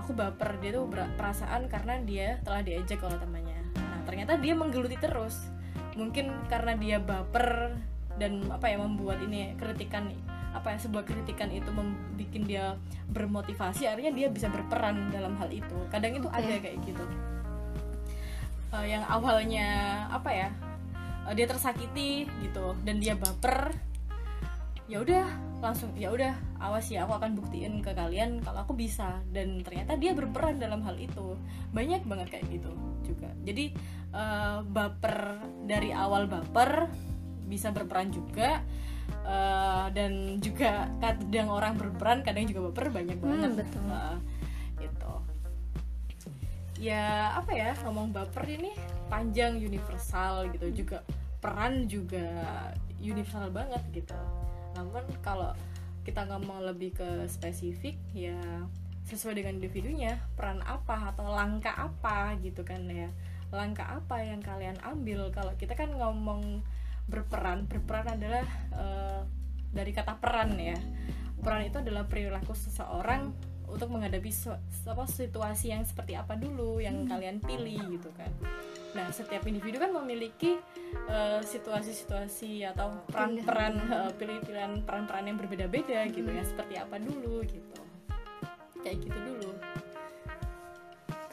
Aku 0.04 0.12
baper 0.12 0.60
dia 0.60 0.76
tuh 0.76 0.92
perasaan 0.92 1.72
karena 1.72 1.96
dia 2.04 2.28
telah 2.44 2.60
diejek 2.60 3.00
oleh 3.00 3.16
temannya 3.16 3.49
ternyata 4.04 4.36
dia 4.40 4.54
menggeluti 4.56 4.96
terus. 4.96 5.48
Mungkin 5.96 6.46
karena 6.46 6.76
dia 6.78 6.98
baper 7.02 7.74
dan 8.16 8.44
apa 8.52 8.68
ya 8.68 8.76
membuat 8.78 9.22
ini 9.24 9.56
kritikan 9.56 10.12
apa 10.50 10.74
ya 10.74 10.78
sebuah 10.82 11.06
kritikan 11.06 11.48
itu 11.54 11.70
membuat 11.70 12.42
dia 12.44 12.74
bermotivasi 13.10 13.86
akhirnya 13.86 14.10
dia 14.10 14.28
bisa 14.28 14.50
berperan 14.50 15.10
dalam 15.14 15.38
hal 15.38 15.48
itu. 15.50 15.78
Kadang 15.88 16.18
itu 16.18 16.28
okay. 16.28 16.42
ada 16.42 16.54
kayak 16.60 16.78
gitu. 16.84 17.04
Uh, 18.70 18.86
yang 18.86 19.02
awalnya 19.10 19.66
apa 20.14 20.30
ya 20.30 20.48
uh, 21.26 21.34
dia 21.34 21.46
tersakiti 21.50 22.30
gitu 22.42 22.78
dan 22.86 23.02
dia 23.02 23.18
baper 23.18 23.74
ya 24.90 24.98
udah 25.06 25.26
langsung 25.62 25.94
ya 25.94 26.10
udah 26.10 26.34
awas 26.58 26.90
ya 26.90 27.06
aku 27.06 27.14
akan 27.14 27.38
buktiin 27.38 27.78
ke 27.78 27.94
kalian 27.94 28.42
kalau 28.42 28.66
aku 28.66 28.74
bisa. 28.74 29.22
Dan 29.30 29.62
ternyata 29.62 29.94
dia 29.94 30.10
berperan 30.18 30.58
dalam 30.58 30.82
hal 30.82 30.98
itu. 30.98 31.38
Banyak 31.70 32.02
banget 32.10 32.34
kayak 32.34 32.46
gitu 32.50 32.74
juga. 33.06 33.30
Jadi 33.46 33.70
uh, 34.10 34.66
baper 34.66 35.38
dari 35.70 35.94
awal 35.94 36.26
baper 36.26 36.90
bisa 37.46 37.70
berperan 37.70 38.10
juga 38.10 38.62
uh, 39.26 39.90
dan 39.94 40.38
juga 40.42 40.90
kadang 41.02 41.50
orang 41.50 41.74
berperan 41.78 42.22
kadang 42.26 42.46
juga 42.50 42.70
baper 42.70 42.90
banyak 42.90 43.18
Hmm, 43.22 43.30
banget. 43.30 43.50
betul. 43.62 43.86
Uh, 43.86 44.16
gitu. 44.82 45.12
Ya 46.82 47.36
apa 47.38 47.52
ya 47.54 47.78
ngomong 47.86 48.10
baper 48.10 48.42
ini 48.48 48.74
panjang 49.06 49.54
universal 49.54 50.50
gitu 50.50 50.82
juga. 50.82 51.06
Peran 51.40 51.88
juga 51.88 52.26
universal 53.00 53.48
banget 53.54 53.80
gitu 53.94 54.18
namun 54.74 55.04
kalau 55.20 55.52
kita 56.06 56.24
ngomong 56.26 56.64
lebih 56.64 56.96
ke 56.96 57.28
spesifik 57.28 57.98
ya 58.16 58.38
sesuai 59.06 59.42
dengan 59.42 59.58
individunya 59.58 60.22
peran 60.38 60.62
apa 60.62 61.12
atau 61.14 61.28
langkah 61.28 61.74
apa 61.74 62.38
gitu 62.40 62.62
kan 62.62 62.86
ya. 62.86 63.10
Langkah 63.50 63.98
apa 63.98 64.22
yang 64.22 64.38
kalian 64.38 64.78
ambil? 64.86 65.34
Kalau 65.34 65.52
kita 65.58 65.74
kan 65.74 65.90
ngomong 65.90 66.62
berperan 67.10 67.66
berperan 67.66 68.14
adalah 68.14 68.46
eh, 68.74 69.20
dari 69.74 69.90
kata 69.90 70.18
peran 70.22 70.54
ya. 70.56 70.78
Peran 71.42 71.66
itu 71.66 71.82
adalah 71.82 72.06
perilaku 72.06 72.54
seseorang 72.54 73.34
untuk 73.70 73.88
menghadapi 73.94 74.30
situasi 75.06 75.70
yang 75.70 75.86
seperti 75.86 76.18
apa 76.18 76.34
dulu 76.34 76.82
yang 76.82 77.06
kalian 77.06 77.38
pilih 77.38 77.78
gitu 77.96 78.10
kan 78.18 78.30
nah 78.90 79.06
setiap 79.14 79.46
individu 79.46 79.78
kan 79.78 79.94
memiliki 79.94 80.58
eh, 81.06 81.40
situasi-situasi 81.42 82.66
atau 82.74 83.06
peran-peran 83.06 83.74
eh, 83.78 84.10
pilih-pilihan 84.18 84.82
peran-peran 84.82 85.30
yang 85.30 85.38
berbeda-beda 85.38 86.06
gitu 86.10 86.26
ya. 86.26 86.42
Seperti 86.42 86.74
apa 86.78 86.98
dulu 86.98 87.44
gitu. 87.46 87.80
Kayak 88.80 89.06
gitu 89.06 89.18
dulu. 89.18 89.50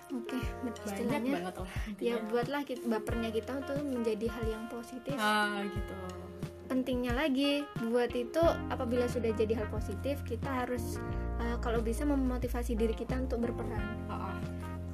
Oke, 0.08 0.40
banyak 0.40 0.76
istilahnya 0.88 1.32
banget 1.36 1.56
lah 1.60 1.72
ya 2.00 2.16
buatlah 2.32 2.64
kita, 2.64 2.84
bapernya 2.88 3.28
kita 3.28 3.52
untuk 3.60 3.76
menjadi 3.84 4.26
hal 4.32 4.46
yang 4.48 4.64
positif. 4.72 5.16
ah 5.20 5.60
gitu. 5.68 5.96
Pentingnya 6.68 7.16
lagi 7.16 7.68
buat 7.92 8.12
itu 8.16 8.40
apabila 8.72 9.08
sudah 9.08 9.32
jadi 9.36 9.60
hal 9.60 9.68
positif 9.68 10.24
kita 10.24 10.48
harus 10.48 11.00
eh, 11.44 11.58
kalau 11.60 11.84
bisa 11.84 12.08
memotivasi 12.08 12.80
diri 12.80 12.96
kita 12.96 13.20
untuk 13.20 13.52
berperan. 13.52 14.00
Ah, 14.08 14.32
ah. 14.32 14.38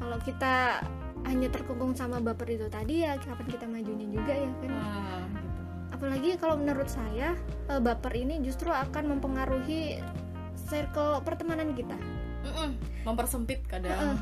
Kalau 0.02 0.18
kita 0.26 0.82
hanya 1.28 1.48
terkungkung 1.50 1.96
sama 1.96 2.20
baper 2.20 2.56
itu 2.56 2.68
tadi 2.68 3.04
ya 3.08 3.16
kapan 3.20 3.48
kita 3.48 3.66
majunya 3.68 4.08
juga 4.12 4.34
ya 4.34 4.50
kan. 4.60 4.72
Ah, 4.72 5.24
gitu. 5.32 5.60
Apalagi 5.94 6.30
kalau 6.40 6.56
menurut 6.60 6.90
saya 6.92 7.38
eh, 7.72 7.82
baper 7.82 8.14
ini 8.16 8.44
justru 8.44 8.70
akan 8.70 9.18
mempengaruhi 9.18 10.04
circle 10.68 11.24
pertemanan 11.24 11.72
kita. 11.74 11.96
Mm-mm, 12.44 12.76
mempersempit 13.08 13.64
kadang. 13.72 14.20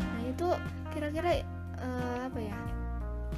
Nah 0.00 0.20
itu 0.24 0.48
kira-kira 0.96 1.44
eh, 1.80 2.18
apa 2.24 2.40
ya? 2.40 2.56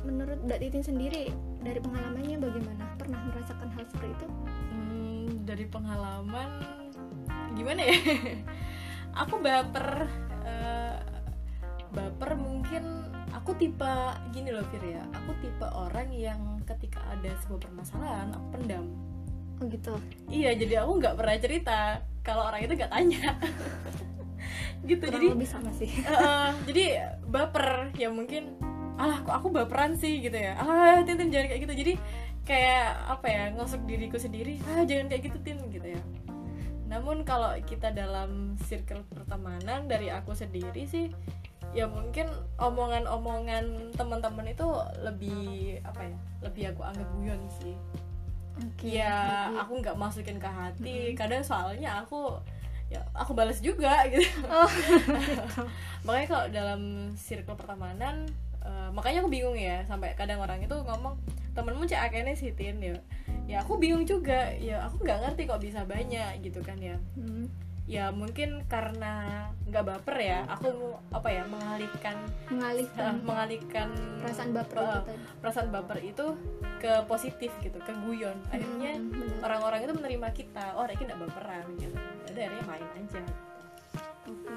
Menurut 0.03 0.42
Mbak 0.42 0.59
Titin 0.59 0.82
sendiri 0.82 1.30
dari 1.62 1.78
pengalamannya 1.78 2.38
bagaimana? 2.38 2.84
Pernah 2.98 3.18
merasakan 3.30 3.70
hal 3.74 3.84
seperti 3.86 4.11
itu? 4.14 4.26
Hmm, 4.70 5.26
dari 5.46 5.66
pengalaman 5.66 6.82
gimana 7.53 7.84
ya 7.84 7.96
aku 9.22 9.44
baper 9.44 10.09
baper 11.93 12.34
mungkin 12.40 13.05
aku 13.32 13.57
tipe 13.57 13.95
gini 14.32 14.51
loh 14.53 14.64
Fir 14.72 14.84
ya. 14.84 15.05
Aku 15.22 15.36
tipe 15.40 15.66
orang 15.68 16.09
yang 16.12 16.40
ketika 16.64 17.01
ada 17.12 17.30
sebuah 17.45 17.68
permasalahan 17.68 18.32
aku 18.32 18.47
pendam. 18.57 18.86
Oh 19.62 19.70
gitu. 19.70 19.95
iya 20.26 20.59
jadi 20.59 20.82
aku 20.82 20.99
nggak 20.99 21.14
pernah 21.14 21.36
cerita 21.38 21.78
kalau 22.26 22.51
orang 22.51 22.66
itu 22.66 22.74
nggak 22.74 22.93
tanya. 22.93 23.38
Gitu 24.82 24.99
Kurang 24.99 25.14
jadi 25.14 25.26
lebih 25.30 25.47
sama 25.47 25.70
sih. 25.70 25.86
Eh, 26.11 26.51
jadi 26.66 26.84
baper. 27.30 27.95
Ya 27.95 28.11
mungkin 28.11 28.59
alah 28.99 29.22
kok 29.22 29.34
aku 29.38 29.55
baperan 29.55 29.95
sih? 29.95 30.18
Gitu 30.18 30.34
ya. 30.34 30.59
Alah 30.59 31.07
Tintin 31.07 31.30
jangan 31.30 31.47
kayak 31.55 31.62
gitu. 31.62 31.74
Jadi 31.86 31.93
kayak 32.43 33.07
apa 33.07 33.26
ya 33.30 33.43
ngosok 33.55 33.86
diriku 33.86 34.18
sendiri. 34.18 34.59
Ah 34.66 34.82
jangan 34.82 35.07
kayak 35.07 35.30
gitu 35.30 35.38
Tin 35.47 35.59
gitu 35.70 35.86
ya. 35.86 36.03
Namun 36.90 37.22
kalau 37.22 37.55
kita 37.62 37.95
dalam 37.95 38.59
circle 38.66 39.07
pertemanan 39.09 39.86
dari 39.86 40.11
aku 40.11 40.34
sendiri 40.34 40.84
sih 40.84 41.09
ya 41.72 41.88
mungkin 41.88 42.28
omongan-omongan 42.60 43.96
teman-teman 43.96 44.44
itu 44.52 44.68
lebih 45.00 45.80
apa 45.82 46.04
ya 46.04 46.16
lebih 46.44 46.62
aku 46.76 46.80
anggap 46.84 47.08
guyon 47.16 47.42
sih. 47.48 47.74
Oke. 48.52 48.84
ya 49.00 49.48
jadi- 49.48 49.64
aku 49.64 49.72
nggak 49.80 49.96
masukin 49.96 50.36
ke 50.36 50.48
hati. 50.48 51.16
Kadang 51.16 51.40
soalnya 51.40 52.04
aku 52.04 52.36
ya 52.92 53.00
aku 53.16 53.32
balas 53.32 53.64
juga 53.64 54.04
gitu. 54.12 54.28
Oh. 54.44 54.68
makanya 56.06 56.26
kalau 56.28 56.46
dalam 56.52 56.80
circle 57.16 57.56
pertemanan 57.56 58.28
eh, 58.60 58.88
makanya 58.92 59.24
aku 59.24 59.32
bingung 59.32 59.56
ya 59.56 59.80
sampai 59.88 60.12
kadang 60.12 60.44
orang 60.44 60.60
itu 60.60 60.76
ngomong 60.76 61.16
temenmu 61.56 61.88
cek 61.88 62.12
akene 62.12 62.36
sih 62.36 62.52
tin 62.52 62.76
ya. 62.84 62.96
Ya 63.48 63.64
aku 63.64 63.80
bingung 63.80 64.04
juga. 64.04 64.52
Ya 64.60 64.84
aku 64.84 65.00
nggak 65.00 65.24
ngerti 65.24 65.48
kok 65.48 65.64
bisa 65.64 65.88
banyak 65.88 66.44
gitu 66.44 66.60
kan 66.60 66.76
ya. 66.76 67.00
Hmm, 67.16 67.48
ya 67.90 68.14
mungkin 68.14 68.62
karena 68.70 69.46
nggak 69.66 69.84
baper 69.84 70.16
ya 70.22 70.46
aku 70.46 70.94
apa 71.10 71.28
ya 71.28 71.42
mengalihkan 71.50 72.16
mengalihkan 72.46 73.18
mengalihkan 73.26 73.88
perasaan 74.22 74.54
baper 74.54 74.78
itu 74.78 74.86
eh, 74.86 75.02
tadi. 75.02 75.22
perasaan 75.42 75.68
baper 75.74 75.98
itu 75.98 76.26
ke 76.78 76.92
positif 77.10 77.50
gitu 77.58 77.78
ke 77.82 77.92
guyon 78.06 78.38
akhirnya 78.54 79.02
Hmm, 79.02 79.42
orang-orang 79.42 79.82
itu 79.82 79.92
menerima 79.98 80.28
kita 80.30 80.64
oh 80.78 80.86
ini 80.86 81.02
nggak 81.10 81.20
baperan 81.26 81.64
gitu 81.78 81.96
Yaudah, 82.30 82.42
akhirnya 82.46 82.64
main 82.70 82.86
aja 82.96 83.22
Oke, 84.30 84.54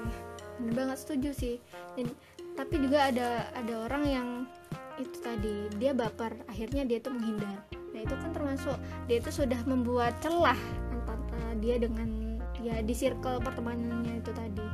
bener 0.62 0.72
banget 0.78 0.98
setuju 1.02 1.30
sih. 1.34 1.56
Dan, 1.98 2.14
tapi 2.54 2.78
juga 2.78 3.10
ada 3.10 3.50
ada 3.50 3.74
orang 3.82 4.04
yang 4.06 4.28
itu 4.96 5.18
tadi 5.20 5.68
dia 5.76 5.92
baper, 5.92 6.32
akhirnya 6.48 6.86
dia 6.86 7.02
tuh 7.02 7.12
menghindar. 7.12 7.60
Nah 7.92 8.00
itu 8.00 8.14
kan 8.14 8.30
termasuk 8.32 8.76
dia 9.10 9.18
itu 9.20 9.30
sudah 9.34 9.60
membuat 9.66 10.14
celah 10.22 10.56
antara 10.96 11.50
dia 11.60 11.76
dengan 11.76 12.25
ya 12.66 12.76
di 12.80 12.92
circle 12.92 13.38
pertemanannya 13.38 14.18
itu 14.18 14.30
tadi. 14.32 14.66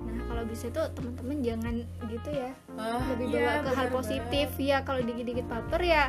Nah 0.00 0.20
kalau 0.24 0.44
bisa 0.44 0.68
tuh 0.68 0.86
teman-teman 0.92 1.40
jangan 1.40 1.74
gitu 2.04 2.30
ya, 2.30 2.50
Ah, 2.72 3.02
lebih 3.10 3.26
iya, 3.30 3.58
bawa 3.58 3.60
ke 3.60 3.70
hal 3.72 3.88
positif. 3.90 4.48
Ya. 4.56 4.78
Kalau 4.80 5.00
dikit-dikit 5.00 5.44
baper 5.44 5.82
ya 5.82 6.04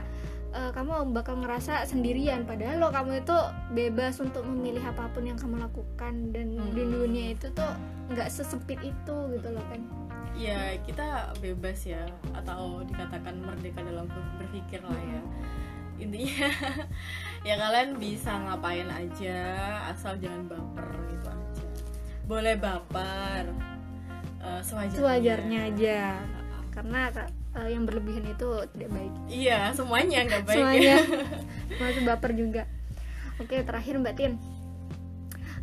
eh, 0.52 0.72
kamu 0.72 1.12
bakal 1.12 1.36
ngerasa 1.38 1.84
sendirian. 1.84 2.44
Padahal 2.44 2.78
lo 2.78 2.88
kamu 2.90 3.20
itu 3.20 3.38
bebas 3.72 4.20
untuk 4.20 4.46
memilih 4.46 4.84
apa 4.84 5.10
pun 5.10 5.26
yang 5.26 5.36
kamu 5.36 5.60
lakukan. 5.60 6.14
Dan 6.30 6.56
Hmm. 6.56 6.72
di 6.72 6.84
dunia 6.86 7.26
itu 7.32 7.50
tuh 7.52 7.72
nggak 8.08 8.30
sesempit 8.30 8.80
itu 8.80 9.16
gitu 9.32 9.48
loh 9.50 9.66
kan. 9.68 9.82
Ya 10.34 10.76
kita 10.80 11.32
bebas 11.38 11.84
ya. 11.84 12.04
Atau 12.32 12.84
dikatakan 12.84 13.36
merdeka 13.38 13.80
dalam 13.82 14.06
ber- 14.06 14.34
berpikir 14.38 14.80
lah 14.82 15.02
ya 15.02 15.22
intinya. 16.00 16.50
Ya 17.46 17.62
kalian 17.62 18.02
bisa 18.02 18.42
ngapain 18.42 18.90
aja 18.90 19.38
asal 19.94 20.18
jangan 20.18 20.50
baper 20.50 20.98
gitu 21.14 21.30
aja. 21.30 21.66
Boleh 22.26 22.58
baper 22.58 23.54
eh, 24.42 24.62
sewajarnya. 24.66 24.98
Sewajarnya 24.98 25.60
aja. 25.70 26.00
Karena 26.74 27.14
eh, 27.54 27.70
yang 27.70 27.86
berlebihan 27.86 28.26
itu 28.26 28.50
tidak 28.74 28.90
baik. 28.98 29.14
Iya 29.30 29.78
semuanya 29.78 30.26
nggak 30.26 30.42
baik. 30.42 30.58
Semuanya. 30.58 30.98
Masuk 31.86 32.04
baper 32.10 32.32
juga. 32.34 32.66
Oke 33.38 33.62
terakhir 33.62 34.02
mbak 34.02 34.18
Tin. 34.18 34.42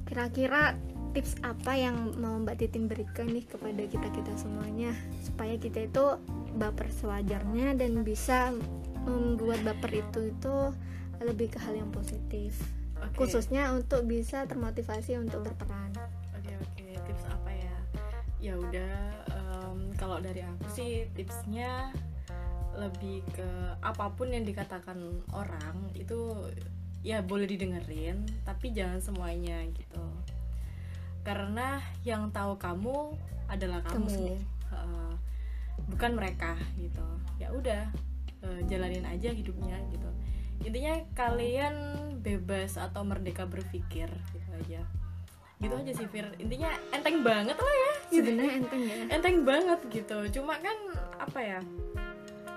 Kira-kira 0.07 0.79
tips 1.19 1.43
apa 1.43 1.75
yang 1.75 2.15
mau 2.23 2.39
mbak 2.39 2.63
Titin 2.63 2.87
berikan 2.87 3.27
nih 3.27 3.43
kepada 3.43 3.83
kita 3.91 4.07
kita 4.15 4.33
semuanya? 4.39 4.95
Supaya 5.19 5.59
kita 5.59 5.91
itu 5.91 6.05
baper 6.55 6.95
sewajarnya 6.95 7.75
dan 7.75 8.07
bisa 8.07 8.55
membuat 9.05 9.61
baper 9.67 10.03
itu 10.03 10.31
itu 10.31 10.55
lebih 11.23 11.55
ke 11.55 11.59
hal 11.63 11.75
yang 11.79 11.91
positif 11.95 12.59
Oke. 12.99 13.27
khususnya 13.27 13.71
untuk 13.75 14.07
bisa 14.07 14.47
termotivasi 14.47 15.19
untuk 15.19 15.47
berperan 15.47 15.91
Oke 16.43 16.59
oke 16.59 16.87
tips 17.07 17.25
apa 17.31 17.51
ya? 17.55 17.77
Ya 18.43 18.55
udah 18.59 18.95
em, 19.31 19.79
kalau 19.95 20.19
dari 20.19 20.43
aku 20.43 20.67
sih 20.75 21.07
tipsnya 21.15 21.95
lebih 22.75 23.23
ke 23.31 23.47
apa 23.79 24.11
pun 24.11 24.35
yang 24.35 24.43
dikatakan 24.43 24.99
orang 25.31 25.87
itu 25.95 26.35
ya 27.07 27.23
boleh 27.23 27.47
didengerin 27.47 28.27
tapi 28.43 28.75
jangan 28.75 28.99
semuanya 28.99 29.63
gitu. 29.71 30.03
Karena 31.23 31.79
yang 32.03 32.35
tahu 32.35 32.59
kamu 32.59 33.15
adalah 33.47 33.79
Kamu 33.87 33.95
kamu, 34.03 34.11
sendiri. 34.11 34.43
Heeh. 34.75 35.13
bukan 35.87 36.11
mereka 36.19 36.59
gitu. 36.75 37.07
Ya 37.39 37.55
udah 37.55 37.87
eh, 38.43 38.61
jalanin 38.67 39.07
aja 39.07 39.31
hidupnya 39.31 39.79
gitu. 39.91 40.09
Intinya 40.63 40.95
kalian 41.19 41.75
bebas 42.23 42.79
atau 42.79 43.03
merdeka 43.03 43.47
berpikir 43.47 44.07
gitu 44.31 44.51
aja. 44.55 44.83
Gitu 45.59 45.75
aja 45.75 45.93
sih 45.95 46.07
Fir. 46.11 46.27
Intinya 46.39 46.71
enteng 46.95 47.23
banget 47.23 47.59
lah 47.59 47.75
ya. 47.75 47.93
Sebenarnya 48.11 48.55
enteng 48.63 48.83
ya. 48.83 48.97
Enteng 49.11 49.39
banget 49.43 49.81
gitu. 49.91 50.19
Cuma 50.39 50.59
kan 50.59 50.77
apa 51.19 51.39
ya 51.39 51.59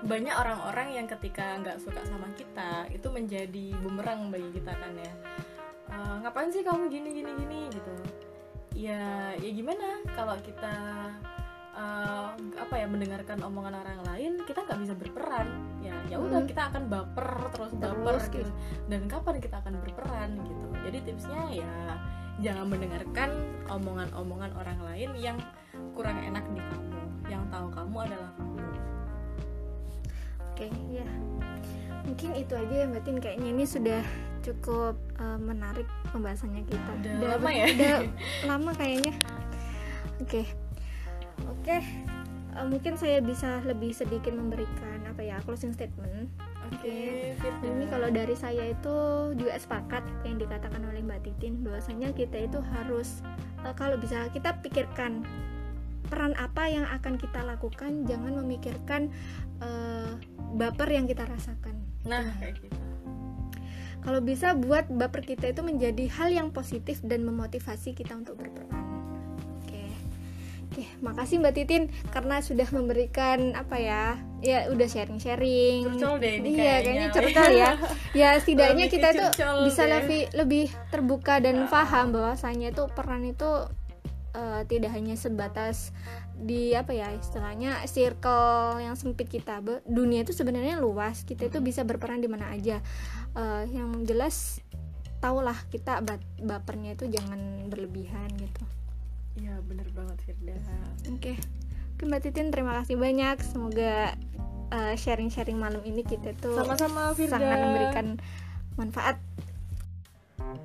banyak 0.06 0.34
orang-orang 0.34 1.02
yang 1.02 1.06
ketika 1.08 1.56
nggak 1.62 1.82
suka 1.82 1.98
sama 2.04 2.28
kita 2.36 2.86
itu 2.92 3.08
menjadi 3.10 3.74
bumerang 3.82 4.30
bagi 4.30 4.50
kita 4.54 4.70
kan 4.74 4.92
ya. 4.94 5.12
Eh, 5.90 6.14
ngapain 6.22 6.50
sih 6.50 6.62
kamu 6.66 6.90
gini 6.90 7.10
gini 7.14 7.30
gini 7.38 7.60
gitu? 7.70 7.94
Ya 8.76 9.34
ya 9.38 9.50
gimana? 9.50 10.02
Kalau 10.14 10.36
kita 10.42 10.74
uh, 11.76 12.32
apa 12.56 12.74
ya 12.74 12.86
mendengarkan 12.88 13.38
omongan 13.44 13.76
orang 13.76 14.00
lain 14.08 14.32
kita 14.42 14.64
nggak 14.64 14.80
bisa 14.82 14.94
berperan 14.96 15.46
ya 15.84 15.94
ya 16.08 16.16
udah 16.16 16.40
Hmm. 16.42 16.48
kita 16.48 16.62
akan 16.72 16.82
baper 16.88 17.28
terus 17.52 17.70
Terus, 17.76 17.82
baper 17.84 18.16
gitu. 18.16 18.32
gitu 18.42 18.50
dan 18.88 19.00
kapan 19.06 19.34
kita 19.38 19.56
akan 19.60 19.74
berperan 19.84 20.30
gitu 20.42 20.66
jadi 20.82 20.98
tipsnya 21.04 21.42
ya 21.52 21.72
jangan 22.36 22.66
mendengarkan 22.68 23.30
omongan-omongan 23.68 24.50
orang 24.56 24.78
lain 24.84 25.10
yang 25.16 25.38
kurang 25.92 26.16
enak 26.20 26.44
di 26.52 26.60
kamu 26.60 27.00
yang 27.26 27.42
tahu 27.48 27.68
kamu 27.72 27.96
adalah 28.08 28.30
kamu 28.36 28.54
Oke, 30.56 30.72
ya. 30.88 31.04
Mungkin 32.08 32.32
itu 32.32 32.56
aja 32.56 32.74
ya 32.80 32.86
Mbak 32.88 33.02
Tin. 33.04 33.20
Kayaknya 33.20 33.48
ini 33.52 33.64
sudah 33.68 34.00
cukup 34.40 34.96
eh, 35.20 35.36
menarik 35.36 35.84
pembahasannya 36.16 36.64
kita. 36.64 36.90
Udah 36.96 37.36
lama 37.36 37.50
ya? 37.52 37.66
Udah 37.76 37.96
lama 38.56 38.70
kayaknya. 38.72 39.12
Oke. 40.24 40.48
Oke. 41.44 41.84
Eh, 42.56 42.64
mungkin 42.64 42.96
saya 42.96 43.20
bisa 43.20 43.60
lebih 43.68 43.92
sedikit 43.92 44.32
memberikan 44.32 45.04
apa 45.04 45.20
ya 45.20 45.36
closing 45.44 45.76
statement. 45.76 46.32
oke 46.66 46.96
Firda. 47.38 47.68
Ini 47.68 47.86
kalau 47.92 48.08
dari 48.08 48.32
saya 48.32 48.72
itu 48.72 48.96
juga 49.36 49.54
sepakat 49.60 50.02
yang 50.24 50.40
dikatakan 50.40 50.80
oleh 50.88 51.04
Mbak 51.04 51.20
Titin 51.28 51.60
bahwasanya 51.60 52.16
kita 52.16 52.48
itu 52.48 52.58
harus 52.72 53.20
eh, 53.60 53.74
kalau 53.76 54.00
bisa 54.00 54.32
kita 54.32 54.56
pikirkan 54.64 55.20
peran 56.08 56.32
apa 56.38 56.70
yang 56.70 56.86
akan 56.86 57.18
kita 57.18 57.42
lakukan, 57.44 58.06
jangan 58.08 58.40
memikirkan 58.40 59.12
eh, 59.60 60.10
baper 60.56 60.88
yang 60.88 61.04
kita 61.04 61.28
rasakan. 61.28 61.76
nah 62.06 62.24
kayak 62.40 62.56
gitu 62.62 62.78
Kalau 64.06 64.22
bisa 64.22 64.54
buat 64.54 64.86
baper 64.86 65.26
kita 65.26 65.50
itu 65.50 65.66
menjadi 65.66 66.06
hal 66.14 66.30
yang 66.30 66.48
positif 66.54 67.02
dan 67.02 67.26
memotivasi 67.26 67.90
kita 67.90 68.14
untuk 68.14 68.38
berperan. 68.38 68.75
Oke. 70.76 70.84
Makasih 71.00 71.40
Mbak 71.40 71.54
Titin 71.56 71.82
karena 72.12 72.36
sudah 72.38 72.68
memberikan 72.68 73.56
apa 73.56 73.80
ya? 73.80 74.20
Ya 74.38 74.68
udah 74.68 74.84
sharing-sharing. 74.84 75.88
Curcol 75.90 76.20
deh 76.20 76.32
ini 76.36 76.48
Iya, 76.52 76.60
kayaknya. 76.60 76.84
kayaknya 76.84 77.06
curcol 77.10 77.50
ya. 77.50 77.70
Ya 78.20 78.28
setidaknya 78.36 78.84
Lebih 78.84 78.92
kita 78.92 79.08
tuh 79.10 79.30
bisa 79.64 79.82
deh. 79.82 79.92
lebih 79.94 80.22
lebih 80.34 80.64
terbuka 80.90 81.34
dan 81.38 81.64
paham 81.64 82.12
bahwasanya 82.12 82.70
itu 82.70 82.84
peran 82.92 83.24
itu 83.24 83.48
eh, 84.30 84.62
tidak 84.64 84.92
hanya 84.92 85.16
sebatas 85.16 85.96
di 86.34 86.72
apa 86.72 86.92
ya 86.92 87.08
istilahnya 87.10 87.80
circle 87.86 88.76
yang 88.78 88.92
sempit 88.92 89.24
kita 89.26 89.60
Be- 89.60 89.80
dunia 89.82 90.20
itu 90.20 90.36
sebenarnya 90.36 90.76
luas 90.76 91.24
kita 91.24 91.48
itu 91.48 91.58
bisa 91.58 91.80
berperan 91.82 92.20
di 92.20 92.28
mana 92.28 92.52
aja 92.52 92.84
Eh, 93.32 93.64
yang 93.70 94.00
jelas 94.02 94.60
tahulah 95.18 95.56
kita 95.66 96.04
bapernya 96.38 96.92
itu 96.92 97.04
jangan 97.06 97.36
berlebihan 97.66 98.28
gitu 98.34 98.64
iya 99.36 99.54
bener 99.64 99.88
banget 99.92 100.18
Firda. 100.24 100.56
Oke. 101.12 101.36
Oke 101.96 102.02
mbak 102.04 102.20
Titin 102.24 102.52
terima 102.52 102.76
kasih 102.82 102.96
banyak. 103.00 103.36
Semoga 103.40 104.16
eh, 104.72 104.94
sharing-sharing 104.98 105.56
malam 105.56 105.80
ini 105.84 106.04
kita 106.04 106.36
tuh 106.36 106.56
sama-sama 106.56 107.12
Firda. 107.16 107.40
sangat 107.40 107.58
memberikan 107.60 108.06
manfaat 108.76 109.16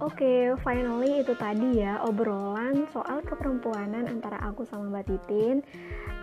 Oke, 0.02 0.58
finally 0.66 1.22
itu 1.22 1.38
tadi 1.38 1.78
ya 1.78 2.02
obrolan 2.02 2.90
soal 2.90 3.22
keperempuanan 3.22 4.10
antara 4.10 4.42
aku 4.42 4.66
sama 4.66 4.90
Mbak 4.90 5.06
Titin 5.14 5.62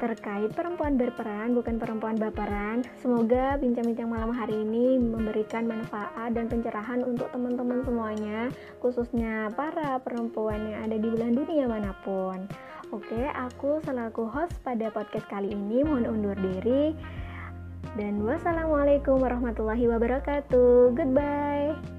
terkait 0.02 0.50
perempuan 0.54 0.98
berperan 0.98 1.54
bukan 1.54 1.78
perempuan 1.78 2.18
baperan. 2.18 2.82
Semoga 2.98 3.54
bincang-bincang 3.58 4.10
malam 4.10 4.34
hari 4.34 4.62
ini 4.66 4.98
memberikan 4.98 5.66
manfaat 5.70 6.34
dan 6.34 6.50
pencerahan 6.50 7.06
untuk 7.06 7.30
teman-teman 7.30 7.82
semuanya, 7.86 8.50
khususnya 8.82 9.50
para 9.54 9.98
perempuan 10.02 10.74
yang 10.74 10.90
ada 10.90 10.96
di 10.98 11.08
belahan 11.10 11.34
dunia 11.38 11.66
mana 11.70 11.94
pun. 12.02 12.50
Oke, 12.90 13.30
aku 13.30 13.78
selaku 13.84 14.26
host 14.26 14.58
pada 14.64 14.88
podcast 14.88 15.26
kali 15.30 15.52
ini 15.52 15.86
mohon 15.86 16.08
undur 16.08 16.34
diri. 16.34 16.98
Dan 17.94 18.22
wassalamualaikum 18.22 19.18
warahmatullahi 19.18 19.86
wabarakatuh. 19.86 20.94
Goodbye. 20.94 21.97